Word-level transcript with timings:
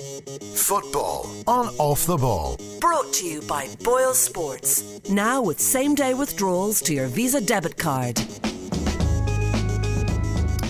Football 0.00 1.30
on 1.46 1.68
Off 1.78 2.04
the 2.04 2.16
Ball. 2.16 2.58
Brought 2.80 3.12
to 3.12 3.26
you 3.26 3.40
by 3.42 3.68
Boyle 3.84 4.12
Sports. 4.12 5.00
Now 5.08 5.40
with 5.40 5.60
same 5.60 5.94
day 5.94 6.14
withdrawals 6.14 6.80
to 6.82 6.94
your 6.94 7.06
Visa 7.06 7.40
debit 7.40 7.76
card. 7.76 8.20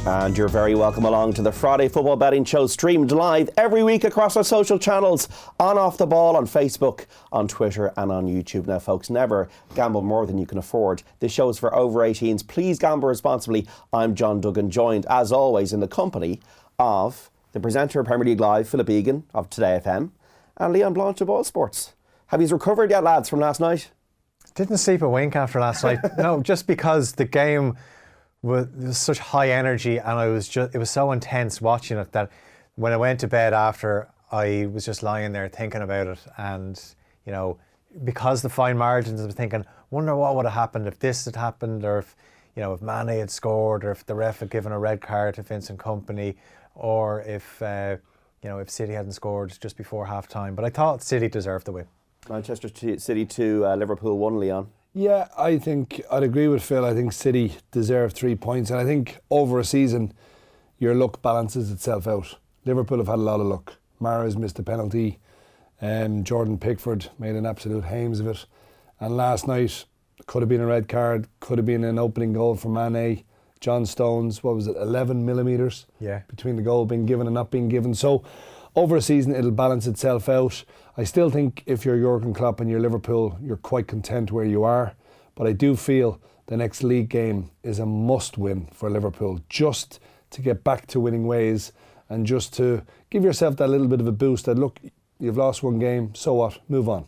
And 0.06 0.37
you're 0.37 0.48
very 0.48 0.74
welcome 0.74 1.06
along 1.06 1.32
to 1.34 1.42
the 1.42 1.50
Friday 1.50 1.88
Football 1.88 2.16
Betting 2.16 2.45
Show, 2.45 2.66
streamed 2.66 3.12
live 3.12 3.48
every 3.56 3.82
week 3.82 4.04
across 4.04 4.37
our 4.37 4.45
social 4.45 4.79
channels 4.79 5.27
on 5.59 5.79
Off 5.79 5.96
the 5.96 6.06
Ball, 6.06 6.36
on 6.36 6.45
Facebook, 6.45 7.06
on 7.32 7.48
Twitter, 7.48 7.95
and 7.96 8.12
on 8.12 8.27
YouTube. 8.27 8.66
Now, 8.66 8.79
folks, 8.79 9.09
never 9.09 9.48
gamble 9.75 10.02
more 10.02 10.27
than 10.27 10.36
you 10.36 10.45
can 10.45 10.59
afford. 10.59 11.02
This 11.20 11.32
show 11.32 11.48
is 11.48 11.59
for 11.59 11.75
over 11.75 12.00
18s. 12.00 12.46
Please 12.46 12.79
gamble 12.79 13.09
responsibly. 13.09 13.66
I'm 13.91 14.14
John 14.14 14.43
Duggan, 14.43 14.70
joined 14.70 15.06
as 15.09 15.32
always 15.32 15.72
in 15.72 15.80
the 15.80 15.88
company 15.88 16.41
of 16.79 17.30
the 17.55 17.61
presenter 17.61 18.00
of 18.00 18.07
Premier 18.07 18.27
League 18.27 18.41
Live, 18.41 18.68
Philip 18.68 18.91
Egan 18.91 19.25
of 19.32 19.48
Today 19.48 19.80
FM, 19.82 20.11
and 20.57 20.73
Leon 20.73 20.93
Blanche 20.93 21.20
of 21.20 21.28
Boyle 21.28 21.45
Sports. 21.45 21.95
Have 22.27 22.42
you 22.42 22.48
recovered 22.48 22.91
yet, 22.91 23.05
lads, 23.05 23.28
from 23.28 23.38
last 23.38 23.61
night? 23.61 23.92
Didn't 24.56 24.78
sleep 24.78 25.02
a 25.02 25.09
wink 25.09 25.37
after 25.37 25.61
last 25.61 25.84
night. 25.84 26.01
no, 26.19 26.42
just 26.42 26.66
because 26.66 27.12
the 27.12 27.25
game 27.25 27.77
was, 28.42 28.66
was 28.77 28.98
such 28.98 29.20
high 29.20 29.51
energy 29.51 29.98
and 29.98 30.11
I 30.11 30.27
was 30.27 30.48
just 30.48 30.75
it 30.75 30.78
was 30.78 30.91
so 30.91 31.12
intense 31.12 31.61
watching 31.61 31.97
it 31.97 32.12
that 32.12 32.30
when 32.75 32.92
I 32.92 32.97
went 32.97 33.20
to 33.20 33.28
bed 33.28 33.55
after 33.55 34.09
I 34.30 34.69
was 34.73 34.84
just 34.84 35.02
lying 35.02 35.33
there 35.33 35.48
thinking 35.48 35.80
about 35.80 36.09
it 36.09 36.19
and 36.36 36.80
you 37.25 37.33
know 37.33 37.59
because 38.05 38.42
the 38.42 38.50
fine 38.50 38.77
margins 38.77 39.20
I 39.23 39.27
was 39.27 39.34
thinking 39.34 39.64
wonder 39.91 40.14
what 40.14 40.36
would 40.36 40.45
have 40.45 40.55
happened 40.55 40.86
if 40.86 40.98
this 40.98 41.25
had 41.25 41.36
happened 41.36 41.84
or 41.84 41.98
if 41.98 42.14
you 42.55 42.62
know 42.62 42.75
if 42.75 42.83
Mane 42.83 43.19
had 43.19 43.30
scored 43.30 43.83
or 43.83 43.92
if 43.92 44.05
the 44.05 44.14
ref 44.14 44.41
had 44.41 44.50
given 44.50 44.73
a 44.73 44.78
red 44.78 45.00
card 45.00 45.36
to 45.36 45.42
Vincent 45.42 45.78
Kompany 45.78 46.34
or 46.74 47.23
if 47.23 47.62
uh, 47.62 47.96
you 48.42 48.48
know 48.48 48.59
if 48.59 48.70
City 48.70 48.92
hadn't 48.92 49.12
scored 49.12 49.56
just 49.60 49.77
before 49.77 50.06
half 50.06 50.28
time 50.28 50.55
but 50.55 50.64
I 50.64 50.70
thought 50.70 51.02
City 51.02 51.28
deserved 51.28 51.66
the 51.66 51.73
win 51.73 51.87
Manchester 52.28 52.69
City 52.98 53.27
2, 53.27 53.67
uh, 53.67 53.77
Liverpool 53.77 54.17
1, 54.17 54.41
Leon. 54.41 54.69
Yeah, 54.95 55.28
I 55.36 55.58
think 55.58 56.00
I'd 56.11 56.22
agree 56.22 56.48
with 56.48 56.62
Phil. 56.62 56.84
I 56.84 56.95
think 56.95 57.12
City 57.12 57.56
deserve 57.70 58.12
three 58.12 58.34
points, 58.34 58.70
and 58.70 58.78
I 58.78 58.84
think 58.84 59.19
over 59.30 59.58
a 59.58 59.64
season, 59.64 60.12
your 60.78 60.95
luck 60.95 61.20
balances 61.20 61.70
itself 61.70 62.06
out. 62.06 62.39
Liverpool 62.64 62.98
have 62.98 63.08
had 63.08 63.19
a 63.19 63.22
lot 63.22 63.41
of 63.41 63.47
luck. 63.47 63.75
Mahrez 64.00 64.36
missed 64.36 64.58
a 64.58 64.62
penalty, 64.62 65.19
um, 65.83 66.25
Jordan 66.25 66.58
Pickford 66.58 67.11
made 67.19 67.34
an 67.34 67.47
absolute 67.47 67.84
hames 67.84 68.20
of 68.20 68.27
it, 68.28 68.47
and 69.00 69.17
last 69.17 69.47
night 69.47 69.84
could 70.27 70.42
have 70.42 70.48
been 70.48 70.61
a 70.61 70.67
red 70.67 70.89
card, 70.89 71.28
could 71.41 71.58
have 71.58 71.67
been 71.67 71.84
an 71.84 71.98
opening 71.98 72.33
goal 72.33 72.55
for 72.55 72.69
Mane. 72.69 73.25
John 73.65 73.87
Stones, 73.87 74.45
what 74.45 74.55
was 74.55 74.67
it, 74.67 74.77
11 74.77 75.25
millimetres 75.25 75.87
Yeah. 75.98 76.20
between 76.29 76.57
the 76.57 76.62
goal 76.62 76.84
being 76.84 77.07
given 77.07 77.27
and 77.27 77.33
not 77.33 77.51
being 77.51 77.70
given. 77.70 77.95
So 77.95 78.23
over 78.77 78.95
a 78.95 79.01
season, 79.01 79.34
it'll 79.34 79.53
balance 79.53 79.87
itself 79.87 80.29
out. 80.29 80.65
I 80.98 81.05
still 81.05 81.31
think 81.31 81.62
if 81.65 81.87
you're 81.87 81.97
Jurgen 81.98 82.35
Klopp 82.35 82.61
and 82.61 82.69
you're 82.69 82.79
Liverpool, 82.79 83.39
you're 83.42 83.57
quite 83.57 83.87
content 83.89 84.31
where 84.31 84.45
you 84.45 84.65
are. 84.65 84.92
But 85.35 85.47
I 85.47 85.53
do 85.53 85.77
feel 85.77 86.20
the 86.47 86.59
next 86.59 86.83
league 86.83 87.09
game 87.09 87.51
is 87.62 87.79
a 87.79 87.87
must 87.87 88.37
win 88.37 88.69
for 88.70 88.91
Liverpool 88.91 89.41
just 89.48 89.98
to 90.33 90.42
get 90.42 90.62
back 90.62 90.87
to 90.89 91.01
winning 91.01 91.27
ways 91.27 91.73
and 92.11 92.27
just 92.27 92.53
to 92.59 92.83
give 93.09 93.25
yourself 93.25 93.57
that 93.57 93.69
little 93.69 93.89
bit 93.89 93.98
of 94.01 94.07
a 94.07 94.12
boost 94.12 94.45
that, 94.45 94.59
look, 94.59 94.79
you've 95.19 95.39
lost 95.39 95.62
one 95.62 95.79
game, 95.79 96.15
so 96.15 96.35
what? 96.35 96.59
Move 96.69 96.87
on. 96.87 97.07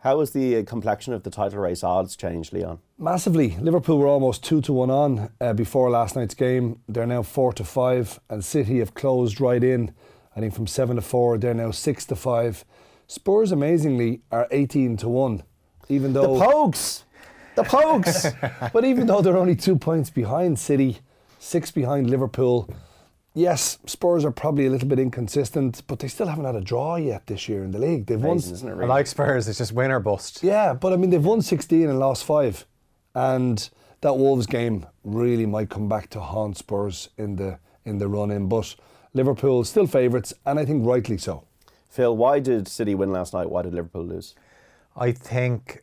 How 0.00 0.20
has 0.20 0.32
the 0.32 0.58
uh, 0.58 0.62
complexion 0.64 1.14
of 1.14 1.22
the 1.22 1.30
title 1.30 1.60
race 1.60 1.82
odds 1.82 2.16
changed, 2.16 2.52
Leon? 2.52 2.80
Massively. 2.98 3.56
Liverpool 3.60 3.98
were 3.98 4.06
almost 4.06 4.42
two 4.42 4.62
to 4.62 4.72
one 4.72 4.90
on 4.90 5.30
uh, 5.38 5.52
before 5.52 5.90
last 5.90 6.16
night's 6.16 6.34
game. 6.34 6.80
They're 6.88 7.06
now 7.06 7.22
four 7.22 7.52
to 7.52 7.64
five, 7.64 8.18
and 8.30 8.42
City 8.42 8.78
have 8.78 8.94
closed 8.94 9.38
right 9.38 9.62
in. 9.62 9.92
I 10.34 10.40
think 10.40 10.54
from 10.54 10.66
seven 10.66 10.96
to 10.96 11.02
four, 11.02 11.36
they're 11.36 11.52
now 11.52 11.72
six 11.72 12.06
to 12.06 12.16
five. 12.16 12.64
Spurs, 13.06 13.52
amazingly, 13.52 14.22
are 14.32 14.48
eighteen 14.50 14.96
to 14.96 15.10
one, 15.10 15.42
even 15.90 16.14
though 16.14 16.38
The 16.38 16.40
though 16.40 16.50
Pogues! 16.50 17.02
The 17.54 17.62
Pogues! 17.64 18.70
but 18.72 18.84
even 18.86 19.06
though 19.06 19.20
they're 19.20 19.36
only 19.36 19.56
two 19.56 19.76
points 19.76 20.08
behind 20.08 20.58
City, 20.58 21.00
six 21.38 21.70
behind 21.70 22.08
Liverpool. 22.08 22.68
Yes, 23.34 23.76
Spurs 23.84 24.24
are 24.24 24.30
probably 24.30 24.64
a 24.64 24.70
little 24.70 24.88
bit 24.88 24.98
inconsistent, 24.98 25.82
but 25.86 25.98
they 25.98 26.08
still 26.08 26.26
haven't 26.28 26.46
had 26.46 26.56
a 26.56 26.62
draw 26.62 26.96
yet 26.96 27.26
this 27.26 27.50
year 27.50 27.62
in 27.62 27.72
the 27.72 27.78
league. 27.78 28.06
They've 28.06 28.18
won 28.18 28.38
isn't 28.38 28.66
it, 28.66 28.82
I 28.82 28.86
like 28.86 29.06
Spurs 29.06 29.46
it's 29.46 29.58
just 29.58 29.72
win 29.72 29.90
or 29.90 30.00
bust 30.00 30.42
Yeah, 30.42 30.72
but 30.72 30.94
I 30.94 30.96
mean 30.96 31.10
they've 31.10 31.22
won 31.22 31.42
16 31.42 31.86
and 31.90 31.98
lost 31.98 32.24
five, 32.24 32.64
and 33.16 33.70
that 34.02 34.18
Wolves 34.18 34.46
game 34.46 34.86
really 35.02 35.46
might 35.46 35.70
come 35.70 35.88
back 35.88 36.10
to 36.10 36.20
haunt 36.20 36.58
Spurs 36.58 37.08
in 37.16 37.36
the 37.36 37.58
in 37.84 37.98
the 37.98 38.08
run 38.08 38.30
in. 38.30 38.46
But 38.46 38.76
Liverpool 39.14 39.64
still 39.64 39.86
favourites, 39.86 40.34
and 40.44 40.58
I 40.58 40.66
think 40.66 40.86
rightly 40.86 41.16
so. 41.16 41.44
Phil, 41.88 42.14
why 42.14 42.40
did 42.40 42.68
City 42.68 42.94
win 42.94 43.10
last 43.12 43.32
night? 43.32 43.50
Why 43.50 43.62
did 43.62 43.72
Liverpool 43.72 44.04
lose? 44.04 44.34
I 44.94 45.12
think 45.12 45.80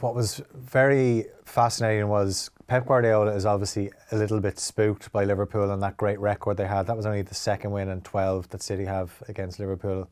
what 0.00 0.14
was 0.14 0.42
very 0.54 1.26
fascinating 1.44 2.08
was 2.08 2.50
Pep 2.66 2.86
Guardiola 2.86 3.32
is 3.34 3.46
obviously 3.46 3.92
a 4.10 4.16
little 4.16 4.40
bit 4.40 4.58
spooked 4.58 5.12
by 5.12 5.24
Liverpool 5.24 5.70
and 5.70 5.82
that 5.82 5.96
great 5.96 6.18
record 6.18 6.56
they 6.56 6.66
had. 6.66 6.86
That 6.86 6.96
was 6.96 7.06
only 7.06 7.22
the 7.22 7.34
second 7.34 7.70
win 7.70 7.88
in 7.88 8.00
12 8.00 8.48
that 8.48 8.62
City 8.62 8.86
have 8.86 9.22
against 9.28 9.60
Liverpool. 9.60 10.10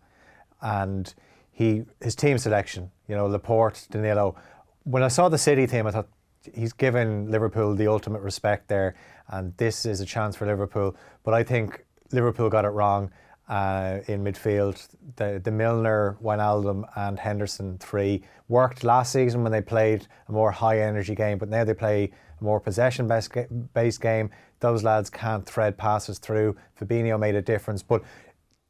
And 0.60 1.12
he 1.50 1.84
his 2.00 2.14
team 2.14 2.38
selection, 2.38 2.92
you 3.08 3.16
know, 3.16 3.26
Laporte, 3.26 3.88
Danilo. 3.90 4.36
When 4.84 5.02
I 5.02 5.08
saw 5.08 5.28
the 5.28 5.38
City 5.38 5.66
team, 5.66 5.86
I 5.86 5.90
thought 5.90 6.08
he's 6.54 6.72
given 6.72 7.30
Liverpool 7.30 7.74
the 7.74 7.88
ultimate 7.88 8.20
respect 8.20 8.68
there, 8.68 8.94
and 9.28 9.56
this 9.56 9.84
is 9.84 10.00
a 10.00 10.06
chance 10.06 10.36
for 10.36 10.46
Liverpool. 10.46 10.96
But 11.24 11.34
I 11.34 11.42
think 11.42 11.84
Liverpool 12.12 12.48
got 12.48 12.64
it 12.64 12.68
wrong 12.68 13.10
uh, 13.48 14.00
in 14.06 14.24
midfield. 14.24 14.88
The 15.16 15.40
the 15.42 15.50
Milner, 15.50 16.16
Wijnaldum, 16.22 16.88
and 16.96 17.18
Henderson 17.18 17.78
three 17.78 18.22
worked 18.48 18.84
last 18.84 19.12
season 19.12 19.42
when 19.42 19.52
they 19.52 19.62
played 19.62 20.06
a 20.28 20.32
more 20.32 20.50
high 20.50 20.80
energy 20.80 21.14
game, 21.14 21.38
but 21.38 21.48
now 21.48 21.64
they 21.64 21.74
play 21.74 22.10
a 22.40 22.44
more 22.44 22.60
possession 22.60 23.08
based 23.08 23.32
based 23.74 24.00
game. 24.00 24.30
Those 24.60 24.82
lads 24.82 25.10
can't 25.10 25.46
thread 25.46 25.78
passes 25.78 26.18
through. 26.18 26.56
Fabinho 26.80 27.18
made 27.18 27.36
a 27.36 27.42
difference, 27.42 27.82
but 27.82 28.02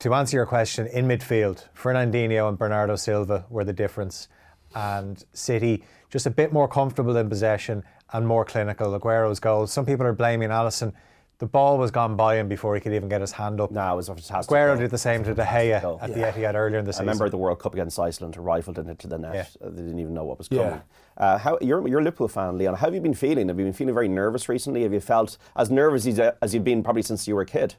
to 0.00 0.14
answer 0.14 0.36
your 0.36 0.46
question, 0.46 0.86
in 0.86 1.08
midfield, 1.08 1.68
Fernandinho 1.76 2.48
and 2.48 2.56
Bernardo 2.56 2.94
Silva 2.94 3.46
were 3.50 3.64
the 3.64 3.72
difference, 3.72 4.28
and 4.74 5.24
City 5.32 5.84
just 6.10 6.26
a 6.26 6.30
bit 6.30 6.52
more 6.52 6.68
comfortable 6.68 7.16
in 7.16 7.28
possession 7.28 7.82
and 8.12 8.26
more 8.26 8.44
clinical. 8.44 8.98
Aguero's 8.98 9.40
goal. 9.40 9.66
Some 9.66 9.84
people 9.86 10.06
are 10.06 10.12
blaming 10.12 10.48
Alisson. 10.50 10.92
The 11.38 11.46
ball 11.46 11.78
was 11.78 11.92
gone 11.92 12.16
by 12.16 12.36
him 12.36 12.48
before 12.48 12.74
he 12.74 12.80
could 12.80 12.92
even 12.92 13.08
get 13.08 13.20
his 13.20 13.30
hand 13.30 13.60
up. 13.60 13.70
No, 13.70 13.92
it 13.92 13.96
was 13.96 14.08
a 14.08 14.14
fantastic. 14.14 14.50
Aguero 14.52 14.72
goal. 14.72 14.76
did 14.78 14.90
the 14.90 14.98
same 14.98 15.22
to 15.22 15.34
De 15.34 15.44
Gea 15.44 15.80
goal. 15.80 15.98
at 16.02 16.12
the 16.12 16.20
Etihad 16.20 16.54
earlier 16.54 16.80
in 16.80 16.84
the 16.84 16.88
I 16.88 16.92
season. 16.92 17.06
remember 17.06 17.28
the 17.28 17.36
World 17.36 17.60
Cup 17.60 17.74
against 17.74 17.96
Iceland, 17.98 18.36
rifled 18.36 18.78
it 18.78 18.88
into 18.88 19.06
the 19.06 19.18
net. 19.18 19.34
Yeah. 19.34 19.66
Uh, 19.66 19.70
They 19.70 19.82
didn't 19.82 20.00
even 20.00 20.14
know 20.14 20.24
what 20.24 20.38
was 20.38 20.48
Yeah. 20.50 20.62
coming. 20.64 20.80
Uh, 21.16 21.38
how 21.38 21.58
you're, 21.60 21.86
you're 21.86 22.00
a 22.00 22.02
Liverpool 22.02 22.26
fan, 22.26 22.58
Leon. 22.58 22.74
How 22.74 22.86
have 22.86 22.94
you 22.94 23.00
been 23.00 23.14
feeling? 23.14 23.46
Have 23.48 23.58
you 23.58 23.64
been 23.66 23.72
feeling 23.72 23.94
very 23.94 24.08
nervous 24.08 24.48
recently? 24.48 24.82
Have 24.82 24.92
you 24.92 24.98
felt 25.00 25.38
as 25.54 25.70
nervous 25.70 26.06
as, 26.08 26.18
as 26.42 26.54
you've 26.54 26.64
been 26.64 26.82
probably 26.82 27.02
since 27.02 27.28
you 27.28 27.36
were 27.36 27.42
a 27.42 27.46
kid? 27.46 27.76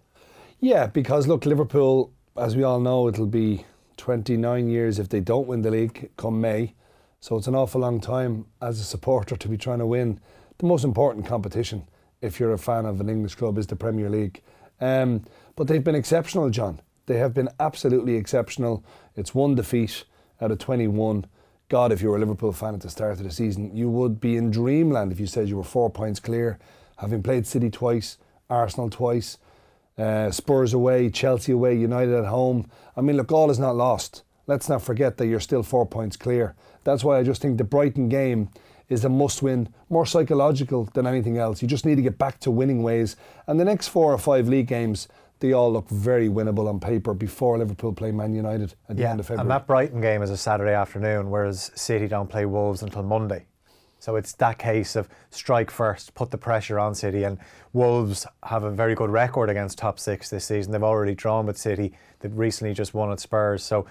Yeah, 0.61 0.87
because 0.87 1.27
look, 1.27 1.45
Liverpool, 1.45 2.13
as 2.37 2.55
we 2.55 2.63
all 2.63 2.79
know, 2.79 3.09
it'll 3.09 3.25
be 3.25 3.65
29 3.97 4.69
years 4.69 4.99
if 4.99 5.09
they 5.09 5.19
don't 5.19 5.47
win 5.47 5.63
the 5.63 5.71
league 5.71 6.09
come 6.15 6.39
May. 6.39 6.75
So 7.21 7.35
it's 7.35 7.47
an 7.47 7.55
awful 7.55 7.81
long 7.81 7.99
time 7.99 8.45
as 8.61 8.79
a 8.79 8.83
supporter 8.83 9.35
to 9.35 9.47
be 9.47 9.57
trying 9.57 9.79
to 9.79 9.85
win 9.85 10.21
the 10.57 10.65
most 10.65 10.85
important 10.85 11.25
competition. 11.25 11.87
If 12.21 12.39
you're 12.39 12.53
a 12.53 12.57
fan 12.57 12.85
of 12.85 13.01
an 13.01 13.09
English 13.09 13.35
club, 13.35 13.57
is 13.57 13.67
the 13.67 13.75
Premier 13.75 14.09
League. 14.09 14.41
Um, 14.79 15.23
but 15.55 15.67
they've 15.67 15.83
been 15.83 15.95
exceptional, 15.95 16.49
John. 16.49 16.81
They 17.07 17.17
have 17.17 17.33
been 17.33 17.49
absolutely 17.59 18.15
exceptional. 18.15 18.83
It's 19.15 19.35
one 19.35 19.55
defeat 19.55 20.05
out 20.39 20.51
of 20.51 20.59
21. 20.59 21.25
God, 21.67 21.91
if 21.91 22.01
you 22.01 22.09
were 22.09 22.15
a 22.15 22.19
Liverpool 22.19 22.53
fan 22.53 22.73
at 22.73 22.81
the 22.81 22.89
start 22.89 23.13
of 23.13 23.23
the 23.23 23.31
season, 23.31 23.75
you 23.75 23.89
would 23.89 24.21
be 24.21 24.37
in 24.37 24.49
dreamland 24.49 25.11
if 25.11 25.19
you 25.19 25.27
said 25.27 25.49
you 25.49 25.57
were 25.57 25.63
four 25.63 25.89
points 25.89 26.19
clear, 26.19 26.57
having 26.97 27.21
played 27.21 27.45
City 27.45 27.69
twice, 27.69 28.17
Arsenal 28.49 28.89
twice, 28.89 29.37
uh, 29.97 30.31
Spurs 30.31 30.73
away, 30.73 31.09
Chelsea 31.09 31.51
away, 31.51 31.75
United 31.75 32.13
at 32.13 32.25
home. 32.25 32.69
I 32.95 33.01
mean, 33.01 33.17
look, 33.17 33.31
all 33.31 33.51
is 33.51 33.59
not 33.59 33.75
lost. 33.75 34.23
Let's 34.49 34.67
not 34.67 34.81
forget 34.81 35.17
that 35.17 35.27
you're 35.27 35.39
still 35.39 35.61
four 35.61 35.85
points 35.85 36.17
clear. 36.17 36.55
That's 36.83 37.03
why 37.03 37.19
I 37.19 37.23
just 37.23 37.39
think 37.39 37.59
the 37.59 37.63
Brighton 37.63 38.09
game 38.09 38.49
is 38.87 39.05
a 39.05 39.09
must 39.09 39.43
win, 39.43 39.69
more 39.91 40.07
psychological 40.07 40.85
than 40.95 41.05
anything 41.05 41.37
else. 41.37 41.61
You 41.61 41.67
just 41.67 41.85
need 41.85 41.97
to 41.97 42.01
get 42.01 42.17
back 42.17 42.39
to 42.39 42.49
winning 42.49 42.81
ways. 42.81 43.15
And 43.45 43.59
the 43.59 43.63
next 43.63 43.89
four 43.89 44.11
or 44.11 44.17
five 44.17 44.47
league 44.47 44.65
games, 44.65 45.07
they 45.39 45.53
all 45.53 45.71
look 45.71 45.87
very 45.89 46.29
winnable 46.29 46.67
on 46.67 46.79
paper 46.79 47.13
before 47.13 47.59
Liverpool 47.59 47.93
play 47.93 48.11
Man 48.11 48.33
United 48.33 48.73
at 48.89 48.95
the 48.95 49.03
yeah, 49.03 49.11
end 49.11 49.19
of 49.19 49.27
February. 49.27 49.41
and 49.41 49.51
that 49.51 49.67
Brighton 49.67 50.01
game 50.01 50.23
is 50.23 50.31
a 50.31 50.37
Saturday 50.37 50.73
afternoon, 50.73 51.29
whereas 51.29 51.69
City 51.75 52.07
don't 52.07 52.27
play 52.27 52.47
Wolves 52.47 52.81
until 52.81 53.03
Monday. 53.03 53.45
So 53.99 54.15
it's 54.15 54.31
that 54.33 54.57
case 54.57 54.95
of 54.95 55.09
strike 55.29 55.69
first, 55.69 56.15
put 56.15 56.31
the 56.31 56.37
pressure 56.39 56.79
on 56.79 56.95
City, 56.95 57.23
and 57.23 57.37
Wolves 57.73 58.25
have 58.43 58.63
a 58.63 58.71
very 58.71 58.95
good 58.95 59.11
record 59.11 59.49
against 59.49 59.77
top 59.77 59.99
six 59.99 60.29
this 60.29 60.45
season. 60.45 60.71
They've 60.71 60.81
already 60.81 61.13
drawn 61.13 61.45
with 61.45 61.57
City. 61.57 61.93
They've 62.19 62.35
recently 62.35 62.73
just 62.73 62.95
won 62.95 63.11
at 63.11 63.19
Spurs. 63.19 63.61
So 63.61 63.85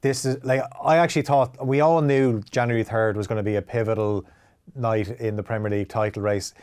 this 0.00 0.24
is 0.24 0.42
like 0.44 0.62
I 0.82 0.96
actually 0.98 1.22
thought 1.22 1.66
we 1.66 1.80
all 1.80 2.00
knew 2.02 2.42
January 2.50 2.84
third 2.84 3.16
was 3.16 3.26
going 3.26 3.38
to 3.38 3.42
be 3.42 3.56
a 3.56 3.62
pivotal 3.62 4.24
night 4.74 5.08
in 5.08 5.36
the 5.36 5.42
Premier 5.42 5.70
League 5.70 5.88
title 5.88 6.22
race. 6.22 6.54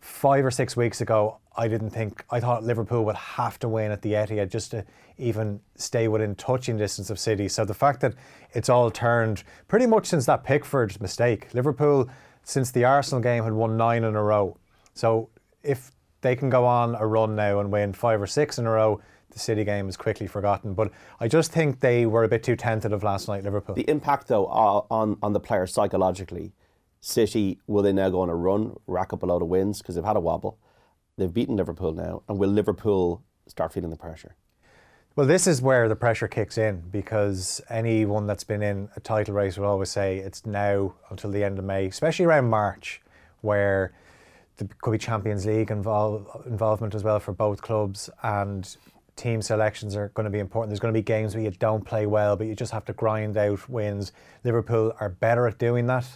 Five 0.00 0.44
or 0.44 0.50
six 0.50 0.76
weeks 0.76 1.00
ago, 1.00 1.38
I 1.56 1.66
didn't 1.66 1.90
think 1.90 2.24
I 2.30 2.38
thought 2.38 2.62
Liverpool 2.62 3.04
would 3.04 3.16
have 3.16 3.58
to 3.60 3.68
win 3.68 3.90
at 3.90 4.02
the 4.02 4.12
Etihad 4.12 4.48
just 4.48 4.70
to 4.70 4.84
even 5.16 5.60
stay 5.74 6.06
within 6.06 6.36
touching 6.36 6.76
distance 6.76 7.10
of 7.10 7.18
City. 7.18 7.48
So 7.48 7.64
the 7.64 7.74
fact 7.74 8.00
that 8.02 8.14
it's 8.52 8.68
all 8.68 8.90
turned 8.90 9.42
pretty 9.66 9.86
much 9.86 10.06
since 10.06 10.26
that 10.26 10.44
Pickford 10.44 11.00
mistake, 11.00 11.52
Liverpool 11.54 12.08
since 12.44 12.70
the 12.70 12.84
Arsenal 12.84 13.20
game 13.20 13.42
had 13.44 13.52
won 13.52 13.76
nine 13.76 14.04
in 14.04 14.14
a 14.14 14.22
row. 14.22 14.56
So 14.94 15.30
if 15.62 15.90
they 16.20 16.36
can 16.36 16.48
go 16.48 16.64
on 16.64 16.94
a 16.94 17.06
run 17.06 17.34
now 17.36 17.60
and 17.60 17.70
win 17.70 17.92
five 17.92 18.22
or 18.22 18.26
six 18.26 18.58
in 18.58 18.66
a 18.66 18.70
row, 18.70 19.00
the 19.38 19.44
City 19.44 19.64
game 19.64 19.88
is 19.88 19.96
quickly 19.96 20.26
forgotten. 20.26 20.74
But 20.74 20.90
I 21.20 21.28
just 21.28 21.52
think 21.52 21.80
they 21.80 22.06
were 22.06 22.24
a 22.24 22.28
bit 22.28 22.42
too 22.42 22.56
tentative 22.56 23.02
last 23.02 23.28
night, 23.28 23.44
Liverpool. 23.44 23.74
The 23.76 23.88
impact, 23.88 24.28
though, 24.28 24.46
on, 24.46 25.16
on 25.22 25.32
the 25.32 25.40
players 25.40 25.72
psychologically, 25.72 26.52
City, 27.00 27.60
will 27.66 27.82
they 27.82 27.92
now 27.92 28.10
go 28.10 28.20
on 28.20 28.28
a 28.28 28.34
run, 28.34 28.76
rack 28.86 29.12
up 29.12 29.22
a 29.22 29.26
load 29.26 29.42
of 29.42 29.48
wins 29.48 29.78
because 29.78 29.94
they've 29.94 30.04
had 30.04 30.16
a 30.16 30.20
wobble? 30.20 30.58
They've 31.16 31.32
beaten 31.32 31.56
Liverpool 31.56 31.92
now. 31.92 32.22
And 32.28 32.38
will 32.38 32.50
Liverpool 32.50 33.22
start 33.46 33.72
feeling 33.72 33.90
the 33.90 33.96
pressure? 33.96 34.34
Well, 35.14 35.26
this 35.26 35.46
is 35.46 35.62
where 35.62 35.88
the 35.88 35.96
pressure 35.96 36.28
kicks 36.28 36.58
in 36.58 36.82
because 36.90 37.60
anyone 37.70 38.26
that's 38.26 38.44
been 38.44 38.62
in 38.62 38.88
a 38.94 39.00
title 39.00 39.34
race 39.34 39.56
will 39.56 39.66
always 39.66 39.90
say 39.90 40.18
it's 40.18 40.46
now 40.46 40.94
until 41.10 41.30
the 41.30 41.42
end 41.42 41.58
of 41.58 41.64
May, 41.64 41.86
especially 41.86 42.24
around 42.24 42.50
March, 42.50 43.00
where 43.40 43.92
there 44.58 44.68
could 44.80 44.92
be 44.92 44.98
Champions 44.98 45.46
League 45.46 45.70
involve, 45.70 46.42
involvement 46.46 46.94
as 46.94 47.02
well 47.02 47.20
for 47.20 47.32
both 47.32 47.62
clubs, 47.62 48.10
and 48.22 48.76
team 49.18 49.42
selections 49.42 49.94
are 49.96 50.08
going 50.14 50.24
to 50.24 50.30
be 50.30 50.38
important. 50.38 50.70
There's 50.70 50.80
going 50.80 50.94
to 50.94 50.98
be 50.98 51.02
games 51.02 51.34
where 51.34 51.44
you 51.44 51.50
don't 51.50 51.84
play 51.84 52.06
well, 52.06 52.36
but 52.36 52.46
you 52.46 52.54
just 52.54 52.72
have 52.72 52.84
to 52.86 52.92
grind 52.92 53.36
out 53.36 53.68
wins. 53.68 54.12
Liverpool 54.44 54.94
are 55.00 55.10
better 55.10 55.46
at 55.46 55.58
doing 55.58 55.86
that, 55.88 56.06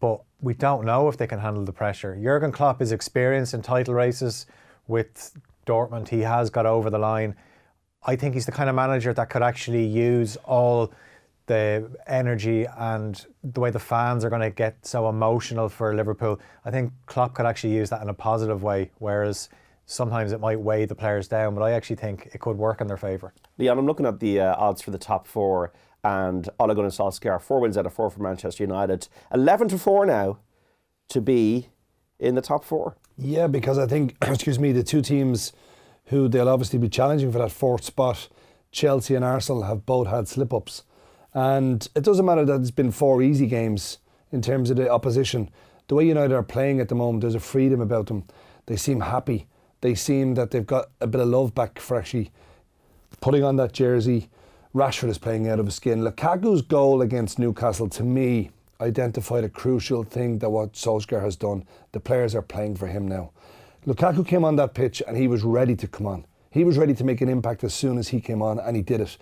but 0.00 0.20
we 0.40 0.52
don't 0.52 0.84
know 0.84 1.08
if 1.08 1.16
they 1.16 1.26
can 1.26 1.38
handle 1.38 1.64
the 1.64 1.72
pressure. 1.72 2.18
Jurgen 2.20 2.52
Klopp 2.52 2.82
is 2.82 2.92
experienced 2.92 3.54
in 3.54 3.62
title 3.62 3.94
races 3.94 4.46
with 4.88 5.38
Dortmund. 5.66 6.08
He 6.08 6.20
has 6.20 6.50
got 6.50 6.66
over 6.66 6.90
the 6.90 6.98
line. 6.98 7.36
I 8.02 8.16
think 8.16 8.34
he's 8.34 8.46
the 8.46 8.52
kind 8.52 8.68
of 8.68 8.74
manager 8.74 9.12
that 9.12 9.30
could 9.30 9.42
actually 9.42 9.84
use 9.84 10.36
all 10.44 10.92
the 11.46 11.90
energy 12.06 12.66
and 12.78 13.26
the 13.42 13.60
way 13.60 13.70
the 13.70 13.78
fans 13.78 14.24
are 14.24 14.30
going 14.30 14.40
to 14.40 14.50
get 14.50 14.86
so 14.86 15.08
emotional 15.08 15.68
for 15.68 15.94
Liverpool. 15.94 16.40
I 16.64 16.70
think 16.70 16.92
Klopp 17.06 17.34
could 17.34 17.46
actually 17.46 17.74
use 17.74 17.90
that 17.90 18.02
in 18.02 18.08
a 18.08 18.14
positive 18.14 18.62
way, 18.62 18.90
whereas 18.98 19.48
sometimes 19.90 20.30
it 20.30 20.38
might 20.38 20.60
weigh 20.60 20.84
the 20.84 20.94
players 20.94 21.26
down, 21.26 21.52
but 21.52 21.62
I 21.62 21.72
actually 21.72 21.96
think 21.96 22.30
it 22.32 22.40
could 22.40 22.56
work 22.56 22.80
in 22.80 22.86
their 22.86 22.96
favour. 22.96 23.34
Leon, 23.58 23.76
I'm 23.76 23.86
looking 23.86 24.06
at 24.06 24.20
the 24.20 24.40
uh, 24.40 24.54
odds 24.56 24.80
for 24.80 24.92
the 24.92 24.98
top 24.98 25.26
four, 25.26 25.72
and 26.04 26.48
Ole 26.60 26.74
Gunnar 26.74 26.90
Solskjaer, 26.90 27.40
four 27.40 27.58
wins 27.58 27.76
out 27.76 27.86
of 27.86 27.92
four 27.92 28.08
for 28.08 28.22
Manchester 28.22 28.62
United. 28.62 29.08
11 29.34 29.68
to 29.70 29.78
4 29.78 30.06
now 30.06 30.38
to 31.08 31.20
be 31.20 31.70
in 32.20 32.36
the 32.36 32.40
top 32.40 32.64
four. 32.64 32.96
Yeah, 33.18 33.48
because 33.48 33.78
I 33.78 33.86
think, 33.86 34.16
excuse 34.22 34.60
me, 34.60 34.70
the 34.70 34.84
two 34.84 35.02
teams 35.02 35.52
who 36.06 36.28
they'll 36.28 36.48
obviously 36.48 36.78
be 36.78 36.88
challenging 36.88 37.32
for 37.32 37.38
that 37.38 37.50
fourth 37.50 37.84
spot, 37.84 38.28
Chelsea 38.70 39.16
and 39.16 39.24
Arsenal, 39.24 39.64
have 39.64 39.86
both 39.86 40.06
had 40.06 40.28
slip 40.28 40.54
ups. 40.54 40.84
And 41.34 41.86
it 41.96 42.04
doesn't 42.04 42.24
matter 42.24 42.44
that 42.44 42.60
it's 42.60 42.70
been 42.70 42.92
four 42.92 43.22
easy 43.22 43.48
games 43.48 43.98
in 44.30 44.40
terms 44.40 44.70
of 44.70 44.76
the 44.76 44.88
opposition. 44.88 45.50
The 45.88 45.96
way 45.96 46.06
United 46.06 46.34
are 46.34 46.44
playing 46.44 46.78
at 46.78 46.88
the 46.88 46.94
moment, 46.94 47.22
there's 47.22 47.34
a 47.34 47.40
freedom 47.40 47.80
about 47.80 48.06
them. 48.06 48.24
They 48.66 48.76
seem 48.76 49.00
happy. 49.00 49.48
They 49.80 49.94
seem 49.94 50.34
that 50.34 50.50
they've 50.50 50.66
got 50.66 50.90
a 51.00 51.06
bit 51.06 51.20
of 51.20 51.28
love 51.28 51.54
back 51.54 51.78
for 51.78 51.96
actually 51.96 52.30
putting 53.20 53.44
on 53.44 53.56
that 53.56 53.72
jersey. 53.72 54.28
Rashford 54.74 55.08
is 55.08 55.18
playing 55.18 55.48
out 55.48 55.58
of 55.58 55.66
his 55.66 55.74
skin. 55.74 56.02
Lukaku's 56.02 56.62
goal 56.62 57.02
against 57.02 57.38
Newcastle, 57.38 57.88
to 57.88 58.04
me, 58.04 58.50
identified 58.80 59.44
a 59.44 59.48
crucial 59.48 60.02
thing 60.04 60.38
that 60.38 60.50
what 60.50 60.74
Solskjaer 60.74 61.22
has 61.22 61.36
done. 61.36 61.64
The 61.92 62.00
players 62.00 62.34
are 62.34 62.42
playing 62.42 62.76
for 62.76 62.86
him 62.86 63.08
now. 63.08 63.32
Lukaku 63.86 64.26
came 64.26 64.44
on 64.44 64.56
that 64.56 64.74
pitch 64.74 65.02
and 65.06 65.16
he 65.16 65.26
was 65.26 65.42
ready 65.42 65.74
to 65.76 65.88
come 65.88 66.06
on. 66.06 66.26
He 66.50 66.64
was 66.64 66.76
ready 66.76 66.94
to 66.94 67.04
make 67.04 67.20
an 67.20 67.28
impact 67.28 67.64
as 67.64 67.72
soon 67.72 67.96
as 67.96 68.08
he 68.08 68.20
came 68.20 68.42
on, 68.42 68.58
and 68.58 68.74
he 68.74 68.82
did 68.82 69.00
it. 69.00 69.16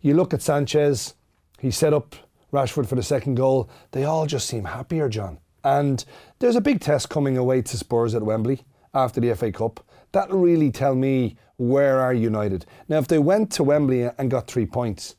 You 0.00 0.14
look 0.14 0.32
at 0.32 0.40
Sanchez, 0.40 1.14
he 1.58 1.70
set 1.70 1.92
up 1.92 2.16
Rashford 2.52 2.86
for 2.86 2.94
the 2.94 3.02
second 3.02 3.34
goal. 3.34 3.68
They 3.92 4.04
all 4.04 4.26
just 4.26 4.48
seem 4.48 4.64
happier, 4.64 5.08
John. 5.08 5.38
And 5.62 6.02
there's 6.38 6.56
a 6.56 6.60
big 6.60 6.80
test 6.80 7.10
coming 7.10 7.36
away 7.36 7.60
to 7.62 7.76
Spurs 7.76 8.14
at 8.14 8.22
Wembley 8.22 8.62
after 8.94 9.20
the 9.20 9.34
FA 9.34 9.52
Cup. 9.52 9.84
That'll 10.12 10.38
really 10.38 10.70
tell 10.70 10.94
me 10.94 11.36
where 11.56 12.00
are 12.00 12.14
United. 12.14 12.66
Now, 12.88 12.98
if 12.98 13.08
they 13.08 13.18
went 13.18 13.52
to 13.52 13.62
Wembley 13.62 14.02
and 14.02 14.30
got 14.30 14.46
three 14.46 14.66
points, 14.66 15.16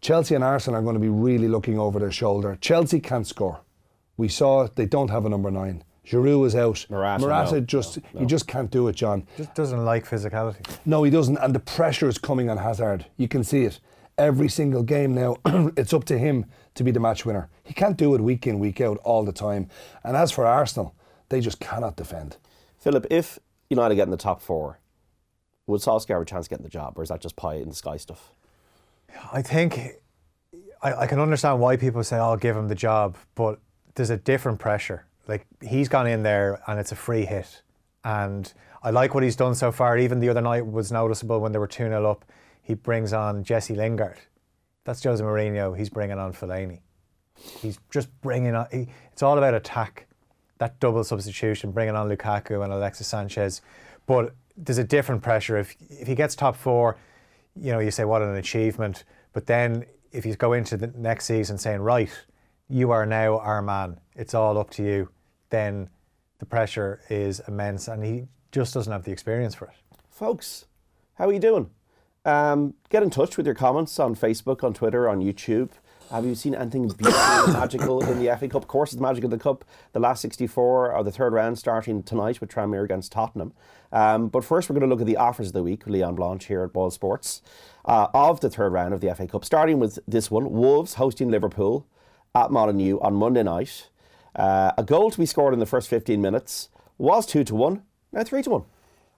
Chelsea 0.00 0.34
and 0.34 0.44
Arsenal 0.44 0.80
are 0.80 0.82
going 0.82 0.94
to 0.94 1.00
be 1.00 1.08
really 1.08 1.48
looking 1.48 1.78
over 1.78 1.98
their 1.98 2.12
shoulder. 2.12 2.56
Chelsea 2.60 3.00
can't 3.00 3.26
score. 3.26 3.60
We 4.16 4.28
saw 4.28 4.68
they 4.74 4.86
don't 4.86 5.10
have 5.10 5.24
a 5.26 5.28
number 5.28 5.50
nine. 5.50 5.82
Giroud 6.06 6.46
is 6.46 6.54
out. 6.54 6.86
Morata, 6.88 7.22
Morata 7.22 7.54
no. 7.54 7.60
just 7.60 7.98
No, 7.98 8.02
no. 8.14 8.20
he 8.20 8.26
just 8.26 8.46
can't 8.46 8.70
do 8.70 8.88
it, 8.88 8.96
John. 8.96 9.26
Just 9.36 9.54
doesn't 9.54 9.84
like 9.84 10.08
physicality. 10.08 10.64
No, 10.86 11.02
he 11.02 11.10
doesn't. 11.10 11.36
And 11.38 11.54
the 11.54 11.60
pressure 11.60 12.08
is 12.08 12.16
coming 12.18 12.48
on 12.48 12.56
Hazard. 12.56 13.06
You 13.16 13.28
can 13.28 13.44
see 13.44 13.64
it. 13.64 13.80
Every 14.16 14.48
single 14.48 14.82
game 14.82 15.14
now, 15.14 15.36
it's 15.76 15.92
up 15.92 16.04
to 16.04 16.18
him 16.18 16.46
to 16.74 16.82
be 16.82 16.90
the 16.90 17.00
match 17.00 17.24
winner. 17.26 17.48
He 17.62 17.74
can't 17.74 17.96
do 17.96 18.14
it 18.14 18.20
week 18.20 18.46
in, 18.46 18.58
week 18.58 18.80
out, 18.80 18.98
all 18.98 19.24
the 19.24 19.32
time. 19.32 19.68
And 20.02 20.16
as 20.16 20.32
for 20.32 20.46
Arsenal, 20.46 20.94
they 21.28 21.40
just 21.40 21.60
cannot 21.60 21.96
defend. 21.96 22.36
Philip, 22.78 23.06
if 23.10 23.38
United 23.70 23.96
get 23.96 24.04
in 24.04 24.10
the 24.10 24.16
top 24.16 24.40
four, 24.40 24.80
would 25.66 25.80
Solskjaer 25.80 26.14
have 26.14 26.22
a 26.22 26.24
chance 26.24 26.48
getting 26.48 26.64
the 26.64 26.70
job, 26.70 26.98
or 26.98 27.02
is 27.02 27.10
that 27.10 27.20
just 27.20 27.36
pie 27.36 27.54
in 27.54 27.68
the 27.68 27.74
sky 27.74 27.96
stuff? 27.96 28.32
I 29.32 29.42
think 29.42 29.96
I, 30.82 30.94
I 30.94 31.06
can 31.06 31.20
understand 31.20 31.60
why 31.60 31.76
people 31.76 32.02
say, 32.02 32.16
"I'll 32.16 32.36
give 32.36 32.56
him 32.56 32.68
the 32.68 32.74
job," 32.74 33.16
but 33.34 33.60
there's 33.94 34.10
a 34.10 34.16
different 34.16 34.58
pressure. 34.58 35.04
Like 35.26 35.46
he's 35.62 35.88
gone 35.88 36.06
in 36.06 36.22
there 36.22 36.62
and 36.66 36.80
it's 36.80 36.92
a 36.92 36.96
free 36.96 37.24
hit, 37.26 37.62
and 38.04 38.52
I 38.82 38.90
like 38.90 39.14
what 39.14 39.22
he's 39.22 39.36
done 39.36 39.54
so 39.54 39.70
far. 39.70 39.98
Even 39.98 40.20
the 40.20 40.28
other 40.30 40.40
night 40.40 40.66
was 40.66 40.90
noticeable 40.90 41.40
when 41.40 41.52
they 41.52 41.58
were 41.58 41.66
two 41.66 41.84
0 41.84 42.10
up. 42.10 42.24
He 42.62 42.74
brings 42.74 43.12
on 43.12 43.44
Jesse 43.44 43.74
Lingard. 43.74 44.18
That's 44.84 45.02
Jose 45.02 45.22
Mourinho. 45.22 45.76
He's 45.76 45.90
bringing 45.90 46.18
on 46.18 46.32
Fellaini. 46.32 46.80
He's 47.34 47.78
just 47.90 48.08
bringing 48.20 48.54
on. 48.54 48.66
He, 48.70 48.88
it's 49.12 49.22
all 49.22 49.36
about 49.36 49.54
attack. 49.54 50.07
That 50.58 50.78
double 50.80 51.04
substitution, 51.04 51.72
bringing 51.72 51.94
on 51.94 52.08
Lukaku 52.08 52.62
and 52.64 52.72
Alexis 52.72 53.06
Sanchez. 53.06 53.62
But 54.06 54.34
there's 54.56 54.78
a 54.78 54.84
different 54.84 55.22
pressure. 55.22 55.56
If 55.56 55.76
if 55.88 56.08
he 56.08 56.14
gets 56.14 56.34
top 56.34 56.56
four, 56.56 56.96
you 57.54 57.72
know, 57.72 57.78
you 57.78 57.90
say 57.90 58.04
what 58.04 58.22
an 58.22 58.36
achievement. 58.36 59.04
But 59.32 59.46
then 59.46 59.84
if 60.12 60.26
you 60.26 60.34
go 60.34 60.52
into 60.52 60.76
the 60.76 60.88
next 60.96 61.26
season 61.26 61.58
saying, 61.58 61.80
right, 61.80 62.10
you 62.68 62.90
are 62.90 63.06
now 63.06 63.38
our 63.38 63.62
man, 63.62 64.00
it's 64.14 64.34
all 64.34 64.58
up 64.58 64.70
to 64.70 64.82
you, 64.82 65.08
then 65.50 65.88
the 66.38 66.46
pressure 66.46 67.00
is 67.08 67.40
immense, 67.48 67.88
and 67.88 68.04
he 68.04 68.24
just 68.52 68.74
doesn't 68.74 68.92
have 68.92 69.04
the 69.04 69.10
experience 69.10 69.54
for 69.54 69.66
it. 69.66 69.74
Folks, 70.10 70.66
how 71.14 71.28
are 71.28 71.32
you 71.32 71.38
doing? 71.38 71.70
Um, 72.24 72.74
get 72.90 73.02
in 73.02 73.10
touch 73.10 73.36
with 73.36 73.46
your 73.46 73.54
comments 73.54 73.98
on 73.98 74.14
Facebook, 74.14 74.62
on 74.62 74.74
Twitter, 74.74 75.08
on 75.08 75.20
YouTube. 75.20 75.70
Have 76.10 76.24
you 76.24 76.34
seen 76.34 76.54
anything 76.54 76.88
beautiful 76.88 77.52
magical 77.52 78.02
in 78.02 78.18
the 78.18 78.34
FA 78.38 78.48
Cup? 78.48 78.62
Of 78.62 78.68
course, 78.68 78.94
it's 78.94 79.00
magic 79.00 79.24
of 79.24 79.30
the 79.30 79.38
Cup. 79.38 79.62
The 79.92 80.00
last 80.00 80.22
64 80.22 80.92
of 80.92 81.04
the 81.04 81.12
third 81.12 81.34
round 81.34 81.58
starting 81.58 82.02
tonight 82.02 82.40
with 82.40 82.50
Tranmere 82.50 82.84
against 82.84 83.12
Tottenham. 83.12 83.52
Um, 83.92 84.28
but 84.28 84.42
first, 84.42 84.70
we're 84.70 84.74
going 84.74 84.88
to 84.88 84.94
look 84.94 85.02
at 85.02 85.06
the 85.06 85.18
offers 85.18 85.48
of 85.48 85.52
the 85.52 85.62
week 85.62 85.86
Leon 85.86 86.14
Blanche 86.14 86.46
here 86.46 86.62
at 86.62 86.72
Boyle 86.72 86.90
Sports 86.90 87.42
uh, 87.84 88.08
of 88.14 88.40
the 88.40 88.48
third 88.48 88.72
round 88.72 88.94
of 88.94 89.02
the 89.02 89.14
FA 89.14 89.26
Cup. 89.26 89.44
Starting 89.44 89.78
with 89.78 89.98
this 90.08 90.30
one 90.30 90.50
Wolves 90.50 90.94
hosting 90.94 91.30
Liverpool 91.30 91.86
at 92.34 92.50
Molineux 92.50 92.98
on 93.00 93.14
Monday 93.14 93.42
night. 93.42 93.90
Uh, 94.34 94.72
a 94.78 94.84
goal 94.84 95.10
to 95.10 95.18
be 95.18 95.26
scored 95.26 95.52
in 95.52 95.60
the 95.60 95.66
first 95.66 95.88
15 95.88 96.22
minutes 96.22 96.70
was 96.96 97.26
2 97.26 97.44
to 97.44 97.54
1, 97.54 97.82
now 98.12 98.24
3 98.24 98.42
to 98.44 98.50
1. 98.50 98.62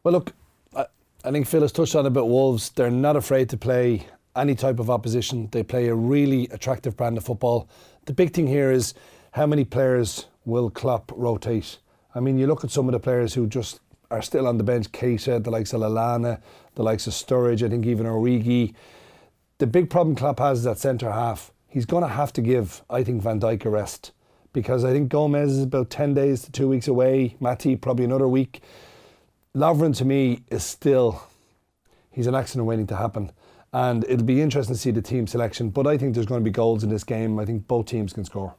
Well, 0.02 0.12
look, 0.12 0.32
I, 0.74 0.86
I 1.24 1.30
think 1.30 1.46
Phil 1.46 1.62
has 1.62 1.70
touched 1.70 1.94
on 1.94 2.06
about 2.06 2.28
Wolves. 2.28 2.70
They're 2.70 2.90
not 2.90 3.14
afraid 3.14 3.48
to 3.50 3.56
play 3.56 4.06
any 4.36 4.54
type 4.54 4.78
of 4.78 4.90
opposition. 4.90 5.48
They 5.50 5.62
play 5.62 5.88
a 5.88 5.94
really 5.94 6.48
attractive 6.48 6.96
brand 6.96 7.16
of 7.18 7.24
football. 7.24 7.68
The 8.06 8.12
big 8.12 8.32
thing 8.32 8.46
here 8.46 8.70
is 8.70 8.94
how 9.32 9.46
many 9.46 9.64
players 9.64 10.26
will 10.44 10.70
Klopp 10.70 11.12
rotate? 11.14 11.78
I 12.14 12.20
mean, 12.20 12.38
you 12.38 12.46
look 12.46 12.64
at 12.64 12.70
some 12.70 12.88
of 12.88 12.92
the 12.92 13.00
players 13.00 13.34
who 13.34 13.46
just 13.46 13.80
are 14.10 14.22
still 14.22 14.46
on 14.46 14.58
the 14.58 14.64
bench, 14.64 14.90
Keita, 14.90 15.42
the 15.42 15.50
likes 15.50 15.72
of 15.72 15.80
Lallana, 15.80 16.40
the 16.74 16.82
likes 16.82 17.06
of 17.06 17.12
Sturridge, 17.12 17.64
I 17.64 17.68
think 17.68 17.86
even 17.86 18.06
Origi. 18.06 18.74
The 19.58 19.66
big 19.66 19.90
problem 19.90 20.16
Klopp 20.16 20.40
has 20.40 20.60
is 20.60 20.66
at 20.66 20.78
centre 20.78 21.12
half. 21.12 21.52
He's 21.68 21.86
going 21.86 22.02
to 22.02 22.08
have 22.08 22.32
to 22.32 22.42
give, 22.42 22.82
I 22.90 23.04
think, 23.04 23.22
Van 23.22 23.38
Dijk 23.38 23.64
a 23.64 23.70
rest 23.70 24.12
because 24.52 24.84
I 24.84 24.92
think 24.92 25.08
Gomez 25.08 25.52
is 25.52 25.62
about 25.62 25.90
10 25.90 26.14
days 26.14 26.42
to 26.42 26.50
two 26.50 26.68
weeks 26.68 26.88
away. 26.88 27.36
Matip 27.40 27.80
probably 27.80 28.04
another 28.04 28.26
week. 28.26 28.62
Lovren 29.54 29.96
to 29.96 30.04
me 30.04 30.42
is 30.50 30.64
still, 30.64 31.22
he's 32.10 32.26
an 32.26 32.34
accident 32.34 32.66
waiting 32.66 32.86
to 32.88 32.96
happen. 32.96 33.30
And 33.72 34.04
it'll 34.08 34.24
be 34.24 34.40
interesting 34.40 34.74
to 34.74 34.80
see 34.80 34.90
the 34.90 35.02
team 35.02 35.26
selection. 35.26 35.70
But 35.70 35.86
I 35.86 35.96
think 35.96 36.14
there's 36.14 36.26
going 36.26 36.40
to 36.40 36.44
be 36.44 36.50
goals 36.50 36.82
in 36.82 36.90
this 36.90 37.04
game. 37.04 37.38
I 37.38 37.44
think 37.44 37.68
both 37.68 37.86
teams 37.86 38.12
can 38.12 38.24
score. 38.24 38.54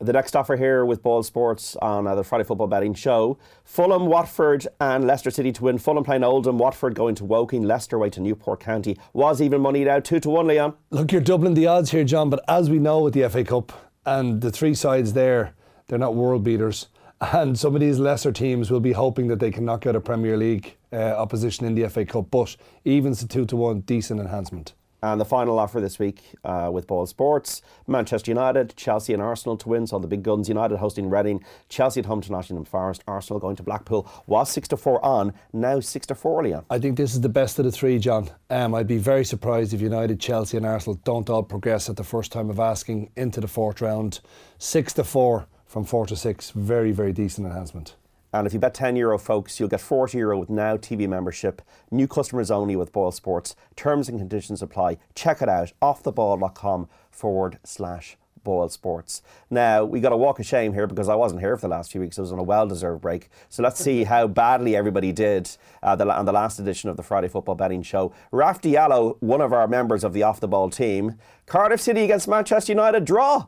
The 0.00 0.12
next 0.12 0.34
offer 0.34 0.56
here 0.56 0.84
with 0.84 1.02
Boyle 1.02 1.22
Sports 1.22 1.76
on 1.76 2.06
uh, 2.06 2.16
the 2.16 2.24
Friday 2.24 2.42
Football 2.42 2.66
Betting 2.66 2.94
Show 2.94 3.38
Fulham, 3.64 4.06
Watford, 4.06 4.66
and 4.80 5.06
Leicester 5.06 5.30
City 5.30 5.52
to 5.52 5.62
win. 5.62 5.78
Fulham 5.78 6.02
playing 6.02 6.24
Oldham, 6.24 6.58
Watford 6.58 6.94
going 6.94 7.14
to 7.14 7.24
Woking, 7.24 7.62
Leicester 7.62 7.96
away 7.96 8.10
to 8.10 8.20
Newport 8.20 8.58
County. 8.58 8.98
Was 9.12 9.40
even 9.40 9.60
money 9.60 9.84
now, 9.84 10.00
2 10.00 10.18
to 10.20 10.30
1, 10.30 10.48
Leon. 10.48 10.74
Look, 10.90 11.12
you're 11.12 11.20
doubling 11.20 11.54
the 11.54 11.68
odds 11.68 11.92
here, 11.92 12.04
John. 12.04 12.28
But 12.28 12.44
as 12.48 12.68
we 12.68 12.80
know 12.80 13.00
with 13.00 13.14
the 13.14 13.28
FA 13.28 13.44
Cup 13.44 13.72
and 14.04 14.40
the 14.40 14.50
three 14.50 14.74
sides 14.74 15.12
there, 15.12 15.54
they're 15.86 15.98
not 15.98 16.16
world 16.16 16.42
beaters. 16.42 16.88
And 17.20 17.58
some 17.58 17.74
of 17.74 17.80
these 17.80 17.98
lesser 17.98 18.32
teams 18.32 18.70
will 18.70 18.80
be 18.80 18.92
hoping 18.92 19.28
that 19.28 19.40
they 19.40 19.50
can 19.50 19.64
knock 19.64 19.86
out 19.86 19.96
a 19.96 20.00
Premier 20.00 20.36
League 20.36 20.76
uh, 20.92 20.96
opposition 20.96 21.64
in 21.64 21.74
the 21.74 21.88
FA 21.88 22.04
Cup. 22.04 22.30
But 22.30 22.56
evens 22.84 23.20
to 23.20 23.28
two 23.28 23.46
to 23.46 23.56
one, 23.56 23.80
decent 23.80 24.20
enhancement. 24.20 24.74
And 25.04 25.20
the 25.20 25.26
final 25.26 25.58
offer 25.58 25.82
this 25.82 25.98
week 25.98 26.22
uh, 26.44 26.70
with 26.72 26.86
Boyle 26.86 27.04
Sports 27.04 27.60
Manchester 27.86 28.30
United, 28.30 28.74
Chelsea, 28.74 29.12
and 29.12 29.20
Arsenal 29.20 29.54
to 29.58 29.68
win. 29.68 29.86
So 29.86 29.98
the 29.98 30.06
big 30.06 30.22
guns 30.22 30.48
United 30.48 30.78
hosting 30.78 31.10
Reading, 31.10 31.44
Chelsea 31.68 32.00
at 32.00 32.06
home 32.06 32.22
to 32.22 32.32
Nottingham 32.32 32.64
Forest, 32.64 33.04
Arsenal 33.06 33.38
going 33.38 33.54
to 33.56 33.62
Blackpool. 33.62 34.10
Was 34.26 34.48
6 34.50 34.68
to 34.68 34.78
4 34.78 35.04
on, 35.04 35.34
now 35.52 35.78
6 35.78 36.06
to 36.06 36.14
4, 36.14 36.44
Leon. 36.44 36.64
I 36.70 36.78
think 36.78 36.96
this 36.96 37.12
is 37.12 37.20
the 37.20 37.28
best 37.28 37.58
of 37.58 37.66
the 37.66 37.72
three, 37.72 37.98
John. 37.98 38.30
Um, 38.48 38.74
I'd 38.74 38.86
be 38.86 38.96
very 38.96 39.26
surprised 39.26 39.74
if 39.74 39.82
United, 39.82 40.20
Chelsea, 40.20 40.56
and 40.56 40.64
Arsenal 40.64 40.98
don't 41.04 41.28
all 41.28 41.42
progress 41.42 41.90
at 41.90 41.96
the 41.96 42.04
first 42.04 42.32
time 42.32 42.48
of 42.48 42.58
asking 42.58 43.10
into 43.14 43.42
the 43.42 43.48
fourth 43.48 43.82
round. 43.82 44.20
Six 44.58 44.94
to 44.94 45.04
four 45.04 45.46
from 45.66 45.84
four 45.84 46.06
to 46.06 46.16
six. 46.16 46.50
Very, 46.50 46.92
very 46.92 47.12
decent 47.12 47.46
enhancement. 47.46 47.94
And 48.32 48.48
if 48.48 48.52
you 48.52 48.58
bet 48.58 48.74
10 48.74 48.96
euro, 48.96 49.16
folks, 49.16 49.60
you'll 49.60 49.68
get 49.68 49.80
40 49.80 50.18
euro 50.18 50.38
with 50.38 50.50
Now 50.50 50.76
TV 50.76 51.08
membership. 51.08 51.62
New 51.92 52.08
customers 52.08 52.50
only 52.50 52.74
with 52.74 52.92
Boyle 52.92 53.12
Sports. 53.12 53.54
Terms 53.76 54.08
and 54.08 54.18
conditions 54.18 54.60
apply. 54.60 54.98
Check 55.14 55.40
it 55.40 55.48
out 55.48 55.72
offtheball.com 55.80 56.88
forward 57.12 57.58
slash 57.62 58.16
boyle 58.42 58.68
sports. 58.68 59.22
Now, 59.50 59.84
we 59.84 60.00
got 60.00 60.12
a 60.12 60.16
walk 60.16 60.38
of 60.38 60.46
shame 60.46 60.74
here 60.74 60.86
because 60.86 61.08
I 61.08 61.14
wasn't 61.14 61.42
here 61.42 61.56
for 61.56 61.62
the 61.62 61.74
last 61.74 61.92
few 61.92 62.00
weeks. 62.00 62.18
I 62.18 62.22
was 62.22 62.32
on 62.32 62.38
a 62.40 62.42
well 62.42 62.66
deserved 62.66 63.00
break. 63.02 63.30
So 63.48 63.62
let's 63.62 63.82
see 63.82 64.04
how 64.14 64.26
badly 64.26 64.76
everybody 64.76 65.12
did 65.12 65.50
uh, 65.82 65.96
the, 65.96 66.12
on 66.12 66.26
the 66.26 66.32
last 66.32 66.58
edition 66.58 66.90
of 66.90 66.96
the 66.96 67.02
Friday 67.02 67.28
Football 67.28 67.54
Betting 67.54 67.82
Show. 67.82 68.12
Raf 68.30 68.60
Diallo, 68.60 69.16
one 69.20 69.40
of 69.40 69.52
our 69.52 69.66
members 69.66 70.04
of 70.04 70.12
the 70.12 70.22
Off 70.22 70.40
the 70.40 70.48
Ball 70.48 70.70
team. 70.70 71.18
Cardiff 71.46 71.80
City 71.80 72.02
against 72.02 72.28
Manchester 72.28 72.72
United, 72.72 73.04
draw. 73.04 73.46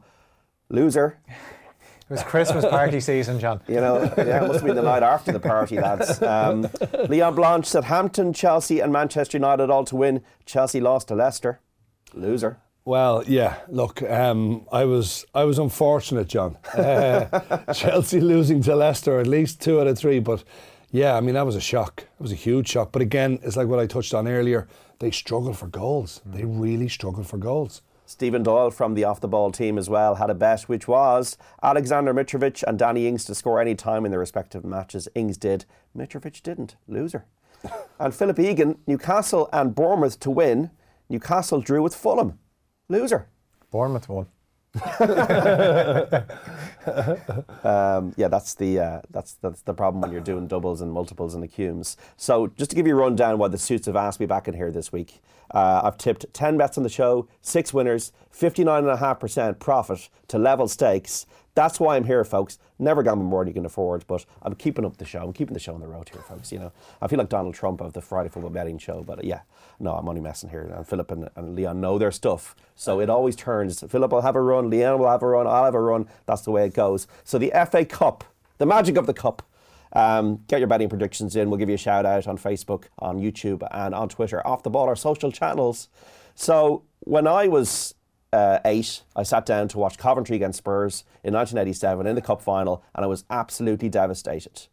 Loser. 0.68 1.18
It 2.08 2.12
was 2.12 2.22
Christmas 2.22 2.64
party 2.64 3.00
season, 3.00 3.40
John. 3.40 3.60
You 3.66 3.76
know, 3.76 4.02
yeah, 4.16 4.44
it 4.44 4.46
must 4.46 4.60
have 4.60 4.64
been 4.64 4.76
the 4.76 4.82
night 4.82 5.02
after 5.02 5.32
the 5.32 5.40
party, 5.40 5.80
lads. 5.80 6.22
Um, 6.22 6.68
Leon 7.08 7.34
Blanche 7.34 7.66
said 7.66 7.84
Hampton, 7.84 8.32
Chelsea, 8.32 8.78
and 8.78 8.92
Manchester 8.92 9.38
United 9.38 9.70
all 9.70 9.84
to 9.86 9.96
win. 9.96 10.22
Chelsea 10.44 10.80
lost 10.80 11.08
to 11.08 11.16
Leicester. 11.16 11.58
Loser. 12.14 12.58
Well, 12.84 13.24
yeah. 13.26 13.56
Look, 13.68 14.00
um, 14.04 14.66
I 14.70 14.84
was 14.84 15.26
I 15.34 15.42
was 15.42 15.58
unfortunate, 15.58 16.28
John. 16.28 16.56
Uh, 16.78 17.72
Chelsea 17.72 18.20
losing 18.20 18.62
to 18.62 18.76
Leicester, 18.76 19.18
at 19.18 19.26
least 19.26 19.60
two 19.60 19.80
out 19.80 19.88
of 19.88 19.98
three. 19.98 20.20
But 20.20 20.44
yeah, 20.92 21.16
I 21.16 21.20
mean 21.20 21.34
that 21.34 21.44
was 21.46 21.56
a 21.56 21.60
shock. 21.60 22.02
It 22.02 22.22
was 22.22 22.30
a 22.30 22.36
huge 22.36 22.68
shock. 22.68 22.92
But 22.92 23.02
again, 23.02 23.40
it's 23.42 23.56
like 23.56 23.66
what 23.66 23.80
I 23.80 23.86
touched 23.86 24.14
on 24.14 24.28
earlier. 24.28 24.68
They 25.00 25.10
struggle 25.10 25.52
for 25.52 25.66
goals. 25.66 26.20
They 26.24 26.44
really 26.44 26.88
struggle 26.88 27.24
for 27.24 27.38
goals. 27.38 27.82
Stephen 28.08 28.44
Doyle 28.44 28.70
from 28.70 28.94
the 28.94 29.02
off 29.02 29.20
the 29.20 29.26
ball 29.26 29.50
team 29.50 29.76
as 29.76 29.90
well 29.90 30.14
had 30.14 30.30
a 30.30 30.34
bet, 30.34 30.62
which 30.62 30.86
was 30.86 31.36
Alexander 31.60 32.14
Mitrovic 32.14 32.62
and 32.62 32.78
Danny 32.78 33.08
Ings 33.08 33.24
to 33.24 33.34
score 33.34 33.60
any 33.60 33.74
time 33.74 34.04
in 34.04 34.12
their 34.12 34.20
respective 34.20 34.64
matches. 34.64 35.08
Ings 35.16 35.36
did, 35.36 35.64
Mitrovic 35.94 36.40
didn't. 36.42 36.76
Loser. 36.86 37.24
and 37.98 38.14
Philip 38.14 38.38
Egan, 38.38 38.78
Newcastle 38.86 39.48
and 39.52 39.74
Bournemouth 39.74 40.20
to 40.20 40.30
win. 40.30 40.70
Newcastle 41.08 41.60
drew 41.60 41.82
with 41.82 41.96
Fulham. 41.96 42.38
Loser. 42.88 43.26
Bournemouth 43.72 44.08
won. 44.08 44.28
Um, 47.64 48.14
yeah, 48.16 48.28
that's 48.28 48.54
the 48.54 48.78
uh, 48.78 49.00
that's 49.10 49.34
that's 49.34 49.62
the 49.62 49.74
problem 49.74 50.00
when 50.00 50.12
you're 50.12 50.20
doing 50.20 50.46
doubles 50.46 50.80
and 50.80 50.92
multiples 50.92 51.34
and 51.34 51.42
accums. 51.44 51.96
So 52.16 52.48
just 52.48 52.70
to 52.70 52.76
give 52.76 52.86
you 52.86 52.94
a 52.94 53.00
rundown, 53.00 53.38
what 53.38 53.52
the 53.52 53.58
suits 53.58 53.86
have 53.86 53.96
asked 53.96 54.20
me 54.20 54.26
back 54.26 54.46
in 54.48 54.54
here 54.54 54.70
this 54.70 54.92
week, 54.92 55.20
uh, 55.50 55.80
I've 55.84 55.98
tipped 55.98 56.26
ten 56.32 56.56
bets 56.56 56.76
on 56.78 56.84
the 56.84 56.88
show, 56.90 57.28
six 57.42 57.74
winners, 57.74 58.12
fifty 58.30 58.62
nine 58.64 58.84
and 58.84 58.92
a 58.92 58.96
half 58.96 59.20
percent 59.20 59.58
profit 59.58 60.08
to 60.28 60.38
level 60.38 60.68
stakes. 60.68 61.26
That's 61.56 61.80
why 61.80 61.96
I'm 61.96 62.04
here, 62.04 62.22
folks. 62.22 62.58
Never 62.78 63.02
gamble 63.02 63.24
more 63.24 63.42
than 63.42 63.48
you 63.48 63.54
can 63.54 63.64
afford, 63.64 64.06
but 64.06 64.26
I'm 64.42 64.54
keeping 64.54 64.84
up 64.84 64.98
the 64.98 65.06
show. 65.06 65.22
I'm 65.22 65.32
keeping 65.32 65.54
the 65.54 65.58
show 65.58 65.72
on 65.72 65.80
the 65.80 65.88
road 65.88 66.10
here, 66.10 66.20
folks. 66.20 66.52
You 66.52 66.58
know, 66.58 66.72
I 67.00 67.08
feel 67.08 67.18
like 67.18 67.30
Donald 67.30 67.54
Trump 67.54 67.80
of 67.80 67.94
the 67.94 68.02
Friday 68.02 68.28
Football 68.28 68.50
Betting 68.50 68.76
Show, 68.76 69.02
but 69.02 69.20
uh, 69.20 69.22
yeah, 69.24 69.40
no, 69.80 69.94
I'm 69.94 70.06
only 70.06 70.20
messing 70.20 70.50
here. 70.50 70.60
And 70.60 70.86
Philip 70.86 71.10
and, 71.10 71.30
and 71.34 71.56
Leon 71.56 71.80
know 71.80 71.98
their 71.98 72.12
stuff, 72.12 72.54
so 72.74 73.00
it 73.00 73.08
always 73.08 73.34
turns. 73.34 73.82
Philip 73.88 74.12
will 74.12 74.20
have 74.20 74.36
a 74.36 74.42
run, 74.42 74.68
Leon 74.68 74.98
will 74.98 75.08
have 75.08 75.22
a 75.22 75.26
run, 75.26 75.46
I'll 75.46 75.64
have 75.64 75.74
a 75.74 75.80
run. 75.80 76.06
That's 76.26 76.42
the 76.42 76.50
way 76.50 76.66
it 76.66 76.74
goes. 76.74 77.06
So 77.24 77.38
the 77.38 77.50
FA 77.70 77.86
Cup, 77.86 78.24
the 78.58 78.66
magic 78.66 78.98
of 78.98 79.06
the 79.06 79.14
cup. 79.14 79.42
Um, 79.94 80.40
get 80.48 80.58
your 80.58 80.66
betting 80.66 80.90
predictions 80.90 81.36
in. 81.36 81.48
We'll 81.48 81.58
give 81.58 81.70
you 81.70 81.76
a 81.76 81.78
shout 81.78 82.04
out 82.04 82.26
on 82.26 82.36
Facebook, 82.36 82.84
on 82.98 83.18
YouTube, 83.18 83.66
and 83.70 83.94
on 83.94 84.10
Twitter. 84.10 84.46
Off 84.46 84.62
the 84.62 84.68
ball, 84.68 84.88
our 84.88 84.96
social 84.96 85.32
channels. 85.32 85.88
So 86.34 86.82
when 87.00 87.26
I 87.26 87.48
was 87.48 87.94
uh, 88.32 88.58
eight, 88.64 89.02
I 89.14 89.22
sat 89.22 89.46
down 89.46 89.68
to 89.68 89.78
watch 89.78 89.98
Coventry 89.98 90.36
against 90.36 90.58
Spurs 90.58 91.04
in 91.22 91.34
1987 91.34 92.06
in 92.06 92.14
the 92.14 92.22
cup 92.22 92.42
final, 92.42 92.82
and 92.94 93.04
I 93.04 93.08
was 93.08 93.24
absolutely 93.30 93.88
devastated. 93.88 94.66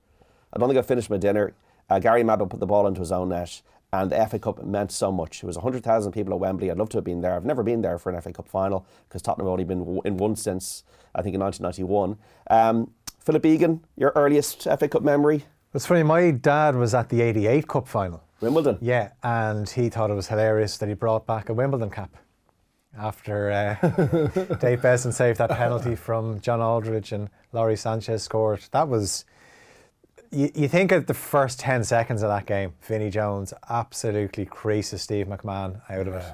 I 0.52 0.60
don't 0.60 0.70
think 0.70 0.80
I 0.80 0.82
finished 0.82 1.10
my 1.10 1.18
dinner. 1.18 1.54
Uh, 1.90 2.00
Gary 2.00 2.24
Mabbutt 2.24 2.50
put 2.50 2.60
the 2.60 2.66
ball 2.66 2.88
into 2.88 3.00
his 3.02 3.12
own 3.12 3.30
net, 3.30 3.62
and 3.92 4.12
the 4.12 4.26
FA 4.26 4.40
Cup 4.40 4.64
meant 4.64 4.92
so 4.92 5.12
much. 5.12 5.44
It 5.44 5.46
was 5.46 5.56
100,000 5.58 6.12
people 6.12 6.34
at 6.34 6.40
Wembley. 6.40 6.72
I'd 6.72 6.78
love 6.78 6.90
to 6.90 6.98
have 6.98 7.04
been 7.04 7.22
there. 7.22 7.36
I've 7.36 7.46
never 7.46 7.64
been 7.64 7.82
there 7.82 8.00
for 8.00 8.12
an 8.12 8.20
FA 8.22 8.34
Cup 8.34 8.48
final 8.48 8.86
because 9.08 9.22
Tottenham 9.22 9.46
have 9.48 9.52
only 9.52 9.66
been 9.66 9.80
w- 9.80 10.02
in 10.06 10.18
one 10.18 10.36
since, 10.36 10.84
I 11.14 11.22
think, 11.22 11.36
in 11.36 11.42
1991. 11.42 12.18
Um, 12.50 12.92
Philip 13.20 13.46
Egan, 13.46 13.86
your 13.96 14.12
earliest 14.16 14.64
FA 14.64 14.88
Cup 14.88 15.04
memory? 15.04 15.46
It's 15.74 15.86
funny, 15.86 16.04
my 16.04 16.32
dad 16.32 16.76
was 16.76 16.94
at 16.94 17.10
the 17.10 17.22
88 17.22 17.68
Cup 17.68 17.88
final. 17.88 18.24
Wimbledon. 18.42 18.78
Yeah, 18.82 19.12
and 19.24 19.70
he 19.70 19.90
thought 19.90 20.10
it 20.12 20.16
was 20.16 20.28
hilarious 20.28 20.78
that 20.78 20.90
he 20.90 20.96
brought 20.96 21.26
back 21.26 21.50
a 21.50 21.54
Wimbledon 21.54 21.90
cap 21.90 22.16
after 22.98 23.52
uh, 23.52 24.56
Dave 24.60 24.82
Beasant 24.82 25.14
saved 25.14 25.40
that 25.40 25.50
penalty 25.50 25.96
from 25.96 26.40
John 26.42 26.62
Aldridge 26.62 27.12
and 27.12 27.30
Lawrie 27.52 27.76
Sanchez 27.76 28.24
scored. 28.24 28.62
That 28.72 28.88
was. 28.88 29.26
You, 30.32 30.52
you 30.56 30.68
think 30.68 30.92
of 30.92 31.06
the 31.06 31.14
first 31.14 31.60
10 31.60 31.84
seconds 31.84 32.24
of 32.24 32.30
that 32.30 32.48
game, 32.48 32.74
Vinnie 32.82 33.12
Jones 33.12 33.54
absolutely 33.70 34.46
creases 34.46 35.04
Steve 35.04 35.28
McMahon 35.28 35.82
out 35.92 36.08
of 36.08 36.16
it. 36.16 36.26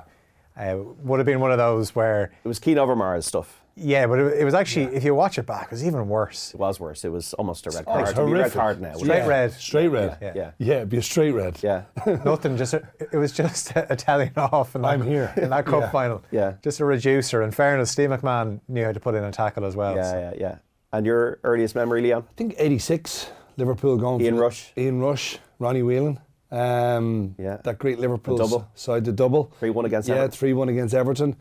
Uh, 0.55 0.77
would 1.03 1.19
have 1.19 1.25
been 1.25 1.41
one 1.41 1.51
of 1.51 1.57
those 1.57 1.95
where, 1.95 2.31
It 2.43 2.47
was 2.47 2.59
Keen 2.59 2.77
Overmars 2.77 3.25
stuff. 3.25 3.58
Yeah, 3.79 4.05
but 4.07 4.19
it, 4.19 4.39
it 4.41 4.45
was 4.45 4.53
actually, 4.53 4.95
if 4.95 5.03
you 5.03 5.15
watch 5.15 5.37
it 5.37 5.45
back, 5.45 5.65
it 5.65 5.71
was 5.71 5.85
even 5.85 6.07
worse. 6.07 6.53
It 6.53 6.59
was 6.59 6.79
worse. 6.79 7.03
It 7.05 7.09
was 7.11 7.33
almost 7.35 7.65
a 7.67 7.71
red 7.71 7.83
Oh, 7.87 7.91
card. 7.93 8.01
it's 8.09 8.11
It'd 8.11 8.25
be 8.25 8.31
a 8.33 8.43
red 8.43 8.51
card 8.51 8.81
now. 8.81 8.93
Straight 8.93 9.07
Yeah. 9.17 9.27
red. 9.27 9.51
Straight 9.53 9.87
red. 9.87 10.17
Yeah. 10.21 10.33
Yeah. 10.35 10.51
Yeah, 10.57 10.75
it'd 10.75 10.89
be 10.89 10.97
a 10.97 11.01
straight 11.01 11.31
red. 11.31 11.57
Yeah. 11.63 11.83
Nothing, 12.25 12.57
just 12.57 12.73
a, 12.73 12.87
it 12.99 13.15
was 13.17 13.31
just 13.31 13.71
a 13.75 13.95
telling 13.95 14.31
off. 14.37 14.75
and 14.75 14.85
I'm 14.85 15.01
here. 15.01 15.33
in 15.37 15.49
that 15.49 15.65
cup 15.65 15.81
Yeah. 15.81 15.91
final. 15.91 16.23
Yeah. 16.31 16.53
just 16.63 16.79
a 16.79 16.85
reducer. 16.85 17.41
In 17.41 17.51
fairness, 17.51 17.91
Steve 17.91 18.09
McMahon 18.09 18.59
knew 18.67 18.83
how 18.85 18.91
to 18.91 18.99
put 18.99 19.15
in 19.15 19.23
a 19.23 19.31
tackle 19.31 19.65
as 19.65 19.75
well. 19.75 19.95
Yeah, 19.95 20.11
so. 20.11 20.17
yeah, 20.19 20.33
yeah. 20.39 20.55
And 20.91 21.05
your 21.05 21.39
earliest 21.43 21.75
memory, 21.75 22.01
Leon? 22.01 22.25
I 22.29 22.33
think 22.33 22.55
86, 22.57 23.31
Liverpool 23.57 23.97
going 23.97 24.21
Ian 24.21 24.35
for 24.35 24.41
Rush. 24.41 24.71
Ian 24.77 24.99
Rush, 25.01 25.37
Ronnie 25.59 25.83
Whelan. 25.83 26.19
Um, 26.51 27.35
Yeah. 27.37 27.57
That 27.63 27.77
great 27.77 27.99
Liverpool 27.99 28.37
The 28.37 28.43
double. 28.43 28.67
side, 28.73 29.05
the 29.05 29.11
double. 29.11 29.51
3-1 29.61 29.85
against 29.85 30.09
Yeah, 30.09 30.15
Everton. 30.15 30.31
3 30.31 30.53
1 30.53 30.69
against 30.69 30.93
Everton. 30.95 31.35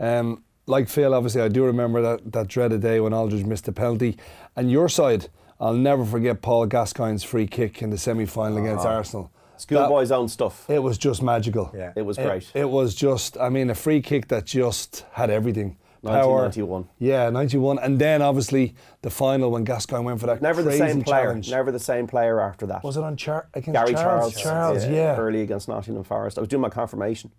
Um, 0.00 0.42
like 0.68 0.88
Phil, 0.88 1.14
obviously, 1.14 1.40
I 1.40 1.48
do 1.48 1.64
remember 1.64 2.02
that, 2.02 2.32
that 2.32 2.48
dreaded 2.48 2.82
day 2.82 3.00
when 3.00 3.12
Aldridge 3.12 3.44
missed 3.44 3.64
the 3.64 3.72
penalty. 3.72 4.16
And 4.54 4.70
your 4.70 4.88
side, 4.88 5.28
I'll 5.60 5.74
never 5.74 6.04
forget 6.04 6.42
Paul 6.42 6.66
Gascoigne's 6.66 7.24
free 7.24 7.46
kick 7.46 7.82
in 7.82 7.90
the 7.90 7.98
semi 7.98 8.26
final 8.26 8.58
ah. 8.58 8.62
against 8.62 8.86
Arsenal. 8.86 9.32
Schoolboy's 9.56 10.12
own 10.12 10.28
stuff. 10.28 10.70
It 10.70 10.78
was 10.78 10.98
just 10.98 11.20
magical. 11.20 11.72
Yeah. 11.74 11.92
It 11.96 12.02
was 12.02 12.16
great. 12.16 12.50
It, 12.54 12.68
was 12.68 12.94
just, 12.94 13.36
I 13.38 13.48
mean, 13.48 13.70
a 13.70 13.74
free 13.74 14.00
kick 14.00 14.28
that 14.28 14.44
just 14.44 15.04
had 15.12 15.30
everything. 15.30 15.76
Power. 16.04 16.42
1991. 16.42 16.88
Yeah, 17.00 17.28
91. 17.30 17.80
And 17.80 17.98
then 17.98 18.22
obviously 18.22 18.76
the 19.02 19.10
final 19.10 19.50
when 19.50 19.64
Gascoigne 19.64 20.04
went 20.04 20.20
for 20.20 20.26
that 20.26 20.40
Never 20.40 20.62
the 20.62 20.70
same 20.70 21.02
player. 21.02 21.24
challenge. 21.24 21.50
Never 21.50 21.72
the 21.72 21.80
same 21.80 22.06
player 22.06 22.40
after 22.40 22.66
that. 22.66 22.84
Was 22.84 22.96
it 22.96 23.02
on 23.02 23.16
Char- 23.16 23.48
against 23.52 23.72
Gary 23.72 23.94
Charles? 23.94 24.40
Charles. 24.40 24.84
Charles, 24.84 24.86
yeah. 24.86 25.16
Early 25.16 25.40
against 25.40 25.66
Nottingham 25.66 26.04
Forest. 26.04 26.38
I 26.38 26.40
was 26.40 26.48
doing 26.48 26.60
my 26.60 26.68
confirmation. 26.68 27.32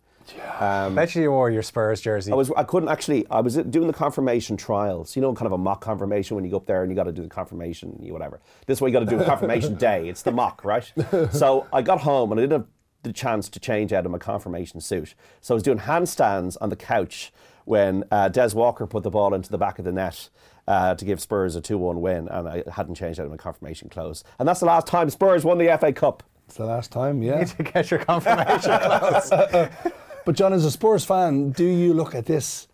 Um, 0.59 0.95
Bet 0.95 1.15
you 1.15 1.31
wore 1.31 1.49
your 1.49 1.61
Spurs 1.61 2.01
jersey. 2.01 2.31
I 2.31 2.35
was. 2.35 2.51
I 2.51 2.63
couldn't 2.63 2.89
actually. 2.89 3.25
I 3.29 3.41
was 3.41 3.55
doing 3.55 3.87
the 3.87 3.93
confirmation 3.93 4.57
trials. 4.57 5.15
You 5.15 5.21
know, 5.21 5.33
kind 5.33 5.47
of 5.47 5.53
a 5.53 5.57
mock 5.57 5.81
confirmation 5.81 6.35
when 6.35 6.45
you 6.45 6.51
go 6.51 6.57
up 6.57 6.65
there 6.65 6.83
and 6.83 6.91
you 6.91 6.95
got 6.95 7.03
to 7.03 7.11
do 7.11 7.21
the 7.21 7.29
confirmation, 7.29 7.97
you 8.01 8.13
whatever. 8.13 8.41
This 8.65 8.81
way 8.81 8.85
what 8.85 8.93
you 8.93 9.05
got 9.05 9.11
to 9.11 9.17
do 9.17 9.21
a 9.21 9.25
confirmation 9.25 9.75
day. 9.77 10.09
It's 10.09 10.21
the 10.21 10.31
mock, 10.31 10.63
right? 10.63 10.91
So 11.31 11.67
I 11.71 11.81
got 11.81 12.01
home 12.01 12.31
and 12.31 12.39
I 12.39 12.43
didn't 12.43 12.61
have 12.61 12.67
the 13.03 13.13
chance 13.13 13.47
to 13.49 13.59
change 13.59 13.93
out 13.93 14.05
of 14.05 14.11
my 14.11 14.17
confirmation 14.17 14.81
suit. 14.81 15.15
So 15.41 15.53
I 15.53 15.55
was 15.55 15.63
doing 15.63 15.79
handstands 15.79 16.57
on 16.59 16.69
the 16.69 16.75
couch 16.75 17.31
when 17.65 18.03
uh, 18.11 18.29
Des 18.29 18.49
Walker 18.53 18.85
put 18.87 19.03
the 19.03 19.09
ball 19.09 19.33
into 19.33 19.49
the 19.49 19.57
back 19.57 19.79
of 19.79 19.85
the 19.85 19.91
net. 19.91 20.29
Uh, 20.67 20.93
to 20.93 21.03
give 21.03 21.19
Spurs 21.19 21.55
a 21.55 21.61
2 21.61 21.79
1 21.79 21.99
win, 21.99 22.27
and 22.27 22.47
I 22.47 22.63
hadn't 22.71 22.93
changed 22.93 23.19
out 23.19 23.25
of 23.25 23.31
my 23.31 23.37
confirmation 23.37 23.89
clothes. 23.89 24.23
And 24.37 24.47
that's 24.47 24.59
the 24.59 24.67
last 24.67 24.85
time 24.85 25.09
Spurs 25.09 25.43
won 25.43 25.57
the 25.57 25.75
FA 25.79 25.91
Cup. 25.91 26.21
It's 26.45 26.57
the 26.57 26.65
last 26.65 26.91
time, 26.91 27.23
yeah. 27.23 27.39
Need 27.39 27.47
to 27.47 27.63
get 27.63 27.89
your 27.89 27.99
confirmation 28.01 28.77
clothes. 28.79 29.31
But 30.29 30.35
John, 30.35 30.53
as 30.53 30.63
a 30.63 30.69
Spurs 30.69 31.03
fan, 31.03 31.49
do 31.49 31.65
you 31.65 31.91
look 31.91 32.13
at 32.13 32.27
this 32.27 32.67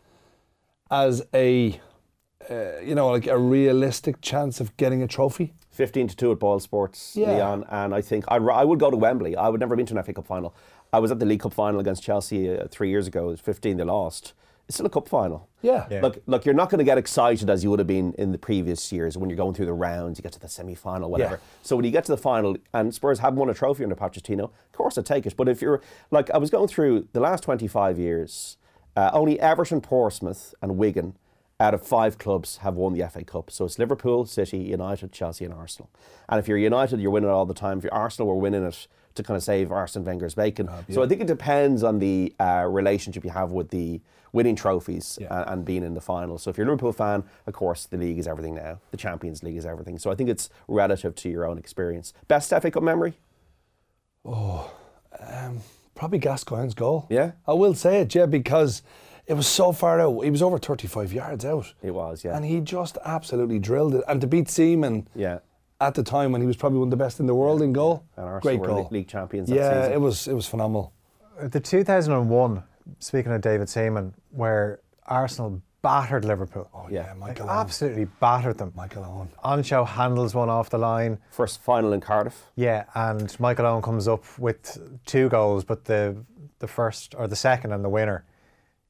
as 0.92 1.26
a, 1.34 1.80
uh, 2.52 2.80
you 2.84 2.96
know, 2.96 3.08
like 3.08 3.28
a 3.28 3.38
realistic 3.38 4.20
chance 4.20 4.60
of 4.60 4.76
getting 4.76 5.02
a 5.02 5.08
trophy? 5.08 5.54
15 5.72 6.10
to 6.10 6.16
2 6.18 6.32
at 6.34 6.40
Boyle 6.40 6.60
Sports, 6.60 7.16
Yeah. 7.16 7.32
Leon. 7.32 7.64
And 7.70 7.96
I 7.96 8.02
think 8.02 8.26
I, 8.28 8.36
I 8.36 8.66
would 8.66 8.78
go 8.78 8.92
to 8.92 8.98
Wembley. 8.98 9.38
I 9.38 9.48
would 9.48 9.62
never 9.62 9.74
have 9.74 9.78
been 9.78 9.86
to 9.86 9.98
an 9.98 10.04
FA 10.04 10.12
Cup 10.12 10.28
final. 10.28 10.54
I 10.92 11.00
was 11.00 11.12
at 11.12 11.20
the 11.20 11.26
League 11.26 11.40
Cup 11.40 11.54
final 11.54 11.80
against 11.80 12.04
Chelsea 12.04 12.50
uh, 12.60 12.68
three 12.68 12.90
years 12.90 13.08
ago. 13.08 13.30
It 13.30 13.32
was 13.32 13.40
15, 13.40 13.78
they 13.78 13.86
lost. 13.86 14.34
It's 14.68 14.78
still 14.78 14.86
a 14.86 14.90
cup 14.90 15.08
final. 15.08 15.48
Yeah. 15.62 15.88
Yeah. 15.90 16.02
Look, 16.02 16.22
look, 16.26 16.46
you're 16.46 16.56
not 16.56 16.70
going 16.70 16.80
to 16.80 16.86
get 16.86 16.98
excited 16.98 17.50
as 17.50 17.64
you 17.64 17.70
would 17.70 17.80
have 17.80 17.88
been 17.88 18.14
in 18.14 18.32
the 18.32 18.38
previous 18.38 18.92
years 18.92 19.18
when 19.18 19.30
you're 19.30 19.38
going 19.38 19.54
through 19.54 19.68
the 19.68 19.74
rounds. 19.74 20.18
You 20.18 20.24
get 20.24 20.32
to 20.34 20.40
the 20.40 20.48
semi-final, 20.48 21.10
whatever. 21.10 21.36
Yeah. 21.36 21.40
So 21.62 21.76
when 21.76 21.86
you 21.86 21.92
get 21.92 22.06
to 22.06 22.12
the 22.12 22.18
final, 22.18 22.58
and 22.74 22.94
Spurs 22.94 23.20
haven't 23.20 23.38
won 23.38 23.50
a 23.50 23.54
trophy 23.54 23.84
under 23.84 23.96
Pochettino, 23.96 24.46
of 24.46 24.72
course 24.72 24.98
I 24.98 25.02
take 25.02 25.26
it. 25.26 25.36
But 25.38 25.48
if 25.50 25.62
you're 25.62 25.82
like, 26.10 26.32
I 26.32 26.38
was 26.38 26.50
going 26.50 26.68
through 26.68 27.08
the 27.14 27.20
last 27.20 27.44
25 27.44 28.00
years, 28.00 28.58
uh, 28.96 29.12
only 29.14 29.40
Everton, 29.40 29.82
Portsmouth, 29.82 30.56
and 30.62 30.78
Wigan 30.78 31.16
out 31.60 31.74
of 31.74 31.86
five 31.86 32.18
clubs 32.18 32.58
have 32.58 32.76
won 32.76 32.94
the 32.94 33.08
FA 33.08 33.24
Cup. 33.24 33.50
So 33.50 33.66
it's 33.66 33.80
Liverpool, 33.80 34.26
City, 34.26 34.58
United, 34.58 35.12
Chelsea, 35.12 35.46
and 35.46 35.54
Arsenal. 35.54 35.90
And 36.28 36.40
if 36.40 36.48
you're 36.48 36.58
United, 36.58 37.00
you're 37.00 37.12
winning 37.12 37.30
it 37.30 37.34
all 37.34 37.46
the 37.46 37.54
time. 37.54 37.78
If 37.78 37.86
you're 37.86 37.94
Arsenal, 37.94 38.28
we're 38.28 38.42
winning 38.42 38.66
it 38.66 38.88
to 39.16 39.24
kind 39.24 39.36
of 39.38 39.44
save 39.44 39.72
Arsene 39.72 40.04
Wenger's 40.04 40.36
bacon. 40.36 40.70
So 40.92 41.02
I 41.04 41.08
think 41.08 41.22
it 41.22 41.28
depends 41.28 41.84
on 41.84 42.00
the 42.00 42.34
uh, 42.40 42.66
relationship 42.70 43.24
you 43.24 43.30
have 43.32 43.52
with 43.52 43.70
the 43.70 44.02
winning 44.34 44.56
trophies 44.56 45.18
Yeah. 45.22 45.28
and, 45.42 45.50
and 45.50 45.66
being 45.66 45.84
in 45.84 45.94
the 45.94 46.02
final. 46.02 46.38
So 46.38 46.50
if 46.50 46.58
you're 46.58 46.68
a 46.68 46.70
Liverpool 46.70 46.92
fan, 46.92 47.24
of 47.48 47.54
course, 47.54 47.86
the 47.86 47.96
league 47.98 48.20
is 48.20 48.28
everything 48.28 48.56
now. 48.56 48.80
The 48.92 48.98
Champions 48.98 49.42
League 49.44 49.56
is 49.56 49.66
everything. 49.66 49.98
So 49.98 50.12
I 50.12 50.16
think 50.16 50.30
it's 50.30 50.50
relative 50.68 51.16
to 51.16 51.30
your 51.30 51.46
own 51.46 51.58
experience. 51.58 52.14
Best 52.28 52.50
FA 52.50 52.70
Cup 52.70 52.84
memory? 52.84 53.14
Oh, 54.26 54.72
um, 55.20 55.62
probably 55.94 56.20
Gascoigne's 56.20 56.74
goal. 56.74 57.06
Yeah? 57.10 57.32
I 57.48 57.54
will 57.54 57.74
say 57.76 58.02
it, 58.02 58.14
yeah, 58.16 58.26
because 58.26 58.82
it 59.28 59.34
was 59.36 59.48
so 59.48 59.72
far 59.72 60.00
out. 60.02 60.20
He 60.22 60.30
was 60.32 60.42
over 60.42 60.58
35 60.58 61.14
yards 61.14 61.46
out. 61.46 61.74
It 61.82 61.92
was, 61.92 62.24
yeah. 62.26 62.36
And 62.36 62.44
he 62.46 62.60
just 62.60 62.98
absolutely 63.06 63.60
drilled 63.60 63.96
it. 63.96 64.04
And 64.08 64.20
to 64.22 64.28
beat 64.28 64.50
Seaman 64.50 65.08
yeah. 65.16 65.40
At 65.86 65.94
the 65.96 66.04
time 66.04 66.32
when 66.32 66.42
he 66.42 66.48
was 66.48 66.58
probably 66.58 66.80
one 66.80 66.88
of 66.88 66.92
the 66.92 66.98
best 67.06 67.20
in 67.20 67.27
the 67.27 67.36
world 67.36 67.62
in 67.62 67.72
goal, 67.74 68.04
And 68.18 68.25
Arsenal 68.25 68.42
great 68.42 68.60
were 68.60 68.68
goal. 68.68 68.77
league- 68.84 68.92
league 68.92 69.08
champions 69.08 69.50
that 69.50 69.56
Yeah, 69.56 69.82
season. 69.82 69.94
it 69.94 70.01
was 70.01 70.27
it 70.27 70.34
was 70.34 70.48
phenomenal. 70.48 70.92
The 71.39 71.60
2001, 71.60 72.63
speaking 73.00 73.32
of 73.34 73.42
David 73.42 73.70
Seaman, 73.70 74.13
where 74.32 74.80
Arsenal 75.06 75.62
battered 75.82 76.25
Liverpool. 76.25 76.68
Oh 76.74 76.88
Yeah. 76.89 77.06
yeah, 77.08 77.13
Michael 77.13 77.48
Owen. 77.48 77.60
absolutely 77.60 78.06
battered 78.20 78.58
them. 78.58 78.72
Michael 78.75 79.04
Owen. 79.06 79.30
Henchoz 79.44 79.86
handles 79.86 80.34
one 80.34 80.50
off 80.50 80.70
the 80.72 80.80
line. 80.80 81.20
First 81.30 81.62
final 81.62 81.94
in 81.94 82.01
Cardiff. 82.01 82.50
Yeah, 82.56 82.86
and 82.96 83.39
Michael 83.39 83.68
Owen 83.68 83.84
comes 83.84 84.08
up 84.08 84.24
with 84.39 84.80
two 85.06 85.30
goals, 85.30 85.63
but 85.63 85.86
the 85.86 86.18
the 86.60 86.68
first 86.68 87.13
or 87.20 87.27
the 87.27 87.36
second 87.36 87.72
and 87.74 87.84
the 87.84 87.89
winner, 87.89 88.24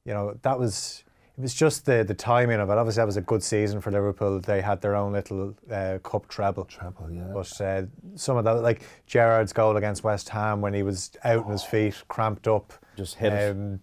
you 0.04 0.14
know, 0.14 0.38
that 0.42 0.58
was 0.58 1.04
it 1.38 1.42
was 1.42 1.54
just 1.54 1.84
the 1.86 2.02
the 2.04 2.14
timing 2.14 2.60
of 2.60 2.70
it. 2.70 2.78
Obviously, 2.78 3.00
that 3.00 3.06
was 3.06 3.16
a 3.16 3.20
good 3.22 3.42
season 3.42 3.80
for 3.80 3.90
Liverpool. 3.90 4.40
They 4.40 4.60
had 4.60 4.80
their 4.80 4.94
own 4.96 5.12
little 5.12 5.54
uh, 5.70 5.98
cup 6.02 6.28
treble. 6.28 6.64
Treble, 6.64 7.10
yeah. 7.10 7.28
But 7.32 7.60
uh, 7.60 7.82
some 8.14 8.36
of 8.36 8.44
that, 8.44 8.52
like 8.62 8.82
Gerrard's 9.06 9.52
goal 9.52 9.76
against 9.76 10.02
West 10.04 10.28
Ham 10.30 10.60
when 10.60 10.72
he 10.74 10.82
was 10.82 11.10
out 11.24 11.44
on 11.44 11.52
his 11.52 11.62
feet, 11.64 12.02
cramped 12.08 12.48
up, 12.48 12.72
Just 12.96 13.16
hit 13.16 13.32
it. 13.32 13.50
um, 13.56 13.80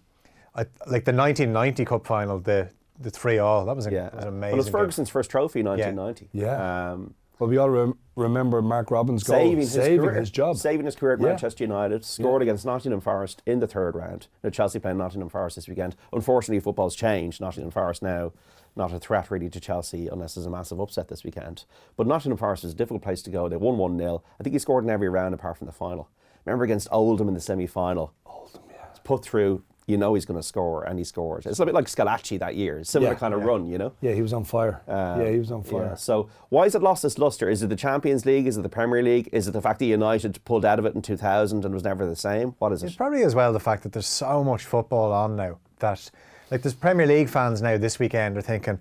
I, 0.56 0.62
like 0.86 1.04
the 1.04 1.12
1990 1.12 1.84
Cup 1.84 2.06
final, 2.06 2.38
the 2.40 2.68
the 3.00 3.10
three 3.10 3.38
all. 3.38 3.64
That 3.66 3.74
was, 3.74 3.86
a, 3.86 3.90
Yeah. 3.90 4.04
that 4.04 4.14
was 4.14 4.24
Well, 4.24 4.34
amazing. 4.34 4.54
it 4.54 4.56
was 4.56 4.66
game. 4.66 4.72
Ferguson's 4.72 5.10
first 5.10 5.30
trophy 5.30 5.60
in 5.60 5.66
1990. 5.66 6.28
Yeah. 6.32 6.92
Um, 6.92 7.14
Well, 7.38 7.50
we 7.50 7.56
all 7.56 7.68
rem- 7.70 7.98
remember 8.16 8.62
Mark 8.62 8.90
Robins' 8.90 9.24
goal, 9.24 9.36
saving, 9.36 9.56
his, 9.58 9.72
saving 9.72 10.14
his 10.14 10.30
job. 10.30 10.56
Saving 10.56 10.86
his 10.86 10.94
career 10.94 11.14
at 11.14 11.20
Yeah. 11.20 11.26
Manchester 11.28 11.64
United. 11.64 12.04
Scored 12.04 12.42
against 12.42 12.64
Nottingham 12.64 13.00
Forest 13.00 13.42
in 13.44 13.58
the 13.60 13.66
third 13.66 13.96
round. 13.96 14.28
Now, 14.42 14.50
Chelsea 14.50 14.78
playing 14.78 14.98
Nottingham 14.98 15.28
Forest 15.28 15.56
this 15.56 15.68
weekend. 15.68 15.96
Unfortunately, 16.12 16.60
football's 16.60 16.94
changed. 16.94 17.40
Nottingham 17.40 17.70
Forest 17.72 18.02
now 18.02 18.32
not 18.76 18.92
a 18.92 18.98
threat 18.98 19.30
really 19.30 19.48
to 19.50 19.60
Chelsea 19.60 20.08
unless 20.08 20.34
there's 20.34 20.46
a 20.46 20.50
massive 20.50 20.80
upset 20.80 21.08
this 21.08 21.22
weekend. 21.24 21.64
But 21.96 22.06
Nottingham 22.06 22.38
Forest 22.38 22.64
is 22.64 22.72
a 22.72 22.76
difficult 22.76 23.02
place 23.02 23.22
to 23.22 23.30
go. 23.30 23.48
They 23.48 23.56
won 23.56 23.78
1 23.78 23.98
0. 23.98 24.22
I 24.38 24.42
think 24.42 24.52
he 24.52 24.58
scored 24.58 24.84
in 24.84 24.90
every 24.90 25.08
round 25.08 25.34
apart 25.34 25.58
from 25.58 25.66
the 25.66 25.72
final. 25.72 26.08
Remember 26.44 26.64
against 26.64 26.88
Oldham 26.90 27.28
in 27.28 27.34
the 27.34 27.40
semi 27.40 27.66
final? 27.66 28.12
Oldham, 28.26 28.62
yeah. 28.70 28.86
Put 29.04 29.24
through, 29.24 29.62
you 29.86 29.98
know 29.98 30.14
he's 30.14 30.24
going 30.24 30.38
to 30.38 30.46
score, 30.46 30.84
and 30.84 30.98
he 30.98 31.04
scores. 31.04 31.44
It's 31.44 31.58
a 31.58 31.66
bit 31.66 31.74
like 31.74 31.86
Schillaci 31.86 32.38
that 32.38 32.54
year. 32.56 32.82
Similar 32.84 33.12
Yeah, 33.12 33.18
kind 33.18 33.34
of 33.34 33.40
yeah. 33.40 33.46
run, 33.46 33.66
you 33.66 33.76
know? 33.76 33.92
Yeah, 34.00 34.12
he 34.12 34.22
was 34.22 34.32
on 34.32 34.44
fire. 34.44 34.80
Uh, 34.88 35.20
yeah, 35.22 35.30
he 35.30 35.38
was 35.38 35.50
on 35.52 35.62
fire. 35.62 35.88
Yeah. 35.88 35.94
So 35.94 36.30
why 36.48 36.64
has 36.64 36.74
it 36.74 36.82
lost 36.82 37.04
its 37.04 37.18
luster? 37.18 37.50
Is 37.50 37.62
it 37.62 37.68
the 37.68 37.76
Champions 37.76 38.24
League? 38.24 38.46
Is 38.46 38.56
it 38.56 38.62
the 38.62 38.68
Premier 38.70 39.02
League? 39.02 39.28
Is 39.32 39.46
it 39.46 39.50
the 39.52 39.60
fact 39.60 39.80
that 39.80 39.84
United 39.86 40.42
pulled 40.46 40.64
out 40.64 40.78
of 40.78 40.86
it 40.86 40.94
in 40.94 41.02
2000 41.02 41.64
and 41.64 41.74
was 41.74 41.84
never 41.84 42.06
the 42.06 42.16
same? 42.16 42.54
What 42.60 42.72
is 42.72 42.82
it? 42.82 42.86
It's 42.86 42.96
probably 42.96 43.22
as 43.24 43.34
well 43.34 43.52
the 43.52 43.60
fact 43.60 43.82
that 43.82 43.92
there's 43.92 44.06
so 44.06 44.42
much 44.42 44.64
football 44.64 45.12
on 45.12 45.36
now 45.36 45.58
that, 45.80 46.10
like, 46.50 46.62
there's 46.62 46.74
Premier 46.74 47.06
League 47.06 47.28
fans 47.28 47.60
now 47.60 47.76
this 47.76 47.98
weekend 47.98 48.38
are 48.38 48.42
thinking, 48.42 48.78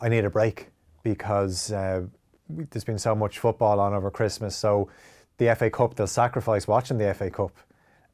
I 0.00 0.08
need 0.08 0.24
a 0.24 0.30
break 0.30 0.68
because 1.02 1.72
uh, 1.72 2.02
there's 2.48 2.84
been 2.84 2.98
so 2.98 3.16
much 3.16 3.40
football 3.40 3.80
on 3.80 3.94
over 3.94 4.10
Christmas. 4.12 4.54
So 4.54 4.88
the 5.38 5.54
FA 5.56 5.70
Cup, 5.70 5.96
they'll 5.96 6.06
sacrifice 6.06 6.68
watching 6.68 6.98
the 6.98 7.12
FA 7.14 7.30
Cup. 7.30 7.52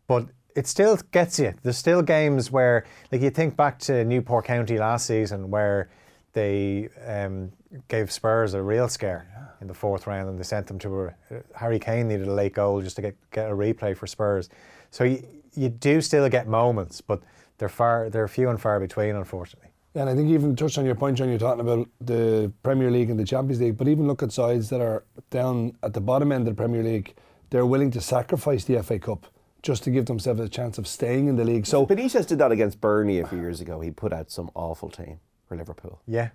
But 0.07 0.29
it 0.55 0.67
still 0.67 0.99
gets 1.11 1.39
you. 1.39 1.55
There's 1.63 1.79
still 1.79 2.03
games 2.03 2.51
where, 2.51 2.85
like, 3.11 3.21
you 3.21 3.31
think 3.31 3.57
back 3.57 3.79
to 3.81 4.05
Newport 4.05 4.45
County 4.45 4.79
last 4.79 5.07
season 5.07 5.51
where 5.51 5.91
they 6.33 6.89
um, 7.07 7.53
gave 7.89 8.11
Spurs 8.11 8.55
a 8.55 8.63
real 8.63 8.89
scare 8.89 9.27
in 9.61 9.67
the 9.67 9.75
fourth 9.75 10.07
round 10.07 10.29
and 10.29 10.39
they 10.39 10.43
sent 10.43 10.67
them 10.67 10.79
to 10.81 11.05
a. 11.05 11.15
Harry 11.55 11.79
Kane 11.79 12.09
needed 12.09 12.29
a 12.29 12.33
late 12.33 12.55
goal 12.55 12.81
just 12.81 12.97
to 12.97 13.03
get, 13.03 13.17
get 13.31 13.51
a 13.51 13.55
replay 13.55 13.97
for 13.97 14.07
Spurs. 14.07 14.49
So 14.91 15.05
you, 15.05 15.25
you 15.55 15.69
do 15.69 16.01
still 16.01 16.29
get 16.29 16.49
moments, 16.49 17.01
but 17.01 17.23
they're 17.59 17.69
far 17.69 18.11
they're 18.11 18.29
few 18.29 18.49
and 18.49 18.61
far 18.61 18.81
between, 18.81 19.15
unfortunately. 19.15 19.71
And 19.95 20.09
I 20.09 20.15
think 20.15 20.31
even 20.31 20.57
touched 20.57 20.79
on 20.79 20.87
your 20.87 20.95
point, 20.95 21.19
John, 21.19 21.29
you're 21.29 21.39
talking 21.39 21.61
about 21.61 21.87
the 22.01 22.51
Premier 22.63 22.91
League 22.91 23.11
and 23.11 23.21
the 23.21 23.25
Champions 23.25 23.61
League, 23.61 23.77
but 23.77 23.89
even 23.89 24.07
look 24.07 24.23
at 24.23 24.33
sides 24.33 24.71
that 24.71 24.81
are 24.81 25.05
down 25.29 25.77
at 25.83 25.93
the 25.93 26.01
bottom 26.01 26.33
end 26.33 26.49
of 26.49 26.57
the 26.57 26.61
Premier 26.61 26.83
League, 26.83 27.15
they're 27.51 27.67
willing 27.67 27.91
to 27.91 28.01
sacrifice 28.01 28.65
the 28.65 28.83
FA 28.83 28.99
Cup 28.99 29.27
just 29.63 29.85
to 29.85 29.91
give 29.91 30.07
themselves 30.07 30.41
a 30.41 30.49
chance 30.49 30.79
of 30.79 30.87
staying 30.87 31.29
in 31.29 31.37
the 31.37 31.45
league. 31.45 31.67
So 31.67 31.87
Benitez 31.87 32.27
did 32.27 32.39
that 32.39 32.51
against 32.53 32.81
Burnley 32.81 33.21
a 33.21 33.27
few 33.27 33.39
years 33.39 33.61
ago. 33.61 33.81
He 33.81 33.91
put 33.91 34.13
out 34.13 34.31
some 34.31 34.51
awful 34.55 34.91
team 34.91 35.21
for 35.47 35.57
Liverpool. 35.57 36.01
Yeah. 36.07 36.31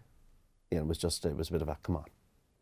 You 0.71 0.77
know, 0.77 0.83
it 0.83 0.87
was 0.87 0.97
just 0.97 1.25
it 1.25 1.35
was 1.35 1.49
a 1.49 1.51
bit 1.51 1.61
of 1.61 1.67
a 1.69 1.77
come 1.83 1.97
on. 1.97 2.05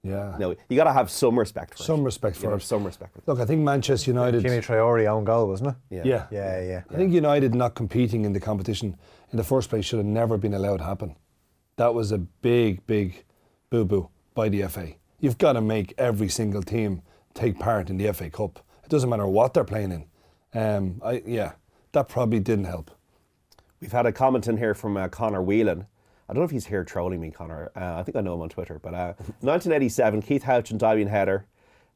yeah, 0.03 0.35
No, 0.39 0.55
you 0.69 0.75
got 0.75 0.83
to 0.85 0.93
have 0.93 1.09
some 1.09 1.37
respect 1.37 1.75
for 1.77 1.83
it. 1.83 1.85
some 1.85 2.03
respect 2.03 2.35
You 2.37 2.41
for 2.43 2.49
know, 2.51 2.55
it. 2.55 2.61
some 2.61 2.83
respect 2.83 3.13
for 3.13 3.19
it. 3.19 3.27
Look, 3.27 3.39
I 3.39 3.45
think 3.45 3.61
Manchester 3.61 4.11
United. 4.11 4.43
Djimi 4.43 4.63
Traore 4.63 5.05
own 5.07 5.23
goal, 5.23 5.47
wasn't 5.47 5.69
it? 5.69 5.75
Yeah. 5.89 6.01
yeah. 6.05 6.27
Yeah, 6.31 6.61
yeah. 6.61 6.81
I 6.91 6.95
think 6.95 7.13
United 7.13 7.53
not 7.55 7.75
competing 7.75 8.25
in 8.25 8.33
the 8.33 8.39
competition 8.39 8.97
in 9.31 9.37
the 9.37 9.43
first 9.43 9.69
place 9.69 9.85
should 9.85 9.97
have 9.97 10.05
never 10.05 10.37
been 10.37 10.53
allowed 10.53 10.77
to 10.77 10.83
happen. 10.83 11.15
That 11.77 11.93
was 11.93 12.11
a 12.11 12.17
big, 12.19 12.85
big 12.87 13.23
boo 13.69 13.85
boo 13.85 14.09
by 14.33 14.49
the 14.49 14.63
FA. 14.67 14.93
You've 15.19 15.37
got 15.37 15.53
to 15.53 15.61
make 15.61 15.93
every 15.97 16.29
single 16.29 16.61
team 16.63 17.01
take 17.33 17.59
part 17.59 17.89
in 17.89 17.97
the 17.97 18.11
FA 18.13 18.29
Cup. 18.29 18.59
It 18.83 18.89
doesn't 18.89 19.09
matter 19.09 19.25
what 19.27 19.53
they're 19.53 19.63
playing 19.63 19.91
in. 19.91 20.05
Um, 20.55 21.01
I, 21.03 21.21
yeah, 21.25 21.53
that 21.91 22.07
probably 22.07 22.39
didn't 22.39 22.65
help. 22.65 22.89
We've 23.81 23.91
had 23.91 24.05
a 24.05 24.11
comment 24.11 24.47
in 24.47 24.57
here 24.57 24.73
from 24.73 24.95
uh, 24.97 25.09
Connor 25.09 25.41
Whelan. 25.41 25.85
I 26.27 26.33
don't 26.33 26.41
know 26.41 26.45
if 26.45 26.51
he's 26.51 26.65
here 26.65 26.83
trolling 26.83 27.19
me, 27.19 27.29
Connor. 27.29 27.71
Uh, 27.75 27.97
I 27.99 28.03
think 28.03 28.15
I 28.15 28.21
know 28.21 28.33
him 28.33 28.41
on 28.41 28.49
Twitter. 28.49 28.79
But 28.81 28.93
uh, 28.93 29.13
1987, 29.41 30.21
Keith 30.21 30.43
Houchen 30.43 30.77
diving 30.77 31.07
header 31.07 31.45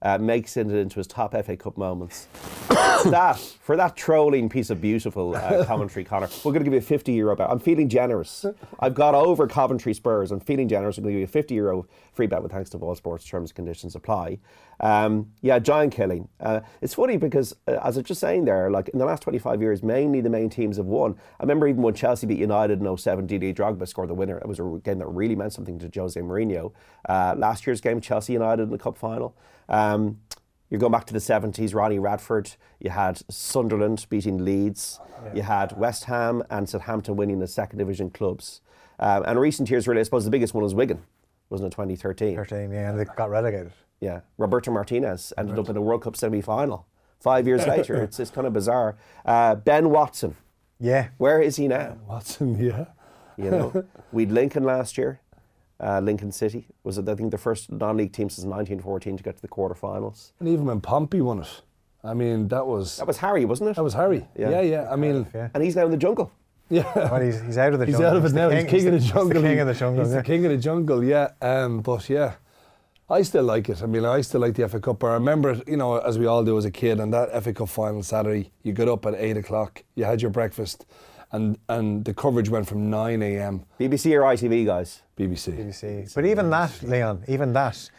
uh, 0.02 0.18
makes 0.18 0.56
it 0.56 0.68
into 0.72 0.96
his 0.96 1.08
top 1.08 1.34
FA 1.34 1.58
Cup 1.58 1.78
moments. 1.78 2.28
that 2.70 3.38
for 3.38 3.76
that 3.76 3.96
trolling 3.96 4.50
piece 4.50 4.70
of 4.70 4.80
beautiful 4.82 5.36
uh, 5.36 5.66
commentary, 5.68 6.06
Connor. 6.06 6.30
We're 6.44 6.54
going 6.54 6.64
to 6.64 6.66
give 6.66 6.74
you 6.74 6.80
a 6.80 6.82
50 6.82 7.12
euro 7.14 7.36
bet. 7.36 7.50
I'm 7.50 7.60
feeling 7.60 7.90
generous. 7.90 8.46
I've 8.80 8.94
got 8.94 9.14
over 9.14 9.48
Coventry 9.48 9.94
Spurs. 9.94 10.32
I'm 10.32 10.40
feeling 10.40 10.70
generous. 10.70 10.98
I'm 10.98 11.04
going 11.04 11.16
to 11.16 11.20
give 11.20 11.22
you 11.22 11.32
a 11.32 11.42
50 11.42 11.56
euro 11.56 11.86
free 12.14 12.28
bet 12.28 12.42
with 12.42 12.52
thanks 12.52 12.70
to 12.72 12.78
Boyle 12.78 12.96
Sports 12.96 13.26
terms 13.26 13.52
and 13.52 13.56
conditions 13.56 13.96
apply. 13.96 14.40
Um, 14.80 15.32
yeah, 15.42 15.60
giant 15.60 15.94
killing. 15.94 16.30
Uh, 16.40 16.62
it's 16.82 16.94
funny 16.94 17.18
because 17.18 17.54
uh, 17.68 17.80
as 17.84 17.98
I 17.98 18.00
was 18.00 18.08
just 18.08 18.22
saying 18.22 18.46
there, 18.46 18.72
like 18.72 18.90
in 18.90 19.00
the 19.00 19.06
last 19.06 19.24
25 19.24 19.62
years, 19.62 19.84
mainly 19.84 20.22
the 20.22 20.30
main 20.30 20.50
teams 20.50 20.78
have 20.78 20.86
won. 20.86 21.16
I 21.40 21.44
remember 21.44 21.68
even 21.68 21.82
when 21.82 21.94
Chelsea 21.94 22.28
beat 22.28 22.40
United 22.40 22.82
in 22.82 22.98
07, 22.98 23.28
Didier 23.28 23.54
Drogba 23.54 23.88
scored 23.88 24.10
the 24.10 24.14
winner. 24.14 24.38
It 24.38 24.48
was 24.48 24.60
a 24.60 24.80
game 24.84 25.00
that 25.00 25.08
really 25.08 25.36
meant 25.36 25.54
something 25.54 25.78
to 25.80 25.92
Jose 25.94 26.20
Mourinho. 26.20 26.72
Uh, 27.08 27.36
last 27.38 27.68
year's 27.68 27.82
game, 27.82 28.00
Chelsea 28.00 28.34
United 28.34 28.64
in 28.64 28.70
the 28.70 28.78
cup 28.78 28.98
final. 28.98 29.36
Um, 29.70 29.89
you're 30.70 30.80
going 30.80 30.92
back 30.92 31.06
to 31.08 31.14
the 31.14 31.20
70s, 31.20 31.74
Ronnie 31.74 32.00
Radford. 32.00 32.52
You 32.80 32.92
had 32.92 33.22
Sunderland 33.30 34.06
beating 34.10 34.44
Leeds. 34.46 35.00
You 35.34 35.42
had 35.42 35.78
West 35.78 36.06
Ham 36.06 36.44
and 36.50 36.70
Southampton 36.70 37.16
winning 37.16 37.40
the 37.40 37.48
second 37.48 37.80
division 37.80 38.10
clubs. 38.10 38.62
Um, 39.00 39.24
and 39.26 39.40
recent 39.40 39.70
years, 39.70 39.88
really, 39.88 40.02
I 40.02 40.04
suppose 40.04 40.26
the 40.26 40.32
biggest 40.32 40.54
one 40.54 40.64
was 40.64 40.76
Wigan, 40.76 41.02
wasn't 41.50 41.68
it, 41.74 41.76
2013? 41.76 42.36
13, 42.36 42.72
yeah, 42.72 42.90
and 42.92 43.00
they 43.00 43.06
got 43.06 43.30
relegated. 43.30 43.72
Yeah. 44.00 44.22
Roberto 44.38 44.72
Martinez 44.72 45.34
ended 45.38 45.58
up 45.58 45.70
in 45.70 45.76
a 45.78 45.82
World 45.82 46.04
Cup 46.04 46.16
semi 46.16 46.42
final 46.42 46.86
five 47.20 47.48
years 47.48 47.66
later. 47.74 47.96
It's, 48.04 48.20
it's 48.20 48.32
kind 48.32 48.46
of 48.48 48.54
bizarre. 48.54 48.96
Uh, 49.26 49.56
ben 49.56 49.90
Watson, 49.90 50.36
Yeah. 50.80 51.10
where 51.18 51.42
is 51.42 51.56
he 51.58 51.68
now? 51.68 51.98
Watson, 52.08 52.58
yeah. 52.64 52.86
You 53.38 53.52
know, 53.52 53.86
we'd 54.12 54.32
Lincoln 54.32 54.64
last 54.64 54.98
year. 54.98 55.22
Uh, 55.82 56.00
Lincoln 56.02 56.32
City 56.32 56.68
was, 56.84 57.00
I 57.00 57.16
think, 57.16 57.32
the 57.32 57.38
first 57.38 57.72
non-league 57.72 58.12
team 58.12 58.30
since 58.30 58.46
1914 58.46 59.18
to 59.18 59.24
get 59.24 59.36
to 59.38 59.42
the 59.42 59.48
quarterfinals. 59.48 60.32
And 60.40 60.50
even 60.50 60.66
when 60.66 60.82
Pompey 60.82 61.22
won 61.22 61.40
it, 61.40 61.62
I 62.04 62.14
mean, 62.14 62.48
that 62.50 62.66
was 62.68 62.98
That 62.98 63.08
was 63.08 63.18
Harry, 63.18 63.46
wasn't 63.46 63.70
it? 63.70 63.76
that 63.78 63.84
was 63.84 63.94
Harry. 63.94 64.28
Yeah. 64.38 64.50
Yeah, 64.50 64.62
yeah. 64.62 64.92
I 64.92 64.96
mean, 64.98 65.28
Yeah. 65.34 65.50
and 65.54 65.64
he's 65.64 65.76
now 65.76 65.86
in 65.86 65.92
the 65.92 65.98
jungle. 65.98 66.32
yeah. 66.70 66.84
Well, 67.12 67.22
he's, 67.22 67.42
he's 67.42 67.58
out 67.58 67.74
of 67.74 67.80
the 67.80 67.86
He's 67.86 67.96
jungle. 67.96 68.10
out 68.12 68.18
of 68.18 68.26
it 68.26 68.30
the 68.30 68.36
now. 68.36 68.50
He's 68.50 68.66
king 68.70 68.88
of 68.88 68.94
the 68.94 69.00
jungle. 69.00 69.42
the 69.42 69.48
king 69.48 69.60
of 69.60 69.68
the 69.68 69.74
jungle. 69.74 70.04
He's 70.04 70.14
yeah. 70.14 70.18
the 70.22 70.24
king 70.24 70.46
of 70.46 70.52
the 70.52 70.58
jungle. 70.58 71.04
Yeah. 71.04 71.30
Um, 71.42 71.80
but 71.82 72.10
yeah, 72.10 72.34
I 73.10 73.22
still 73.24 73.44
like 73.44 73.70
it. 73.70 73.82
I 73.82 73.86
mean, 73.86 74.06
I 74.06 74.22
still 74.22 74.42
like 74.42 74.56
the 74.56 74.68
FA 74.70 74.80
Cup. 74.80 75.04
I 75.04 75.14
remember 75.14 75.52
it, 75.52 75.68
you 75.68 75.78
know, 75.78 75.98
as 75.98 76.20
we 76.20 76.26
all 76.26 76.44
do 76.44 76.58
as 76.58 76.66
a 76.66 76.72
kid, 76.72 77.00
and 77.00 77.14
that 77.14 77.42
FA 77.44 77.54
Cup 77.54 77.70
final 77.70 78.04
Saturday, 78.04 78.52
you 78.64 78.72
got 78.74 78.88
up 78.88 79.06
at 79.06 79.16
eight 79.16 79.36
o'clock, 79.38 79.84
you 79.96 80.04
had 80.06 80.22
your 80.22 80.30
breakfast, 80.32 80.86
and 81.32 81.58
and 81.68 82.06
the 82.06 82.14
coverage 82.14 82.50
went 82.50 82.68
from 82.68 82.90
9 82.90 83.22
a.m. 83.24 83.66
BBC 83.80 84.14
or 84.16 84.22
ITV 84.22 84.66
guys? 84.66 85.02
BBC. 85.20 85.54
BBC. 85.58 86.14
But 86.16 86.26
even 86.26 86.50
that, 86.50 86.82
Leon, 86.82 87.26
even 87.28 87.52
that, 87.54 87.90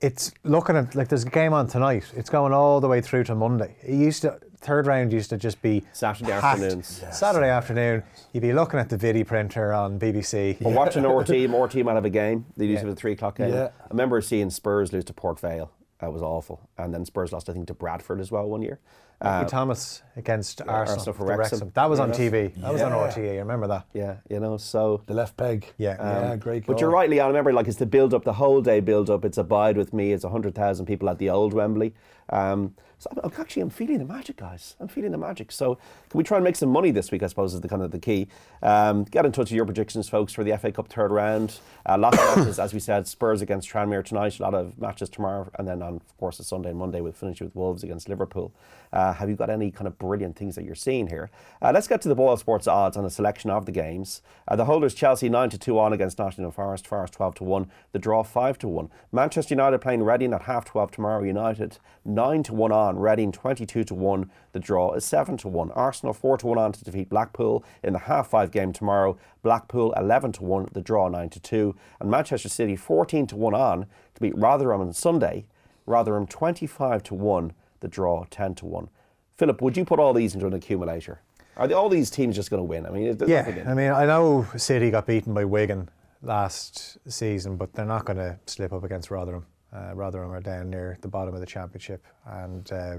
it's 0.00 0.32
looking 0.42 0.76
at 0.76 0.94
like 0.94 1.08
there's 1.08 1.24
a 1.24 1.30
game 1.30 1.52
on 1.52 1.66
tonight. 1.68 2.04
It's 2.16 2.30
going 2.30 2.52
all 2.52 2.80
the 2.80 2.88
way 2.88 3.00
through 3.00 3.24
to 3.24 3.34
Monday. 3.34 3.76
It 3.82 3.94
used 3.94 4.22
to 4.22 4.38
third 4.60 4.86
round 4.86 5.12
used 5.12 5.30
to 5.30 5.36
just 5.36 5.60
be 5.62 5.84
Saturday 5.92 6.30
packed. 6.32 6.44
afternoons. 6.62 7.02
Saturday 7.12 7.48
afternoon, 7.50 8.02
you'd 8.32 8.40
be 8.40 8.52
looking 8.54 8.80
at 8.80 8.88
the 8.88 8.96
video 8.96 9.24
printer 9.24 9.72
on 9.72 9.98
BBC. 9.98 10.56
But 10.60 10.72
watching 10.72 11.04
our 11.04 11.22
team, 11.32 11.54
our 11.54 11.68
team 11.68 11.86
might 11.86 11.94
have 11.94 12.04
a 12.06 12.10
game. 12.10 12.46
They 12.56 12.64
used 12.66 12.80
to 12.80 12.86
Yeah. 12.86 12.88
have 12.88 12.96
a 12.96 13.00
three 13.00 13.12
o'clock 13.12 13.36
game. 13.36 13.52
Yeah. 13.52 13.68
I 13.82 13.86
remember 13.90 14.20
seeing 14.22 14.50
Spurs 14.50 14.92
lose 14.92 15.04
to 15.04 15.12
Port 15.12 15.38
Vale. 15.38 15.70
That 16.00 16.12
was 16.12 16.20
awful. 16.22 16.68
And 16.78 16.92
then 16.92 17.04
Spurs 17.04 17.32
lost, 17.32 17.48
I 17.48 17.52
think, 17.52 17.68
to 17.68 17.74
Bradford 17.74 18.20
as 18.20 18.30
well 18.30 18.46
one 18.48 18.60
year. 18.62 18.80
Uh, 19.20 19.44
Thomas 19.44 20.02
against 20.16 20.60
Arsenal, 20.62 20.76
Arsenal 20.98 21.14
for 21.14 21.26
the 21.26 21.36
Wrexham. 21.36 21.70
That 21.74 21.88
was 21.88 22.00
on 22.00 22.10
TV. 22.12 22.54
That 22.60 22.72
was 22.72 22.82
on 22.82 22.92
Yeah. 22.92 23.08
RTE. 23.12 23.32
I 23.34 23.38
remember 23.38 23.66
that. 23.68 23.86
yeah, 23.94 24.16
you 24.28 24.40
know, 24.40 24.56
so. 24.58 25.02
The 25.06 25.14
left 25.14 25.36
peg. 25.36 25.72
Yeah. 25.78 25.96
yeah, 25.98 26.36
great. 26.36 26.66
But 26.66 26.80
you're 26.80 26.90
right, 26.90 27.08
Leon. 27.08 27.24
I 27.24 27.28
remember, 27.28 27.52
like, 27.52 27.66
it's 27.66 27.78
the 27.78 27.86
build 27.86 28.12
up, 28.12 28.24
the 28.24 28.34
whole 28.34 28.60
day 28.60 28.80
build 28.80 29.08
up. 29.08 29.24
It's 29.24 29.38
Abide 29.38 29.76
with 29.76 29.92
Me. 29.94 30.12
It's 30.12 30.24
100,000 30.24 30.84
people 30.86 31.08
at 31.08 31.18
the 31.18 31.30
old 31.30 31.54
Wembley. 31.54 31.94
Um, 32.28 32.74
so 32.98 33.10
I'm, 33.12 33.30
I'm 33.30 33.40
actually, 33.40 33.62
I'm 33.62 33.70
feeling 33.70 33.98
the 33.98 34.04
magic, 34.06 34.36
guys. 34.36 34.74
I'm 34.80 34.88
feeling 34.88 35.12
the 35.12 35.18
magic. 35.18 35.52
So 35.52 35.74
can 36.08 36.18
we 36.18 36.24
try 36.24 36.38
and 36.38 36.44
make 36.44 36.56
some 36.56 36.70
money 36.70 36.90
this 36.90 37.10
week, 37.10 37.22
I 37.22 37.26
suppose, 37.26 37.52
is 37.54 37.60
the 37.60 37.68
kind 37.68 37.82
of 37.82 37.90
the 37.90 37.98
key. 37.98 38.26
Um, 38.62 39.04
get 39.04 39.24
in 39.26 39.32
touch 39.32 39.50
with 39.50 39.56
your 39.56 39.66
predictions, 39.66 40.08
folks, 40.08 40.32
for 40.32 40.42
the 40.44 40.56
FA 40.58 40.72
Cup 40.72 40.88
third 40.88 41.10
round. 41.12 41.60
Uh, 41.84 41.98
lots 41.98 42.18
of 42.18 42.36
matches, 42.38 42.58
as 42.58 42.72
we 42.74 42.80
said, 42.80 43.06
Spurs 43.06 43.42
against 43.42 43.70
Tranmere 43.70 44.04
tonight. 44.04 44.38
A 44.38 44.42
lot 44.42 44.54
of 44.54 44.78
matches 44.78 45.08
tomorrow. 45.10 45.48
And 45.58 45.68
then, 45.68 45.82
on, 45.82 45.96
of 45.96 46.16
course, 46.18 46.40
a 46.40 46.44
Sunday 46.44 46.70
and 46.70 46.78
Monday, 46.78 47.00
we'll 47.02 47.12
finish 47.12 47.40
with 47.40 47.54
Wolves 47.54 47.82
against 47.84 48.08
Liverpool. 48.08 48.52
Uh, 48.92 49.05
have 49.12 49.28
you 49.28 49.36
got 49.36 49.50
any 49.50 49.70
kind 49.70 49.86
of 49.86 49.98
brilliant 49.98 50.36
things 50.36 50.54
that 50.54 50.64
you're 50.64 50.74
seeing 50.74 51.06
here? 51.08 51.30
Uh, 51.60 51.70
let's 51.72 51.88
get 51.88 52.00
to 52.02 52.08
the 52.08 52.14
Boyle 52.14 52.36
Sports 52.36 52.66
odds 52.66 52.96
on 52.96 53.04
a 53.04 53.10
selection 53.10 53.50
of 53.50 53.66
the 53.66 53.72
games. 53.72 54.22
Uh, 54.48 54.56
the 54.56 54.64
holders 54.64 54.94
Chelsea 54.94 55.28
9 55.28 55.50
to 55.50 55.58
2 55.58 55.78
on 55.78 55.92
against 55.92 56.18
Nottingham 56.18 56.52
Forest, 56.52 56.86
Forest 56.86 57.14
12 57.14 57.36
to 57.36 57.44
1, 57.44 57.70
the 57.92 57.98
draw 57.98 58.22
5 58.22 58.58
to 58.58 58.68
1. 58.68 58.90
Manchester 59.12 59.54
United 59.54 59.80
playing 59.80 60.02
Reading 60.02 60.32
at 60.32 60.42
half 60.42 60.64
12 60.64 60.90
tomorrow, 60.92 61.22
United 61.22 61.78
9 62.04 62.42
to 62.44 62.54
1 62.54 62.72
on, 62.72 62.98
Reading 62.98 63.32
22 63.32 63.84
to 63.84 63.94
1, 63.94 64.30
the 64.52 64.60
draw 64.60 64.92
is 64.92 65.04
7 65.04 65.36
to 65.38 65.48
1. 65.48 65.70
Arsenal 65.72 66.12
4 66.12 66.38
to 66.38 66.46
1 66.46 66.58
on 66.58 66.72
to 66.72 66.84
defeat 66.84 67.08
Blackpool 67.08 67.64
in 67.82 67.92
the 67.92 68.00
half 68.00 68.28
5 68.28 68.50
game 68.50 68.72
tomorrow, 68.72 69.18
Blackpool 69.42 69.92
11 69.96 70.32
to 70.32 70.44
1, 70.44 70.68
the 70.72 70.80
draw 70.80 71.08
9 71.08 71.28
to 71.30 71.40
2. 71.40 71.76
And 72.00 72.10
Manchester 72.10 72.48
City 72.48 72.76
14 72.76 73.26
to 73.28 73.36
1 73.36 73.54
on 73.54 73.86
to 74.14 74.20
beat 74.20 74.36
Rotherham 74.36 74.80
on 74.80 74.92
Sunday, 74.92 75.46
Rotherham 75.86 76.26
25 76.26 77.02
to 77.04 77.14
1, 77.14 77.52
the 77.80 77.88
draw 77.88 78.24
10 78.30 78.54
to 78.56 78.66
1. 78.66 78.88
Philip, 79.36 79.60
would 79.62 79.76
you 79.76 79.84
put 79.84 79.98
all 79.98 80.12
these 80.12 80.34
into 80.34 80.46
an 80.46 80.54
accumulator? 80.54 81.20
Are 81.56 81.66
they, 81.66 81.74
all 81.74 81.88
these 81.88 82.10
teams 82.10 82.36
just 82.36 82.50
going 82.50 82.60
to 82.60 82.64
win? 82.64 82.86
I 82.86 82.90
mean, 82.90 83.16
Yeah, 83.26 83.64
I 83.66 83.74
mean, 83.74 83.90
I 83.90 84.04
know 84.04 84.46
City 84.56 84.90
got 84.90 85.06
beaten 85.06 85.32
by 85.32 85.44
Wigan 85.44 85.88
last 86.22 86.98
season, 87.10 87.56
but 87.56 87.72
they're 87.72 87.86
not 87.86 88.04
going 88.04 88.18
to 88.18 88.38
slip 88.46 88.72
up 88.72 88.84
against 88.84 89.10
Rotherham. 89.10 89.46
Uh, 89.74 89.94
Rotherham 89.94 90.30
are 90.30 90.40
down 90.40 90.70
near 90.70 90.98
the 91.00 91.08
bottom 91.08 91.34
of 91.34 91.40
the 91.40 91.46
championship, 91.46 92.04
and 92.26 92.70
uh, 92.72 92.98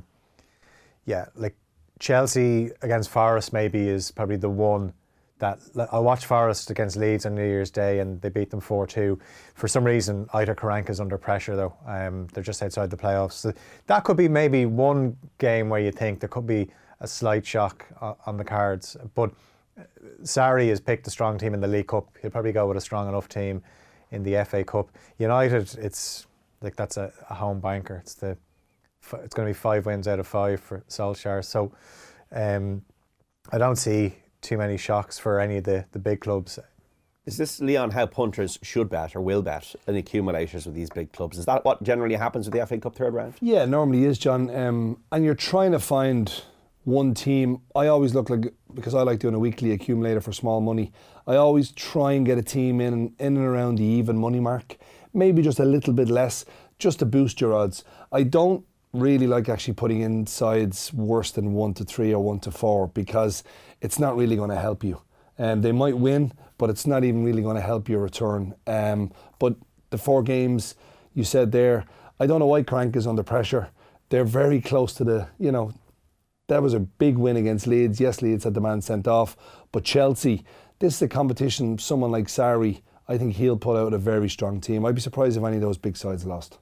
yeah, 1.05 1.25
like 1.35 1.55
Chelsea 1.99 2.71
against 2.81 3.09
Forest 3.09 3.53
maybe 3.53 3.87
is 3.87 4.11
probably 4.11 4.35
the 4.35 4.49
one 4.49 4.93
that 5.39 5.59
I 5.91 5.99
watched 5.99 6.25
Forest 6.25 6.69
against 6.71 6.97
Leeds 6.97 7.25
on 7.25 7.35
New 7.35 7.45
Year's 7.45 7.71
Day 7.71 7.99
and 7.99 8.19
they 8.21 8.29
beat 8.29 8.49
them 8.49 8.59
four 8.59 8.87
two. 8.87 9.19
For 9.55 9.67
some 9.67 9.83
reason, 9.83 10.25
Aitor 10.27 10.55
Karanka's 10.55 10.99
under 10.99 11.17
pressure 11.17 11.55
though. 11.55 11.75
Um, 11.85 12.27
they're 12.33 12.43
just 12.43 12.61
outside 12.63 12.89
the 12.89 12.97
playoffs. 12.97 13.33
So 13.33 13.53
that 13.87 14.03
could 14.03 14.17
be 14.17 14.27
maybe 14.27 14.65
one 14.65 15.17
game 15.37 15.69
where 15.69 15.79
you 15.79 15.91
think 15.91 16.19
there 16.19 16.29
could 16.29 16.47
be 16.47 16.69
a 16.99 17.07
slight 17.07 17.45
shock 17.45 17.85
on 18.25 18.37
the 18.37 18.45
cards, 18.45 18.97
but. 19.15 19.31
Sarri 20.23 20.69
has 20.69 20.79
picked 20.79 21.05
a 21.05 21.11
strong 21.11 21.37
team 21.37 21.53
in 21.53 21.59
the 21.59 21.67
League 21.67 21.89
Cup. 21.89 22.09
He'll 22.19 22.31
probably 22.31 22.51
go 22.51 22.67
with 22.67 22.77
a 22.77 22.81
strong 22.81 23.07
enough 23.07 23.29
team 23.29 23.61
in 24.09 24.23
the 24.23 24.43
FA 24.43 24.63
Cup. 24.63 24.89
United, 25.19 25.75
it's 25.77 26.25
like 26.61 26.75
that's 26.75 26.97
a, 26.97 27.11
a 27.29 27.35
home 27.35 27.59
banker. 27.59 27.97
It's 27.97 28.15
the 28.15 28.37
it's 29.13 29.33
going 29.33 29.47
to 29.47 29.49
be 29.49 29.53
five 29.53 29.85
wins 29.85 30.07
out 30.07 30.19
of 30.19 30.27
five 30.27 30.59
for 30.59 30.83
Solskjaer. 30.89 31.43
So 31.45 31.71
um, 32.31 32.81
I 33.51 33.57
don't 33.57 33.77
see 33.77 34.15
too 34.47 34.57
many 34.57 34.77
shocks 34.77 35.19
for 35.19 35.41
any 35.41 35.57
of 35.57 35.65
the, 35.65 35.85
the 35.91 35.99
big 35.99 36.21
clubs. 36.21 36.57
Is 37.25 37.35
this, 37.35 37.59
Leon, 37.59 37.91
how 37.91 38.05
punters 38.05 38.57
should 38.63 38.89
bet 38.89 39.13
or 39.13 39.19
will 39.19 39.41
bet 39.41 39.75
in 39.85 39.97
accumulators 39.97 40.65
with 40.65 40.73
these 40.73 40.89
big 40.89 41.11
clubs? 41.11 41.37
Is 41.37 41.45
that 41.45 41.65
what 41.65 41.83
generally 41.83 42.15
happens 42.15 42.47
with 42.47 42.57
the 42.57 42.65
FA 42.65 42.77
Cup 42.77 42.95
third 42.95 43.13
round? 43.13 43.33
Yeah, 43.41 43.65
normally 43.65 44.05
is, 44.05 44.17
John. 44.17 44.49
Um, 44.55 45.01
and 45.11 45.25
you're 45.25 45.35
trying 45.35 45.73
to 45.73 45.79
find 45.79 46.31
one 46.85 47.13
team. 47.13 47.59
I 47.75 47.87
always 47.87 48.15
look 48.15 48.29
like 48.29 48.53
because 48.73 48.95
I 48.95 49.01
like 49.01 49.19
doing 49.19 49.33
a 49.33 49.39
weekly 49.39 49.73
accumulator 49.73 50.21
for 50.21 50.31
small 50.31 50.61
money. 50.61 50.93
I 51.27 51.35
always 51.35 51.73
try 51.73 52.13
and 52.13 52.25
get 52.25 52.37
a 52.37 52.43
team 52.43 52.79
in 52.79 53.13
in 53.19 53.35
and 53.35 53.45
around 53.45 53.75
the 53.75 53.83
even 53.83 54.17
money 54.17 54.39
mark, 54.39 54.77
maybe 55.13 55.41
just 55.41 55.59
a 55.59 55.65
little 55.65 55.91
bit 55.91 56.07
less, 56.07 56.45
just 56.79 56.99
to 56.99 57.05
boost 57.05 57.41
your 57.41 57.53
odds. 57.53 57.83
I 58.13 58.23
don't 58.23 58.63
really 58.93 59.27
like 59.27 59.49
actually 59.49 59.73
putting 59.73 59.99
in 59.99 60.25
sides 60.25 60.93
worse 60.93 61.31
than 61.31 61.53
one 61.53 61.73
to 61.73 61.83
three 61.83 62.13
or 62.13 62.23
one 62.23 62.39
to 62.39 62.51
four 62.51 62.87
because 62.87 63.43
it's 63.81 63.99
not 63.99 64.15
really 64.15 64.35
going 64.35 64.49
to 64.49 64.59
help 64.59 64.83
you. 64.83 65.01
Um, 65.39 65.61
they 65.61 65.71
might 65.71 65.97
win, 65.97 66.33
but 66.57 66.69
it's 66.69 66.87
not 66.87 67.03
even 67.03 67.23
really 67.23 67.41
going 67.41 67.55
to 67.55 67.61
help 67.61 67.87
your 67.87 68.01
return. 68.01 68.55
Um, 68.65 69.11
but 69.39 69.55
the 69.89 69.97
four 69.97 70.23
games 70.23 70.75
you 71.13 71.23
said 71.23 71.51
there, 71.51 71.85
I 72.19 72.27
don't 72.27 72.39
know 72.39 72.47
why 72.47 72.63
Crank 72.63 72.95
is 72.95 73.07
under 73.07 73.23
pressure. 73.23 73.69
They're 74.09 74.25
very 74.25 74.61
close 74.61 74.93
to 74.93 75.03
the, 75.03 75.27
you 75.37 75.51
know, 75.51 75.73
that 76.47 76.63
was 76.63 76.73
a 76.73 76.79
big 76.79 77.17
win 77.17 77.37
against 77.37 77.67
Leeds. 77.67 77.99
Yes, 77.99 78.21
Leeds 78.21 78.45
had 78.45 78.53
the 78.53 78.61
man 78.61 78.81
sent 78.81 79.07
off, 79.07 79.35
but 79.71 79.83
Chelsea, 79.83 80.45
this 80.79 80.95
is 80.95 81.01
a 81.01 81.07
competition. 81.07 81.77
Someone 81.77 82.11
like 82.11 82.27
Sarri, 82.27 82.81
I 83.07 83.17
think 83.17 83.35
he'll 83.35 83.57
put 83.57 83.77
out 83.77 83.93
a 83.93 83.97
very 83.97 84.29
strong 84.29 84.61
team. 84.61 84.85
I'd 84.85 84.95
be 84.95 85.01
surprised 85.01 85.37
if 85.37 85.43
any 85.43 85.57
of 85.57 85.61
those 85.61 85.77
big 85.77 85.97
sides 85.97 86.25
lost. 86.25 86.57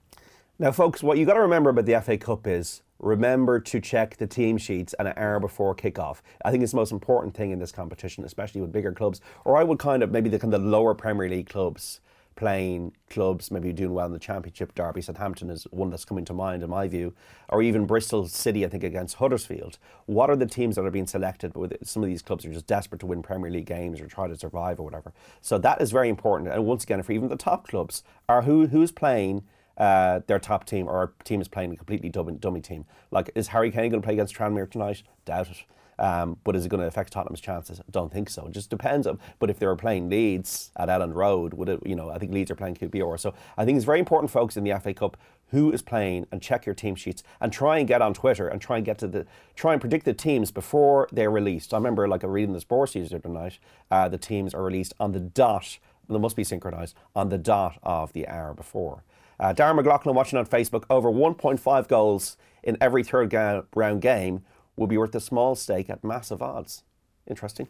Now, 0.58 0.72
folks, 0.72 1.04
what 1.04 1.18
you 1.18 1.26
got 1.26 1.34
to 1.34 1.42
remember 1.42 1.70
about 1.70 1.86
the 1.86 2.00
FA 2.02 2.18
Cup 2.18 2.48
is 2.48 2.82
remember 3.00 3.60
to 3.60 3.80
check 3.80 4.18
the 4.18 4.28
team 4.28 4.58
sheets 4.58 4.94
an 5.00 5.14
hour 5.18 5.40
before 5.40 5.76
kick-off. 5.76 6.24
I 6.44 6.52
think 6.52 6.64
it's 6.64 6.72
the 6.72 6.78
most 6.78 6.92
important 6.92 7.36
thing 7.36 7.52
in 7.52 7.60
this 7.60 7.72
competition, 7.72 8.24
especially 8.24 8.62
with 8.62 8.72
bigger 8.72 8.92
clubs, 8.92 9.22
or 9.44 9.58
I 9.58 9.64
would 9.64 9.80
kind 9.80 10.04
of 10.04 10.12
maybe 10.12 10.30
the 10.30 10.40
kind 10.40 10.54
of 10.54 10.64
lower 10.64 10.94
Premier 10.94 11.30
League 11.30 11.50
clubs 11.50 12.00
playing 12.36 12.92
clubs 13.10 13.50
maybe 13.50 13.72
doing 13.72 13.94
well 13.94 14.06
in 14.06 14.12
the 14.12 14.20
Championship. 14.20 14.76
Derby, 14.76 15.02
Southampton 15.02 15.50
is 15.50 15.64
one 15.72 15.90
that's 15.90 16.06
coming 16.06 16.26
to 16.26 16.34
mind 16.34 16.64
in 16.64 16.70
my 16.70 16.88
view, 16.88 17.14
or 17.50 17.62
even 17.62 17.86
Bristol 17.86 18.28
City, 18.28 18.66
I 18.66 18.70
think, 18.70 18.84
against 18.84 19.16
Huddersfield. 19.16 19.78
What 20.06 20.30
are 20.30 20.36
the 20.36 20.46
teams 20.46 20.76
that 20.76 20.86
are 20.86 20.92
being 20.92 21.08
selected? 21.08 21.56
With 21.56 21.78
some 21.88 22.04
of 22.04 22.10
these 22.10 22.22
clubs 22.22 22.46
are 22.46 22.52
just 22.52 22.68
desperate 22.68 23.00
to 23.00 23.06
win 23.06 23.24
Premier 23.24 23.50
League 23.50 23.66
games 23.66 24.02
or 24.02 24.08
try 24.08 24.28
to 24.28 24.36
survive 24.36 24.80
or 24.80 24.84
whatever. 24.84 25.14
So 25.42 25.58
that 25.60 25.82
is 25.82 25.92
very 25.92 26.10
important. 26.10 26.52
And 26.52 26.66
once 26.66 26.84
again, 26.84 27.02
for 27.04 27.14
even 27.14 27.30
the 27.30 27.38
top 27.38 27.68
clubs, 27.68 28.04
are 28.28 28.42
who 28.42 28.68
who's 28.68 28.92
playing 28.92 29.44
uh, 29.78 30.22
their 30.28 30.40
top 30.40 30.66
team 30.66 30.88
or 30.88 31.14
team 31.24 31.42
is 31.42 31.48
playing 31.48 31.72
a 31.74 31.76
completely 31.76 32.10
dummy, 32.10 32.34
dummy 32.34 32.62
team. 32.62 32.86
Like, 33.12 33.32
is 33.36 33.48
Harry 33.48 33.72
Kane 33.72 33.90
going 33.90 34.02
to 34.02 34.06
play 34.06 34.14
against 34.14 34.36
Tranmere 34.36 34.70
tonight? 34.70 35.04
Doubt 35.26 35.50
it. 35.50 35.64
Um, 35.98 36.38
but 36.44 36.56
is 36.56 36.66
it 36.66 36.70
going 36.70 36.82
to 36.82 36.88
affect 36.88 37.14
Tottenham's 37.14 37.40
chances? 37.40 37.80
Don't 37.90 38.12
think 38.12 38.30
so. 38.30 38.48
It 38.48 38.52
just 38.52 38.70
depends. 38.70 39.08
On, 39.08 39.20
but 39.40 39.50
if 39.50 39.60
they 39.60 39.66
were 39.66 39.76
playing 39.76 40.10
Leeds 40.10 40.72
at 40.76 40.90
Elland 40.90 41.14
Road, 41.14 41.54
would 41.54 41.70
it? 41.70 41.80
You 41.86 41.96
know, 41.96 42.10
I 42.10 42.18
think 42.18 42.32
Leeds 42.32 42.52
are 42.52 42.56
playing 42.56 42.76
QPR. 42.76 43.20
So 43.20 43.34
I 43.58 43.66
think 43.66 43.78
it's 43.78 43.86
very 43.86 44.00
important, 44.00 44.32
folks, 44.32 44.58
in 44.58 44.64
the 44.64 44.78
FA 44.80 44.94
Cup, 44.94 45.18
who 45.52 45.72
is 45.72 45.82
playing, 45.82 46.28
and 46.32 46.42
check 46.42 46.66
your 46.66 46.76
team 46.76 46.96
sheets, 46.96 47.24
and 47.40 47.52
try 47.52 47.78
and 47.78 47.88
get 47.88 48.02
on 48.02 48.14
Twitter 48.14 48.48
and 48.48 48.60
try 48.62 48.78
and 48.78 48.86
get 48.86 48.98
to 49.00 49.08
the 49.08 49.26
try 49.56 49.72
and 49.72 49.80
predict 49.82 50.06
the 50.06 50.14
teams 50.14 50.52
before 50.52 51.08
they're 51.12 51.32
released. 51.32 51.74
I 51.74 51.78
remember, 51.78 52.08
like, 52.08 52.24
reading 52.24 52.54
the 52.54 52.62
sports 52.62 52.96
news 52.96 53.12
the 53.12 53.18
other 53.18 53.30
night. 53.30 53.60
Uh, 53.90 54.10
the 54.10 54.18
teams 54.18 54.54
are 54.54 54.64
released 54.64 54.94
on 55.00 55.14
the 55.14 55.20
dot. 55.20 55.78
They 56.10 56.18
must 56.18 56.36
be 56.36 56.44
synchronised 56.44 56.94
on 57.16 57.30
the 57.30 57.38
dot 57.38 57.80
of 57.84 58.14
the 58.14 58.28
hour 58.28 58.54
before. 58.54 59.04
Uh, 59.40 59.54
Darren 59.54 59.76
McLaughlin 59.76 60.16
watching 60.16 60.40
on 60.40 60.46
Facebook. 60.46 60.84
Over 60.90 61.10
1.5 61.12 61.88
goals 61.88 62.38
in 62.64 62.78
every 62.82 63.04
third 63.04 63.30
ga- 63.30 63.64
round 63.76 64.02
game 64.02 64.44
will 64.76 64.88
be 64.88 64.98
worth 64.98 65.14
a 65.16 65.20
small 65.20 65.56
stake 65.56 65.90
at 65.90 66.04
massive 66.04 66.42
odds. 66.42 66.84
Interesting. 67.28 67.68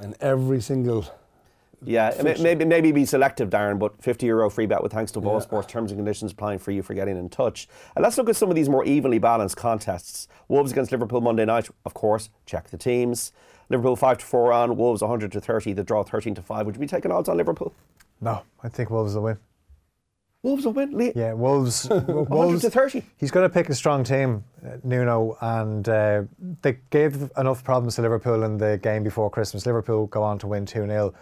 And 0.00 0.14
every 0.20 0.60
single 0.60 1.06
Yeah, 1.82 2.14
ma- 2.22 2.34
maybe 2.42 2.64
maybe 2.64 2.92
be 2.92 3.04
selective, 3.04 3.50
Darren, 3.50 3.78
but 3.78 4.02
50 4.02 4.26
euro 4.26 4.48
free 4.50 4.66
bet 4.66 4.82
with 4.82 4.92
thanks 4.92 5.12
to 5.12 5.20
Boyle 5.20 5.34
Yeah. 5.34 5.38
Sports. 5.40 5.66
Terms 5.66 5.90
and 5.90 5.98
conditions 5.98 6.32
applying 6.32 6.58
for 6.58 6.70
you 6.70 6.82
for 6.82 6.94
getting 6.94 7.16
in 7.18 7.28
touch. 7.28 7.68
And 7.94 8.02
let's 8.02 8.16
look 8.18 8.28
at 8.28 8.36
some 8.36 8.48
of 8.48 8.54
these 8.56 8.68
more 8.68 8.84
evenly 8.84 9.18
balanced 9.18 9.56
contests. 9.56 10.28
Wolves 10.48 10.72
against 10.72 10.92
Liverpool 10.92 11.20
Monday 11.20 11.44
night, 11.44 11.68
of 11.84 11.92
course, 11.94 12.30
check 12.46 12.68
the 12.70 12.78
teams. 12.78 13.32
Liverpool 13.70 13.96
5 13.96 14.18
to 14.18 14.24
4 14.26 14.52
on, 14.52 14.76
Wolves 14.76 15.00
100 15.02 15.32
to 15.32 15.40
30, 15.40 15.72
the 15.72 15.82
draw 15.84 16.02
13 16.02 16.34
to 16.34 16.42
5. 16.42 16.66
Would 16.66 16.74
you 16.76 16.80
be 16.80 16.86
taking 16.86 17.10
odds 17.10 17.28
on 17.28 17.36
Liverpool? 17.38 17.72
No, 18.20 18.42
I 18.62 18.68
think 18.68 18.90
Wolves 18.90 19.14
will 19.14 19.22
win. 19.24 19.38
Wolves 20.44 20.66
will 20.66 20.74
win. 20.74 20.96
Le- 20.96 21.12
Yeah, 21.16 21.32
Wolves. 21.32 21.88
Wolves 22.08 22.60
to 22.60 22.70
30. 22.70 23.02
He's 23.16 23.30
going 23.30 23.48
to 23.48 23.52
pick 23.52 23.70
a 23.70 23.74
strong 23.74 24.04
team, 24.04 24.44
uh, 24.64 24.76
Nuno, 24.84 25.36
and 25.40 25.88
uh, 25.88 26.22
they 26.60 26.76
gave 26.90 27.30
enough 27.38 27.64
problems 27.64 27.96
to 27.96 28.02
Liverpool 28.02 28.42
in 28.44 28.58
the 28.58 28.78
game 28.82 29.02
before 29.02 29.30
Christmas. 29.30 29.64
Liverpool 29.64 30.06
go 30.06 30.22
on 30.22 30.38
to 30.40 30.46
win 30.46 30.66
2 30.66 30.86
0. 30.86 31.14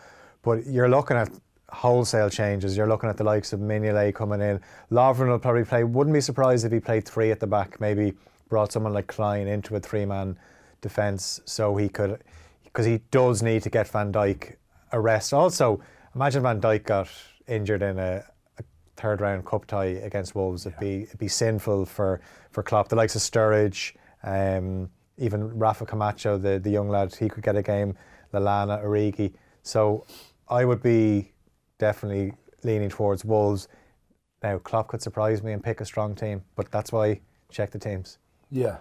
But 0.43 0.67
you're 0.67 0.89
looking 0.91 1.17
at 1.17 1.31
wholesale 1.71 2.29
changes. 2.29 2.77
You're 2.77 2.89
looking 2.89 3.09
at 3.09 3.17
the 3.17 3.23
likes 3.25 3.53
of 3.53 3.61
Mignolet 3.61 4.13
coming 4.15 4.41
in. 4.41 4.61
Lovren 4.91 5.29
will 5.29 5.39
probably 5.39 5.65
play. 5.65 5.85
Wouldn't 5.85 6.13
be 6.13 6.21
surprised 6.21 6.67
if 6.67 6.73
he 6.73 6.81
played 6.81 7.07
three 7.07 7.31
at 7.31 7.39
the 7.39 7.47
back, 7.47 7.81
maybe 7.81 8.15
brought 8.49 8.73
someone 8.73 8.93
like 8.93 9.07
Clyne 9.07 9.47
into 9.47 9.77
a 9.77 9.81
three 9.81 10.05
man 10.05 10.37
defence 10.81 11.41
so 11.45 11.77
he 11.77 11.89
could, 11.89 12.23
because 12.65 12.85
he 12.87 12.99
does 13.13 13.41
need 13.41 13.63
to 13.63 13.71
get 13.71 13.87
Van 13.87 14.13
Dijk 14.13 14.57
a 14.91 15.01
rest. 15.01 15.33
Also, 15.33 15.81
imagine 16.17 16.43
Van 16.43 16.61
Dijk 16.61 16.83
got 16.85 17.09
injured 17.47 17.83
in 17.83 17.99
a 18.01 18.25
third 18.97 19.21
round 19.21 19.45
cup 19.45 19.67
tie 19.67 19.85
against 19.85 20.35
Wolves. 20.35 20.67
It'd 20.67 20.79
be 20.79 21.03
it'd 21.03 21.19
be 21.19 21.29
sinful 21.29 21.87
for 21.87 22.21
for 22.51 22.63
Klopp. 22.63 22.89
The 22.89 22.97
likes 22.97 23.17
of 23.17 23.23
Sturridge, 23.23 23.95
um, 24.23 24.91
even 25.19 25.59
Rafa 25.59 25.87
Camacho, 25.87 26.39
the 26.39 26.59
the 26.59 26.71
young 26.71 26.89
lad, 26.89 27.15
he 27.15 27.29
could 27.29 27.43
get 27.43 27.57
a 27.57 27.63
game. 27.63 27.97
Lallana, 28.33 28.83
Origi. 28.83 29.35
So 29.63 30.07
I 30.49 30.65
would 30.65 30.83
be 30.83 31.33
definitely 31.79 32.33
leaning 32.63 32.89
towards 32.89 33.25
Wolves. 33.25 33.69
Now 34.43 34.59
Klopp 34.59 34.89
could 34.89 35.03
surprise 35.03 35.43
me 35.43 35.53
and 35.53 35.63
pick 35.63 35.81
a 35.81 35.85
strong 35.85 36.15
team, 36.15 36.43
but 36.57 36.71
that's 36.71 36.93
why 36.93 37.21
check 37.51 37.71
the 37.71 37.79
teams. 37.79 38.19
Yeah, 38.51 38.79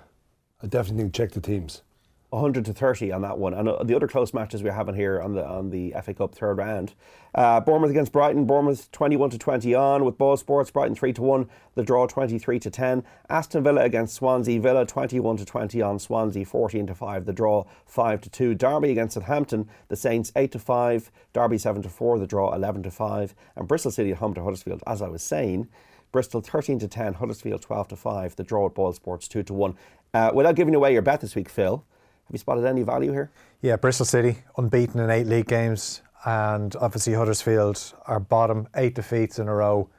I 0.61 0.67
definitely 0.67 1.03
think 1.03 1.13
check 1.13 1.31
the 1.31 1.41
teams. 1.41 1.83
100 2.31 2.63
to 2.63 2.73
30 2.73 3.11
on 3.11 3.21
that 3.21 3.37
one. 3.37 3.53
And 3.53 3.67
uh, 3.67 3.83
the 3.83 3.93
other 3.93 4.07
close 4.07 4.33
matches 4.33 4.63
we're 4.63 4.71
having 4.71 4.95
here 4.95 5.21
on 5.21 5.33
the 5.33 5.45
on 5.45 5.69
the 5.69 5.93
FA 6.01 6.13
Cup 6.13 6.33
third 6.33 6.57
round. 6.57 6.93
Uh, 7.35 7.59
Bournemouth 7.59 7.91
against 7.91 8.13
Brighton. 8.13 8.45
Bournemouth 8.45 8.89
21 8.91 9.31
to 9.31 9.37
20 9.37 9.75
on 9.75 10.05
with 10.05 10.17
Boyle 10.17 10.37
Sports. 10.37 10.71
Brighton 10.71 10.95
3 10.95 11.11
to 11.13 11.21
1. 11.21 11.49
The 11.75 11.83
draw 11.83 12.07
23 12.07 12.59
to 12.59 12.69
10. 12.69 13.03
Aston 13.29 13.63
Villa 13.63 13.81
against 13.81 14.15
Swansea. 14.15 14.61
Villa 14.61 14.85
21 14.85 15.37
to 15.37 15.45
20 15.45 15.81
on 15.81 15.99
Swansea 15.99 16.45
14 16.45 16.87
to 16.87 16.95
5. 16.95 17.25
The 17.25 17.33
draw 17.33 17.65
5 17.85 18.21
to 18.21 18.29
2. 18.29 18.55
Derby 18.55 18.91
against 18.91 19.15
Southampton. 19.15 19.69
The 19.89 19.97
Saints 19.97 20.31
8 20.35 20.53
to 20.53 20.59
5. 20.59 21.11
Derby 21.33 21.57
7 21.57 21.81
to 21.81 21.89
4. 21.89 22.17
The 22.17 22.27
draw 22.27 22.53
11 22.55 22.83
to 22.83 22.91
5. 22.91 23.35
And 23.57 23.67
Bristol 23.67 23.91
City 23.91 24.11
at 24.11 24.17
home 24.17 24.33
to 24.35 24.43
Huddersfield. 24.43 24.81
As 24.87 25.01
I 25.01 25.09
was 25.09 25.21
saying. 25.21 25.67
Bristol 26.13 26.41
13 26.41 26.79
to 26.79 26.89
10, 26.89 27.13
Huddersfield 27.13 27.61
12 27.61 27.87
to 27.89 27.95
5, 27.95 28.35
the 28.35 28.43
draw 28.43 28.65
at 28.65 28.73
Boyle 28.73 28.91
Sports 28.91 29.29
2 29.29 29.43
to 29.43 29.53
1. 29.53 29.77
Uh, 30.13 30.31
without 30.33 30.55
giving 30.55 30.75
away 30.75 30.91
your 30.91 31.01
bet 31.01 31.21
this 31.21 31.35
week, 31.35 31.47
Phil, 31.47 31.85
have 32.31 32.35
you 32.35 32.39
spotted 32.39 32.63
any 32.63 32.81
value 32.81 33.11
here? 33.11 33.29
Yeah, 33.61 33.75
Bristol 33.75 34.05
City 34.05 34.37
unbeaten 34.55 35.01
in 35.01 35.09
eight 35.09 35.27
league 35.27 35.47
games, 35.47 36.01
and 36.23 36.73
obviously 36.77 37.13
Huddersfield 37.13 37.93
are 38.07 38.21
bottom, 38.21 38.69
eight 38.77 38.95
defeats 38.95 39.37
in 39.37 39.49
a 39.49 39.53
row, 39.53 39.89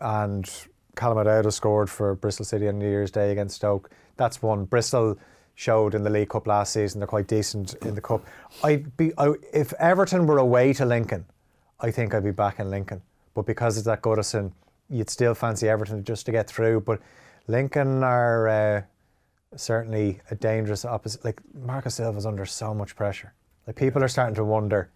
and 0.00 0.50
Callum 0.96 1.18
O'Dowda 1.18 1.52
scored 1.52 1.90
for 1.90 2.14
Bristol 2.14 2.46
City 2.46 2.66
on 2.66 2.78
New 2.78 2.88
Year's 2.88 3.10
Day 3.10 3.30
against 3.30 3.56
Stoke. 3.56 3.90
That's 4.16 4.40
one. 4.40 4.64
Bristol 4.64 5.18
showed 5.54 5.94
in 5.94 6.02
the 6.02 6.08
League 6.08 6.30
Cup 6.30 6.46
last 6.46 6.72
season 6.72 6.98
they're 6.98 7.06
quite 7.06 7.26
decent 7.26 7.74
in 7.82 7.94
the 7.94 8.00
cup. 8.00 8.24
I'd 8.64 8.96
be 8.96 9.12
I, 9.18 9.34
if 9.52 9.74
Everton 9.74 10.26
were 10.26 10.38
away 10.38 10.72
to 10.72 10.86
Lincoln, 10.86 11.26
I 11.78 11.90
think 11.90 12.14
I'd 12.14 12.24
be 12.24 12.30
back 12.30 12.58
in 12.58 12.70
Lincoln. 12.70 13.02
But 13.34 13.44
because 13.44 13.76
it's 13.76 13.86
at 13.86 14.00
Goodison, 14.00 14.52
you'd 14.88 15.10
still 15.10 15.34
fancy 15.34 15.68
Everton 15.68 16.04
just 16.04 16.24
to 16.24 16.32
get 16.32 16.48
through. 16.48 16.80
But 16.80 17.02
Lincoln 17.48 18.02
are. 18.02 18.48
Uh, 18.48 18.82
certainly 19.56 20.20
a 20.30 20.34
dangerous 20.34 20.84
opposite. 20.84 21.24
Like 21.24 21.40
Marco 21.54 21.88
Silva's 21.88 22.26
under 22.26 22.46
so 22.46 22.74
much 22.74 22.96
pressure. 22.96 23.32
Like 23.66 23.76
people 23.76 24.02
are 24.02 24.08
starting 24.08 24.34
to 24.36 24.44
wonder, 24.44 24.90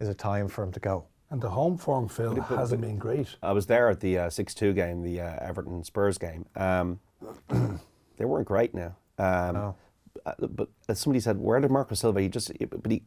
is 0.00 0.08
it 0.08 0.18
time 0.18 0.48
for 0.48 0.62
him 0.64 0.72
to 0.72 0.80
go? 0.80 1.04
And 1.30 1.40
the 1.40 1.50
home 1.50 1.76
form, 1.76 2.08
Phil, 2.08 2.40
hasn't 2.40 2.80
been 2.80 2.98
great. 2.98 3.34
I 3.42 3.52
was 3.52 3.66
there 3.66 3.88
at 3.88 3.98
the 4.00 4.18
uh, 4.18 4.30
6 4.30 4.54
2 4.54 4.72
game, 4.74 5.02
the 5.02 5.20
uh, 5.20 5.36
Everton 5.40 5.82
Spurs 5.82 6.18
game. 6.18 6.46
Um, 6.54 7.00
they 8.16 8.24
weren't 8.24 8.46
great 8.46 8.74
now. 8.74 8.94
Um, 9.18 9.54
No. 9.54 9.76
uh, 10.24 10.32
But 10.46 10.68
as 10.88 11.00
somebody 11.00 11.18
said, 11.18 11.38
where 11.38 11.58
did 11.58 11.70
Marco 11.72 11.96
Silva? 11.96 12.20
He 12.20 12.28
just, 12.28 12.52
but 12.70 12.90
he, 12.92 13.02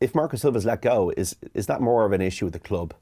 if 0.00 0.14
Marco 0.14 0.36
Silva's 0.36 0.64
let 0.64 0.80
go, 0.80 1.12
is 1.16 1.34
is 1.54 1.66
that 1.66 1.80
more 1.80 2.04
of 2.06 2.12
an 2.12 2.20
issue 2.20 2.44
with 2.46 2.52
the 2.52 2.60
club? 2.60 2.94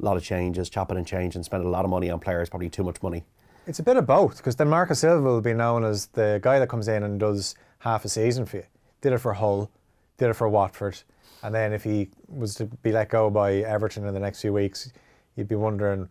A 0.00 0.04
lot 0.04 0.16
of 0.16 0.24
changes, 0.24 0.68
chopping 0.68 0.96
and 0.96 1.06
changing, 1.06 1.42
spending 1.44 1.68
a 1.68 1.70
lot 1.70 1.84
of 1.84 1.90
money 1.90 2.10
on 2.10 2.18
players, 2.18 2.48
probably 2.48 2.70
too 2.70 2.82
much 2.82 3.00
money. 3.02 3.24
It's 3.66 3.78
a 3.78 3.82
bit 3.82 3.96
of 3.96 4.06
both 4.06 4.38
because 4.38 4.56
then 4.56 4.68
Marco 4.68 4.94
Silva 4.94 5.22
will 5.22 5.40
be 5.40 5.52
known 5.52 5.84
as 5.84 6.06
the 6.06 6.40
guy 6.42 6.58
that 6.58 6.68
comes 6.68 6.88
in 6.88 7.02
and 7.02 7.20
does 7.20 7.54
half 7.80 8.04
a 8.04 8.08
season 8.08 8.46
for 8.46 8.58
you. 8.58 8.64
Did 9.00 9.12
it 9.12 9.18
for 9.18 9.34
Hull, 9.34 9.70
did 10.18 10.30
it 10.30 10.34
for 10.34 10.48
Watford, 10.48 11.02
and 11.42 11.54
then 11.54 11.72
if 11.72 11.84
he 11.84 12.10
was 12.28 12.54
to 12.56 12.66
be 12.66 12.92
let 12.92 13.08
go 13.08 13.30
by 13.30 13.54
Everton 13.56 14.06
in 14.06 14.14
the 14.14 14.20
next 14.20 14.40
few 14.40 14.52
weeks, 14.52 14.92
you'd 15.36 15.48
be 15.48 15.54
wondering, 15.54 16.08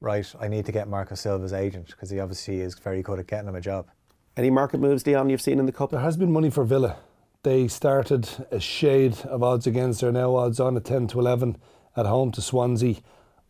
right, 0.00 0.32
I 0.40 0.48
need 0.48 0.66
to 0.66 0.72
get 0.72 0.88
Marco 0.88 1.14
Silva's 1.14 1.52
agent 1.52 1.88
because 1.88 2.10
he 2.10 2.20
obviously 2.20 2.60
is 2.60 2.74
very 2.78 3.02
good 3.02 3.18
at 3.18 3.26
getting 3.26 3.48
him 3.48 3.56
a 3.56 3.60
job. 3.60 3.88
Any 4.36 4.50
market 4.50 4.78
moves, 4.78 5.06
Leon, 5.06 5.28
you've 5.28 5.40
seen 5.40 5.58
in 5.58 5.66
the 5.66 5.72
cup? 5.72 5.90
There 5.90 6.00
has 6.00 6.16
been 6.16 6.32
money 6.32 6.50
for 6.50 6.64
Villa. 6.64 6.96
They 7.42 7.68
started 7.68 8.28
a 8.50 8.60
shade 8.60 9.18
of 9.24 9.42
odds 9.42 9.66
against. 9.66 10.02
They're 10.02 10.12
now 10.12 10.36
odds 10.36 10.60
on 10.60 10.76
at 10.76 10.84
10 10.84 11.08
to 11.08 11.20
11 11.20 11.56
at 11.96 12.06
home 12.06 12.30
to 12.32 12.42
Swansea. 12.42 12.96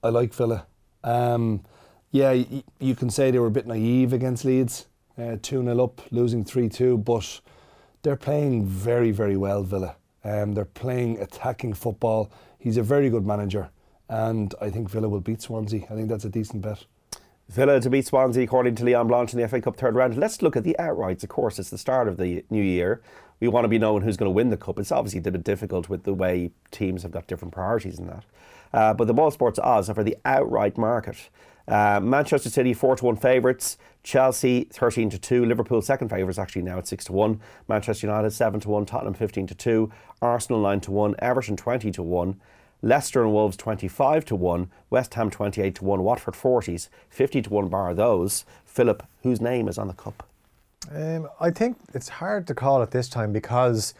I 0.03 0.09
like 0.09 0.33
Villa. 0.33 0.67
Um, 1.05 1.65
yeah, 2.11 2.33
you 2.79 2.95
can 2.95 3.11
say 3.11 3.31
they 3.31 3.39
were 3.39 3.47
a 3.47 3.53
bit 3.53 3.67
naive 3.67 4.13
against 4.13 4.45
Leeds, 4.45 4.87
uh, 5.17 5.37
2 5.41 5.63
0 5.63 5.85
up, 5.85 6.01
losing 6.11 6.45
3 6.45 6.69
2, 6.69 6.99
but 6.99 7.41
they're 8.03 8.17
playing 8.17 8.67
very, 8.67 9.11
very 9.11 9.37
well, 9.37 9.63
Villa. 9.63 9.97
Um, 10.25 10.53
they're 10.55 10.65
playing 10.65 11.21
attacking 11.21 11.75
football. 11.75 12.31
He's 12.59 12.77
a 12.77 12.83
very 12.83 13.11
good 13.11 13.27
manager, 13.27 13.71
and 14.09 14.55
I 14.61 14.71
think 14.71 14.91
Villa 14.91 15.09
will 15.09 15.21
beat 15.21 15.43
Swansea. 15.43 15.85
I 15.85 15.95
think 15.95 16.09
that's 16.09 16.25
a 16.25 16.31
decent 16.31 16.63
bet. 16.63 16.85
Villa 17.49 17.81
to 17.81 17.91
beat 17.91 18.07
Swansea 18.07 18.45
according 18.45 18.77
to 18.77 18.85
Leon 18.85 19.09
Blanche 19.09 19.35
in 19.35 19.41
the 19.41 19.49
FA 19.49 19.61
Cup 19.61 19.77
third 19.77 19.95
round. 19.95 20.17
Let's 20.17 20.41
look 20.41 20.57
at 20.57 20.63
the 20.63 20.77
outrights. 20.79 21.25
Of 21.25 21.31
course, 21.31 21.59
it's 21.59 21.71
the 21.71 21.79
start 21.79 22.07
of 22.07 22.17
the 22.17 22.45
new 22.49 22.63
year. 22.63 23.03
We 23.41 23.49
want 23.49 23.65
to 23.65 23.69
be 23.69 23.79
knowing 23.79 24.03
who's 24.03 24.17
going 24.17 24.29
to 24.29 24.35
win 24.35 24.51
the 24.51 24.57
cup. 24.57 24.79
It's 24.79 24.93
obviously 24.93 25.19
a 25.19 25.31
bit 25.31 25.43
difficult 25.43 25.89
with 25.89 26.05
the 26.05 26.15
way 26.15 26.53
teams 26.71 27.03
have 27.03 27.11
got 27.11 27.27
different 27.27 27.55
priorities 27.55 27.99
in 27.99 28.07
that. 28.07 28.25
Uh, 28.73 28.95
but 28.95 29.07
the 29.07 29.15
Boyle 29.15 29.31
Sports 29.31 29.59
odds 29.59 29.89
are 29.89 29.95
for 29.95 30.05
the 30.05 30.17
outright 30.25 30.79
market. 30.79 31.29
Uh, 31.69 32.01
Manchester 32.01 32.51
City 32.51 32.75
four 32.75 32.97
to 32.97 33.05
one 33.05 33.17
favourites. 33.17 33.79
Chelsea 34.03 34.65
thirteen 34.73 35.11
to 35.11 35.19
two. 35.19 35.45
Liverpool 35.45 35.83
second 35.83 36.09
favourites 36.09 36.39
actually 36.39 36.63
now 36.63 36.79
at 36.79 36.87
six 36.87 37.05
to 37.05 37.13
one. 37.13 37.41
Manchester 37.69 38.07
United 38.07 38.31
seven 38.31 38.61
to 38.61 38.69
one. 38.69 38.87
Tottenham 38.87 39.15
fifteen 39.15 39.47
to 39.47 39.55
two. 39.55 39.93
Arsenal 40.23 40.63
nine 40.63 40.81
to 40.81 40.91
one. 40.91 41.15
Everton 41.19 41.57
twenty 41.57 41.91
to 41.93 42.03
one. 42.03 42.41
Leicester 42.83 43.23
and 43.23 43.33
Wolves 43.33 43.57
25 43.59 44.25
to 44.25 44.37
1, 44.37 44.71
West 44.89 45.13
Ham 45.15 45.31
28 45.31 45.75
to 45.75 45.85
1, 45.85 46.03
Watford 46.03 46.35
40s, 46.35 46.89
50 47.11 47.43
to 47.43 47.51
1 47.51 47.69
bar 47.69 47.93
those. 47.93 48.45
Philip, 48.65 49.03
whose 49.23 49.41
name 49.41 49.69
is 49.69 49.77
on 49.77 49.89
the 49.89 49.93
cup? 49.93 50.27
Um, 50.91 51.29
I 51.39 51.51
think 51.51 51.77
it's 51.93 52.09
hard 52.09 52.47
to 52.47 52.55
call 52.55 52.83
at 52.83 52.91
this 52.91 53.09
time 53.09 53.33
because 53.33 53.93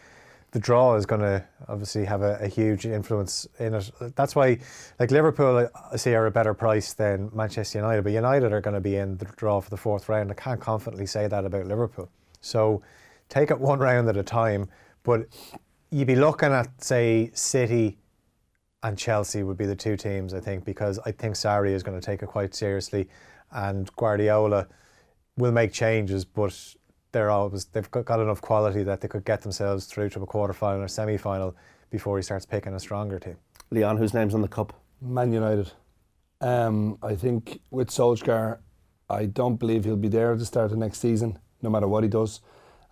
the 0.51 0.59
draw 0.59 0.95
is 0.95 1.05
going 1.05 1.21
to 1.21 1.43
obviously 1.67 2.05
have 2.05 2.21
a, 2.21 2.37
a 2.41 2.47
huge 2.47 2.85
influence 2.85 3.47
in 3.59 3.73
it. 3.73 3.91
That's 4.15 4.35
why, 4.35 4.59
like 4.99 5.09
Liverpool, 5.09 5.69
I 5.91 5.95
see 5.95 6.13
are 6.13 6.25
a 6.25 6.31
better 6.31 6.53
price 6.53 6.93
than 6.93 7.29
Manchester 7.33 7.79
United, 7.79 8.03
but 8.03 8.11
United 8.11 8.51
are 8.51 8.61
going 8.61 8.73
to 8.73 8.81
be 8.81 8.97
in 8.97 9.17
the 9.17 9.25
draw 9.37 9.61
for 9.61 9.69
the 9.69 9.77
fourth 9.77 10.09
round. 10.09 10.29
I 10.29 10.33
can't 10.33 10.59
confidently 10.59 11.05
say 11.05 11.27
that 11.27 11.45
about 11.45 11.67
Liverpool. 11.67 12.09
So 12.41 12.81
take 13.29 13.49
it 13.49 13.59
one 13.59 13.79
round 13.79 14.09
at 14.09 14.17
a 14.17 14.23
time. 14.23 14.69
But 15.03 15.27
you'd 15.89 16.07
be 16.07 16.15
looking 16.15 16.51
at, 16.51 16.83
say, 16.83 17.31
City 17.33 17.97
and 18.83 18.97
Chelsea 18.97 19.43
would 19.43 19.57
be 19.57 19.65
the 19.65 19.75
two 19.75 19.95
teams, 19.95 20.33
I 20.33 20.39
think, 20.39 20.65
because 20.65 20.99
I 21.05 21.11
think 21.11 21.35
Sarri 21.35 21.71
is 21.71 21.83
going 21.83 21.99
to 21.99 22.05
take 22.05 22.23
it 22.23 22.27
quite 22.27 22.53
seriously, 22.53 23.07
and 23.51 23.89
Guardiola 23.95 24.67
will 25.37 25.51
make 25.51 25.71
changes, 25.71 26.25
but 26.25 26.75
they're 27.11 27.29
always 27.29 27.65
they've 27.65 27.89
got, 27.91 28.05
got 28.05 28.19
enough 28.19 28.41
quality 28.41 28.83
that 28.83 29.01
they 29.01 29.07
could 29.07 29.25
get 29.25 29.41
themselves 29.41 29.85
through 29.85 30.09
to 30.09 30.21
a 30.21 30.25
quarter 30.25 30.53
final 30.53 30.83
or 30.83 30.87
semi 30.87 31.17
final 31.17 31.55
before 31.89 32.17
he 32.17 32.23
starts 32.23 32.45
picking 32.45 32.73
a 32.73 32.79
stronger 32.79 33.19
team. 33.19 33.37
Leon, 33.69 33.97
whose 33.97 34.13
name's 34.13 34.33
on 34.33 34.41
the 34.41 34.47
cup? 34.47 34.73
Man 35.01 35.33
United. 35.33 35.71
Um, 36.39 36.97
I 37.03 37.15
think 37.15 37.61
with 37.69 37.89
Solskjaer, 37.89 38.59
I 39.09 39.25
don't 39.25 39.57
believe 39.57 39.85
he'll 39.85 39.95
be 39.95 40.07
there 40.07 40.31
at 40.31 40.39
the 40.39 40.45
start 40.45 40.71
of 40.71 40.77
next 40.77 40.99
season, 40.99 41.37
no 41.61 41.69
matter 41.69 41.87
what 41.87 42.03
he 42.03 42.09
does. 42.09 42.41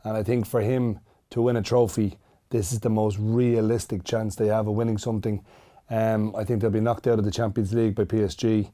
And 0.03 0.15
I 0.15 0.23
think 0.23 0.45
for 0.45 0.61
him 0.61 0.99
to 1.31 1.41
win 1.41 1.55
a 1.55 1.61
trophy, 1.61 2.17
this 2.49 2.71
is 2.71 2.79
the 2.79 2.89
most 2.89 3.17
realistic 3.19 4.03
chance 4.03 4.35
they 4.35 4.47
have 4.47 4.67
of 4.67 4.75
winning 4.75 4.97
something. 4.97 5.43
Um, 5.89 6.35
I 6.35 6.43
think 6.43 6.61
they'll 6.61 6.69
be 6.69 6.79
knocked 6.79 7.07
out 7.07 7.19
of 7.19 7.25
the 7.25 7.31
Champions 7.31 7.73
League 7.73 7.95
by 7.95 8.03
PSG. 8.03 8.71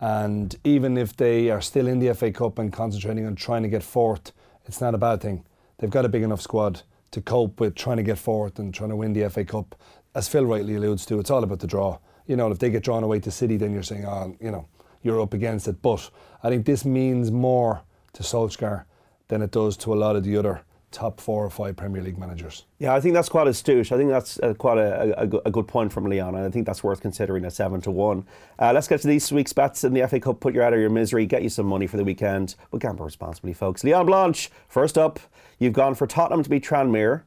And 0.00 0.54
even 0.64 0.96
if 0.96 1.16
they 1.16 1.50
are 1.50 1.60
still 1.60 1.86
in 1.86 2.00
the 2.00 2.14
FA 2.14 2.30
Cup 2.32 2.58
and 2.58 2.72
concentrating 2.72 3.26
on 3.26 3.34
trying 3.34 3.62
to 3.62 3.68
get 3.68 3.82
fourth, 3.82 4.32
it's 4.66 4.80
not 4.80 4.94
a 4.94 4.98
bad 4.98 5.20
thing. 5.20 5.44
They've 5.78 5.90
got 5.90 6.04
a 6.04 6.08
big 6.08 6.22
enough 6.22 6.40
squad 6.40 6.82
to 7.12 7.20
cope 7.20 7.60
with 7.60 7.74
trying 7.74 7.98
to 7.98 8.02
get 8.02 8.18
fourth 8.18 8.58
and 8.58 8.74
trying 8.74 8.90
to 8.90 8.96
win 8.96 9.12
the 9.12 9.28
FA 9.30 9.44
Cup. 9.44 9.74
As 10.14 10.28
Phil 10.28 10.44
rightly 10.44 10.74
alludes 10.74 11.06
to, 11.06 11.18
it's 11.18 11.30
all 11.30 11.42
about 11.44 11.60
the 11.60 11.66
draw. 11.66 11.98
You 12.26 12.36
know, 12.36 12.50
if 12.50 12.58
they 12.58 12.70
get 12.70 12.82
drawn 12.82 13.04
away 13.04 13.20
to 13.20 13.30
City, 13.30 13.56
then 13.56 13.72
you're 13.72 13.82
saying, 13.82 14.04
oh, 14.04 14.36
you 14.40 14.50
know, 14.50 14.66
you're 15.02 15.20
up 15.20 15.34
against 15.34 15.68
it. 15.68 15.80
But 15.82 16.10
I 16.42 16.48
think 16.48 16.66
this 16.66 16.84
means 16.84 17.30
more 17.30 17.82
to 18.14 18.22
Solskjaer 18.22 18.84
than 19.28 19.42
it 19.42 19.50
does 19.50 19.76
to 19.78 19.92
a 19.92 19.96
lot 19.96 20.16
of 20.16 20.24
the 20.24 20.36
other 20.36 20.62
top 20.96 21.20
four 21.20 21.44
or 21.44 21.50
five 21.50 21.76
Premier 21.76 22.02
League 22.02 22.16
managers. 22.16 22.64
Yeah, 22.78 22.94
I 22.94 23.00
think 23.00 23.12
that's 23.12 23.28
quite 23.28 23.46
astute. 23.46 23.92
I 23.92 23.98
think 23.98 24.08
that's 24.08 24.40
uh, 24.40 24.54
quite 24.54 24.78
a, 24.78 25.22
a, 25.22 25.40
a 25.44 25.50
good 25.50 25.68
point 25.68 25.92
from 25.92 26.04
Leon, 26.04 26.34
and 26.34 26.42
I 26.42 26.48
think 26.48 26.64
that's 26.64 26.82
worth 26.82 27.02
considering 27.02 27.44
at 27.44 27.52
seven 27.52 27.82
to 27.82 27.90
one. 27.90 28.26
Uh, 28.58 28.72
let's 28.72 28.88
get 28.88 29.02
to 29.02 29.06
these 29.06 29.30
week's 29.30 29.52
bets 29.52 29.84
in 29.84 29.92
the 29.92 30.08
FA 30.08 30.18
Cup. 30.18 30.40
Put 30.40 30.54
you 30.54 30.62
out 30.62 30.72
of 30.72 30.80
your 30.80 30.88
misery, 30.88 31.26
get 31.26 31.42
you 31.42 31.50
some 31.50 31.66
money 31.66 31.86
for 31.86 31.98
the 31.98 32.04
weekend. 32.04 32.54
But 32.70 32.80
gamble 32.80 33.04
responsibly, 33.04 33.52
folks. 33.52 33.84
Leon 33.84 34.06
Blanche, 34.06 34.50
first 34.68 34.96
up, 34.96 35.20
you've 35.58 35.74
gone 35.74 35.94
for 35.94 36.06
Tottenham 36.06 36.42
to 36.42 36.48
beat 36.48 36.64
Tranmere, 36.64 37.24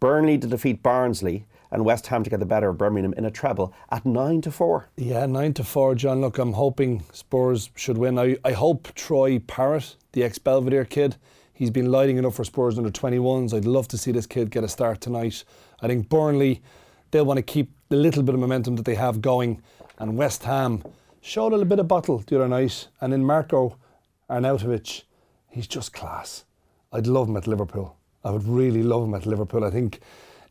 Burnley 0.00 0.36
to 0.38 0.48
defeat 0.48 0.82
Barnsley, 0.82 1.46
and 1.70 1.84
West 1.84 2.08
Ham 2.08 2.24
to 2.24 2.28
get 2.28 2.40
the 2.40 2.44
better 2.44 2.70
of 2.70 2.78
Birmingham 2.78 3.14
in 3.14 3.24
a 3.24 3.30
treble 3.30 3.72
at 3.90 4.04
nine 4.04 4.40
to 4.42 4.50
four. 4.50 4.88
Yeah, 4.96 5.26
nine 5.26 5.54
to 5.54 5.64
four, 5.64 5.94
John. 5.94 6.20
Look, 6.20 6.38
I'm 6.38 6.54
hoping 6.54 7.04
Spurs 7.12 7.70
should 7.76 7.98
win. 7.98 8.18
I, 8.18 8.36
I 8.44 8.52
hope 8.52 8.92
Troy 8.94 9.38
Parrott, 9.38 9.96
the 10.10 10.24
ex 10.24 10.38
Belvedere 10.38 10.84
kid, 10.84 11.16
He's 11.52 11.70
been 11.70 11.90
lighting 11.90 12.16
it 12.16 12.24
up 12.24 12.34
for 12.34 12.44
Spurs 12.44 12.78
under 12.78 12.90
21s. 12.90 13.54
I'd 13.54 13.64
love 13.64 13.88
to 13.88 13.98
see 13.98 14.10
this 14.10 14.26
kid 14.26 14.50
get 14.50 14.64
a 14.64 14.68
start 14.68 15.00
tonight. 15.00 15.44
I 15.80 15.86
think 15.86 16.08
Burnley, 16.08 16.62
they'll 17.10 17.24
want 17.24 17.38
to 17.38 17.42
keep 17.42 17.70
the 17.88 17.96
little 17.96 18.22
bit 18.22 18.34
of 18.34 18.40
momentum 18.40 18.76
that 18.76 18.84
they 18.84 18.94
have 18.94 19.20
going. 19.20 19.62
And 19.98 20.16
West 20.16 20.44
Ham 20.44 20.82
showed 21.20 21.48
a 21.48 21.56
little 21.56 21.66
bit 21.66 21.78
of 21.78 21.88
bottle 21.88 22.18
the 22.26 22.36
other 22.36 22.48
night. 22.48 22.88
And 23.00 23.12
in 23.12 23.24
Marco 23.24 23.76
Arnautovic, 24.30 25.02
he's 25.50 25.66
just 25.66 25.92
class. 25.92 26.44
I'd 26.92 27.06
love 27.06 27.28
him 27.28 27.36
at 27.36 27.46
Liverpool. 27.46 27.96
I 28.24 28.30
would 28.30 28.44
really 28.44 28.82
love 28.82 29.04
him 29.04 29.14
at 29.14 29.26
Liverpool. 29.26 29.64
I 29.64 29.70
think 29.70 30.00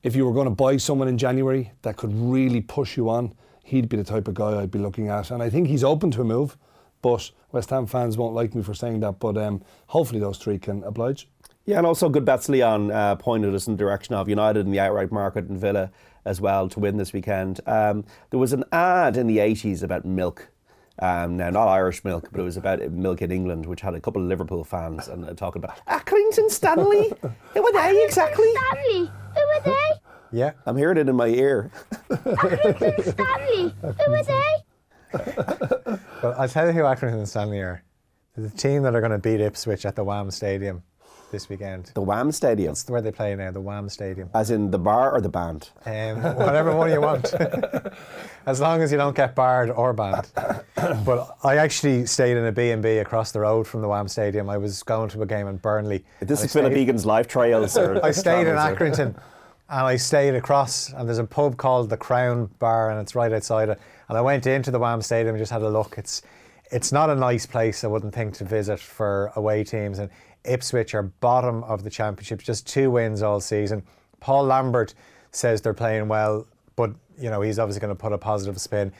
if 0.03 0.15
you 0.15 0.25
were 0.25 0.33
going 0.33 0.47
to 0.47 0.55
buy 0.55 0.77
someone 0.77 1.07
in 1.07 1.17
January 1.17 1.71
that 1.81 1.97
could 1.97 2.13
really 2.13 2.61
push 2.61 2.97
you 2.97 3.09
on, 3.09 3.33
he'd 3.63 3.89
be 3.89 3.97
the 3.97 4.03
type 4.03 4.27
of 4.27 4.33
guy 4.33 4.61
I'd 4.61 4.71
be 4.71 4.79
looking 4.79 5.09
at. 5.09 5.31
And 5.31 5.41
I 5.41 5.49
think 5.49 5.67
he's 5.67 5.83
open 5.83 6.11
to 6.11 6.21
a 6.21 6.25
move, 6.25 6.57
but 7.01 7.31
West 7.51 7.69
Ham 7.69 7.85
fans 7.85 8.17
won't 8.17 8.33
like 8.33 8.55
me 8.55 8.63
for 8.63 8.73
saying 8.73 8.99
that. 9.01 9.19
But 9.19 9.37
um, 9.37 9.61
hopefully 9.87 10.19
those 10.19 10.37
three 10.37 10.57
can 10.57 10.83
oblige. 10.83 11.27
Yeah, 11.65 11.77
and 11.77 11.85
also 11.85 12.09
good 12.09 12.25
bets. 12.25 12.49
Leon 12.49 12.91
uh, 12.91 13.15
pointed 13.15 13.53
us 13.53 13.67
in 13.67 13.73
the 13.73 13.77
direction 13.77 14.15
of 14.15 14.27
United 14.27 14.65
in 14.65 14.71
the 14.71 14.79
outright 14.79 15.11
market 15.11 15.45
and 15.45 15.59
Villa 15.59 15.91
as 16.25 16.41
well 16.41 16.67
to 16.69 16.79
win 16.79 16.97
this 16.97 17.13
weekend. 17.13 17.59
Um, 17.65 18.03
there 18.29 18.39
was 18.39 18.53
an 18.53 18.63
ad 18.71 19.17
in 19.17 19.27
the 19.27 19.37
80s 19.37 19.83
about 19.83 20.05
milk. 20.05 20.49
Um, 20.99 21.37
now, 21.37 21.49
not 21.49 21.67
Irish 21.67 22.03
milk, 22.03 22.29
but 22.31 22.41
it 22.41 22.43
was 22.43 22.57
about 22.57 22.79
milk 22.91 23.21
in 23.21 23.31
England, 23.31 23.65
which 23.65 23.81
had 23.81 23.95
a 23.95 23.99
couple 24.01 24.21
of 24.21 24.27
Liverpool 24.27 24.63
fans 24.63 25.07
and 25.07 25.25
uh, 25.25 25.33
talking 25.33 25.63
about 25.63 25.83
Accrington 25.87 26.49
Stanley. 26.49 27.11
Who 27.53 27.63
were 27.63 27.71
they 27.71 28.03
exactly? 28.05 28.51
Stanley, 28.51 29.11
who 29.35 29.41
are 29.41 29.61
they? 29.61 29.91
Yeah. 30.31 30.51
I'm 30.65 30.77
hearing 30.77 30.97
it 30.97 31.09
in 31.09 31.15
my 31.15 31.27
ear. 31.27 31.71
Accrington 32.09 33.13
Stanley, 33.13 33.73
who 33.81 34.13
are 34.13 34.23
they? 34.23 35.77
Well, 36.21 36.36
I'll 36.38 36.47
tell 36.49 36.67
you 36.67 36.73
who 36.73 36.81
Accrington 36.81 37.13
and 37.13 37.27
Stanley 37.29 37.60
are. 37.60 37.84
They're 38.36 38.47
the 38.47 38.55
team 38.57 38.84
that 38.84 38.95
are 38.95 39.01
going 39.01 39.12
to 39.12 39.17
beat 39.17 39.41
Ipswich 39.41 39.86
at 39.86 39.95
the 39.95 40.03
Wham 40.03 40.29
Stadium 40.31 40.84
this 41.31 41.49
weekend. 41.49 41.86
The 41.93 42.01
Wham 42.01 42.31
Stadium, 42.31 42.71
That's 42.71 42.89
where 42.89 43.01
they 43.01 43.12
play 43.12 43.36
now, 43.36 43.51
the 43.51 43.62
Wham 43.62 43.89
Stadium. 43.89 44.29
as 44.34 44.51
in 44.51 44.69
the 44.69 44.77
bar 44.77 45.12
or 45.13 45.21
the 45.21 45.29
band. 45.29 45.69
Um, 45.86 46.21
whatever 46.36 46.75
one 46.75 46.91
you 46.91 47.01
want, 47.01 47.34
as 48.45 48.60
long 48.62 48.81
as 48.81 48.91
you 48.91 48.97
don't 48.97 49.15
get 49.15 49.34
barred 49.36 49.69
or 49.71 49.93
banned. 49.93 50.29
But 51.05 51.38
I 51.43 51.57
actually 51.57 52.07
stayed 52.07 52.38
in 52.38 52.45
a 52.45 52.51
B&B 52.51 52.97
across 52.97 53.31
the 53.31 53.39
road 53.41 53.67
from 53.67 53.81
the 53.81 53.88
Wham 53.88 54.07
Stadium. 54.07 54.49
I 54.49 54.57
was 54.57 54.81
going 54.81 55.10
to 55.10 55.21
a 55.21 55.25
game 55.27 55.47
in 55.47 55.57
Burnley. 55.57 56.03
This 56.21 56.43
is 56.43 56.51
Philip 56.53 56.71
stayed- 56.71 56.81
Egan's 56.81 57.05
life 57.05 57.27
trails. 57.27 57.77
Or 57.77 58.03
I 58.03 58.10
stayed 58.12 58.47
in 58.47 58.55
Accrington 58.55 59.15
and 59.69 59.86
I 59.88 59.95
stayed 59.97 60.34
across 60.36 60.91
and 60.91 61.07
there's 61.07 61.19
a 61.19 61.23
pub 61.23 61.57
called 61.57 61.89
the 61.91 61.97
Crown 61.97 62.47
Bar 62.60 62.89
and 62.91 62.99
it's 62.99 63.13
right 63.15 63.31
outside 63.31 63.69
it. 63.69 63.79
And 64.12 64.17
I 64.17 64.21
went 64.21 64.45
into 64.45 64.71
the 64.71 64.78
Wham 64.78 65.02
Stadium 65.02 65.36
and 65.36 65.41
just 65.41 65.54
had 65.54 65.62
a 65.62 65.69
look. 65.69 65.97
It's 65.97 66.21
it's 66.69 66.91
not 66.91 67.10
a 67.10 67.15
nice 67.15 67.45
place 67.45 67.86
I 67.86 67.88
wouldn't 67.88 68.13
think 68.13 68.34
to 68.36 68.43
visit 68.43 68.78
for 68.78 69.32
away 69.38 69.63
teams 69.63 70.00
and 70.00 70.10
Ipswich 70.43 70.93
are 70.93 71.04
bottom 71.04 71.63
of 71.63 71.86
the 71.86 71.89
championship, 71.89 72.41
just 72.41 72.67
two 72.67 72.91
wins 72.91 73.21
all 73.21 73.39
season. 73.39 73.84
Paul 74.19 74.43
Lambert 74.43 74.95
says 75.32 75.62
they're 75.62 75.74
playing 75.74 76.10
well, 76.10 76.45
but 76.76 76.91
you 77.17 77.30
know, 77.30 77.39
he's 77.39 77.58
obviously 77.58 77.80
going 77.80 77.95
to 77.95 78.02
put 78.02 78.12
a 78.12 78.17
positive 78.17 78.60
spin. 78.60 78.91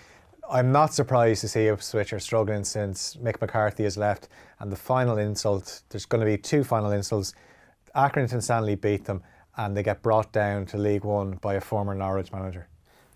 I'm 0.50 0.72
not 0.72 0.94
surprised 0.94 1.42
to 1.42 1.50
see 1.50 1.68
Ipswich 1.68 2.14
are 2.14 2.20
struggling 2.20 2.64
since 2.64 3.18
Mick 3.18 3.42
McCarthy 3.42 3.84
has 3.84 3.98
left. 3.98 4.30
And 4.62 4.72
the 4.72 4.78
final 4.78 5.18
insult, 5.18 5.82
there's 5.90 6.06
going 6.06 6.22
to 6.22 6.26
be 6.26 6.38
two 6.38 6.64
final 6.64 6.94
insults. 6.94 7.34
Accrington 7.98 8.42
Stanley 8.42 8.76
beat 8.76 9.04
them 9.04 9.22
and 9.58 9.76
they 9.76 9.84
get 9.84 10.02
brought 10.02 10.32
down 10.32 10.68
to 10.68 10.78
League 10.78 11.04
One 11.04 11.32
by 11.42 11.56
a 11.56 11.62
former 11.62 11.94
Norwich 11.94 12.32
manager. 12.32 12.70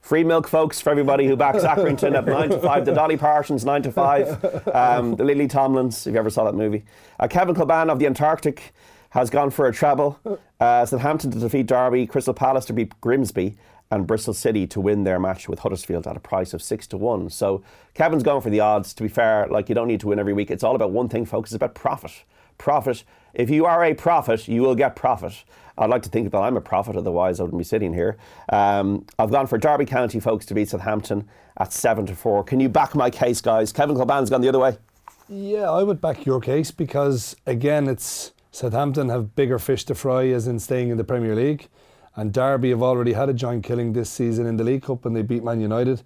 Free 0.06 0.24
milk, 0.24 0.48
folks, 0.48 0.80
for 0.80 0.91
everybody 0.91 1.26
who 1.26 1.36
backs 1.36 1.63
Accrington 1.63 2.15
at 2.15 2.28
9 2.28 2.50
to 2.52 2.60
5. 2.60 2.86
The 2.86 2.94
Dolly 2.94 3.18
Partons, 3.18 3.65
9 3.65 3.82
to 3.82 3.91
5. 3.91 4.68
Um, 4.68 5.15
the 5.15 5.24
Lily 5.24 5.48
Tomlins, 5.48 6.06
if 6.06 6.13
you 6.13 6.20
ever 6.20 6.30
saw 6.30 6.44
that 6.44 6.54
movie. 6.54 6.86
Uh, 7.20 7.28
Kevin 7.28 7.56
Kilban 7.56 7.89
of 7.89 7.98
the 7.98 8.06
Antarctic 8.06 8.76
has 9.10 9.32
gone 9.32 9.50
for 9.50 9.65
a 9.65 9.74
treble. 9.74 10.20
Uh, 10.60 10.86
Southampton 10.86 11.32
to 11.32 11.39
defeat 11.39 11.65
Derby, 11.65 12.06
Crystal 12.06 12.36
Palace 12.36 12.65
to 12.65 12.74
beat 12.74 12.94
Grimsby, 13.02 13.58
and 13.89 14.06
Bristol 14.06 14.36
City 14.36 14.68
to 14.68 14.80
win 14.80 15.06
their 15.06 15.20
match 15.20 15.50
with 15.50 15.58
Huddersfield 15.58 16.06
at 16.06 16.15
a 16.15 16.20
price 16.20 16.54
of 16.54 16.62
6 16.62 16.86
to 16.86 16.98
1. 16.98 17.32
So 17.32 17.63
Kevin's 17.96 18.22
going 18.22 18.41
for 18.41 18.52
the 18.52 18.60
odds. 18.60 18.94
To 18.94 19.02
be 19.02 19.10
fair, 19.10 19.48
like 19.48 19.70
you 19.70 19.74
don't 19.74 19.88
need 19.88 20.02
to 20.02 20.08
win 20.08 20.20
every 20.20 20.34
week. 20.34 20.52
It's 20.52 20.63
all 20.63 20.76
about 20.76 20.91
one 20.91 21.10
thing, 21.10 21.26
folks. 21.26 21.50
It's 21.50 21.56
about 21.56 21.74
profit. 21.74 22.26
Profit. 22.60 23.04
If 23.34 23.50
you 23.50 23.65
are 23.65 23.84
a 23.84 23.96
prophet, 23.96 24.48
you 24.48 24.62
will 24.62 24.76
get 24.76 24.96
profit. 24.96 25.44
I'd 25.78 25.90
like 25.90 26.04
to 26.04 26.10
think 26.10 26.32
that 26.32 26.38
I'm 26.38 26.58
a 26.58 26.62
prophet, 26.62 26.96
otherwise 26.96 27.40
I 27.40 27.44
wouldn't 27.44 27.60
be 27.60 27.66
sitting 27.66 27.94
here. 27.94 28.18
Um, 28.50 29.06
I've 29.20 29.32
gone 29.32 29.48
for 29.48 29.58
Derby 29.58 29.86
County 29.86 30.20
folks 30.20 30.46
to 30.48 30.54
beat 30.54 30.70
Southampton 30.70 31.28
at 31.58 31.74
seven 31.74 32.06
to 32.06 32.16
four. 32.16 32.44
Can 32.44 32.60
you 32.60 32.70
back 32.70 32.96
my 32.96 33.10
case, 33.10 33.42
guys? 33.42 33.72
Kevin 33.72 33.96
Kilban's 33.96 34.30
gone 34.30 34.42
the 34.42 34.50
other 34.50 34.60
way. 34.60 34.78
Yeah, 35.28 35.72
I 35.72 35.84
would 35.84 36.00
back 36.00 36.26
your 36.26 36.40
case 36.40 36.72
because 36.72 37.36
again, 37.46 37.88
it's 37.88 38.32
Southampton 38.52 39.10
have 39.10 39.36
bigger 39.36 39.60
fish 39.60 39.84
to 39.86 39.96
fry, 39.96 40.28
as 40.28 40.48
in 40.48 40.60
staying 40.60 40.90
in 40.90 40.98
the 40.98 41.04
Premier 41.04 41.36
League, 41.36 41.68
and 42.16 42.32
Derby 42.32 42.70
have 42.70 42.82
already 42.82 43.14
had 43.14 43.28
a 43.28 43.34
giant 43.34 43.64
killing 43.64 43.92
this 43.92 44.10
season 44.10 44.46
in 44.46 44.56
the 44.56 44.64
League 44.64 44.84
Cup 44.84 45.04
when 45.04 45.14
they 45.14 45.24
beat 45.24 45.44
Man 45.44 45.60
United, 45.60 46.04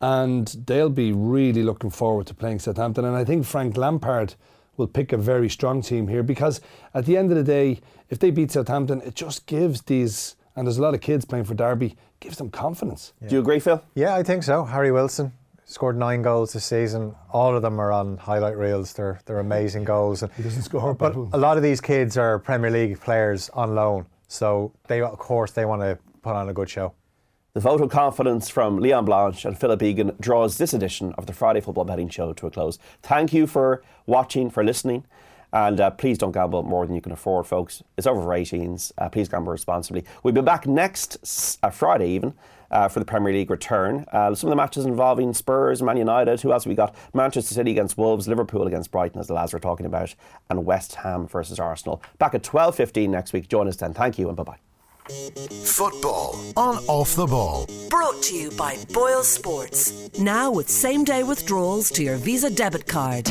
and 0.00 0.48
they'll 0.66 0.90
be 0.90 1.12
really 1.12 1.62
looking 1.62 1.90
forward 1.90 2.26
to 2.26 2.34
playing 2.34 2.58
Southampton. 2.58 3.04
And 3.04 3.14
I 3.14 3.24
think 3.24 3.44
Frank 3.44 3.76
Lampard 3.76 4.34
will 4.76 4.86
pick 4.86 5.12
a 5.12 5.16
very 5.16 5.48
strong 5.48 5.82
team 5.82 6.08
here 6.08 6.22
because 6.22 6.60
at 6.94 7.06
the 7.06 7.16
end 7.16 7.30
of 7.30 7.36
the 7.36 7.44
day, 7.44 7.80
if 8.10 8.18
they 8.18 8.30
beat 8.30 8.50
Southampton, 8.50 9.00
it 9.02 9.14
just 9.14 9.46
gives 9.46 9.82
these 9.82 10.36
and 10.56 10.66
there's 10.66 10.78
a 10.78 10.82
lot 10.82 10.94
of 10.94 11.00
kids 11.00 11.24
playing 11.24 11.44
for 11.44 11.54
Derby, 11.54 11.96
gives 12.20 12.38
them 12.38 12.50
confidence. 12.50 13.12
Do 13.26 13.34
you 13.34 13.40
agree, 13.40 13.58
Phil? 13.58 13.82
Yeah, 13.94 14.14
I 14.14 14.22
think 14.22 14.42
so. 14.42 14.64
Harry 14.64 14.92
Wilson 14.92 15.32
scored 15.64 15.96
nine 15.96 16.22
goals 16.22 16.52
this 16.52 16.64
season. 16.64 17.14
All 17.32 17.56
of 17.56 17.62
them 17.62 17.80
are 17.80 17.90
on 17.90 18.16
highlight 18.18 18.56
reels. 18.56 18.92
They're 18.92 19.20
they're 19.24 19.40
amazing 19.40 19.84
goals. 19.84 20.22
And, 20.22 20.32
He 20.32 20.42
doesn't 20.42 20.62
score, 20.62 20.94
but 20.94 21.14
but 21.14 21.36
a 21.36 21.38
lot 21.38 21.56
of 21.56 21.62
these 21.62 21.80
kids 21.80 22.16
are 22.16 22.38
Premier 22.38 22.70
League 22.70 23.00
players 23.00 23.50
on 23.50 23.74
loan, 23.74 24.06
so 24.28 24.72
they 24.86 25.00
of 25.00 25.18
course 25.18 25.52
they 25.52 25.64
want 25.64 25.82
to 25.82 25.98
put 26.22 26.34
on 26.34 26.48
a 26.48 26.52
good 26.52 26.70
show. 26.70 26.94
The 27.54 27.60
vote 27.60 27.80
of 27.80 27.88
confidence 27.88 28.50
from 28.50 28.78
Leon 28.78 29.04
Blanche 29.04 29.44
and 29.44 29.56
Philip 29.56 29.80
Egan 29.80 30.16
draws 30.18 30.58
this 30.58 30.74
edition 30.74 31.12
of 31.16 31.26
the 31.26 31.32
Friday 31.32 31.60
Football 31.60 31.84
Betting 31.84 32.08
Show 32.08 32.32
to 32.32 32.48
a 32.48 32.50
close. 32.50 32.80
Thank 33.00 33.32
you 33.32 33.46
for 33.46 33.80
watching, 34.06 34.50
for 34.50 34.64
listening, 34.64 35.04
and 35.52 35.80
uh, 35.80 35.90
please 35.92 36.18
don't 36.18 36.32
gamble 36.32 36.64
more 36.64 36.84
than 36.84 36.96
you 36.96 37.00
can 37.00 37.12
afford, 37.12 37.46
folks. 37.46 37.80
It's 37.96 38.08
over 38.08 38.20
for 38.20 38.30
18s. 38.30 38.90
Uh, 38.98 39.08
please 39.08 39.28
gamble 39.28 39.52
responsibly. 39.52 40.04
We'll 40.24 40.34
be 40.34 40.40
back 40.40 40.66
next 40.66 41.60
uh, 41.62 41.70
Friday, 41.70 42.10
even. 42.10 42.34
Uh, 42.72 42.88
for 42.88 42.98
the 42.98 43.04
Premier 43.04 43.32
League 43.32 43.50
return. 43.50 44.04
Uh, 44.10 44.34
some 44.34 44.48
of 44.48 44.50
the 44.50 44.56
matches 44.56 44.84
involving 44.84 45.32
Spurs, 45.32 45.80
Man 45.80 45.96
United, 45.96 46.40
who 46.40 46.50
else 46.50 46.66
we 46.66 46.74
got? 46.74 46.92
Manchester 47.12 47.54
City 47.54 47.70
against 47.70 47.96
Wolves, 47.96 48.26
Liverpool 48.26 48.66
against 48.66 48.90
Brighton, 48.90 49.20
as 49.20 49.28
the 49.28 49.34
lads 49.34 49.52
were 49.52 49.60
talking 49.60 49.86
about, 49.86 50.12
and 50.50 50.64
West 50.64 50.96
Ham 50.96 51.28
versus 51.28 51.60
Arsenal. 51.60 52.02
Back 52.18 52.34
at 52.34 52.42
12.15 52.42 53.10
next 53.10 53.32
week. 53.32 53.48
Join 53.48 53.68
us 53.68 53.76
then. 53.76 53.94
Thank 53.94 54.18
you 54.18 54.26
and 54.26 54.36
bye-bye. 54.36 54.63
Football 55.10 56.40
on 56.56 56.78
Off 56.86 57.14
the 57.14 57.26
Ball. 57.26 57.66
Brought 57.90 58.22
to 58.22 58.34
you 58.34 58.50
by 58.52 58.78
Boyle 58.94 59.22
Sports. 59.22 60.10
Now 60.18 60.50
with 60.50 60.70
same 60.70 61.04
day 61.04 61.22
withdrawals 61.22 61.90
to 61.90 62.02
your 62.02 62.16
Visa 62.16 62.48
debit 62.48 62.86
card. 62.86 63.30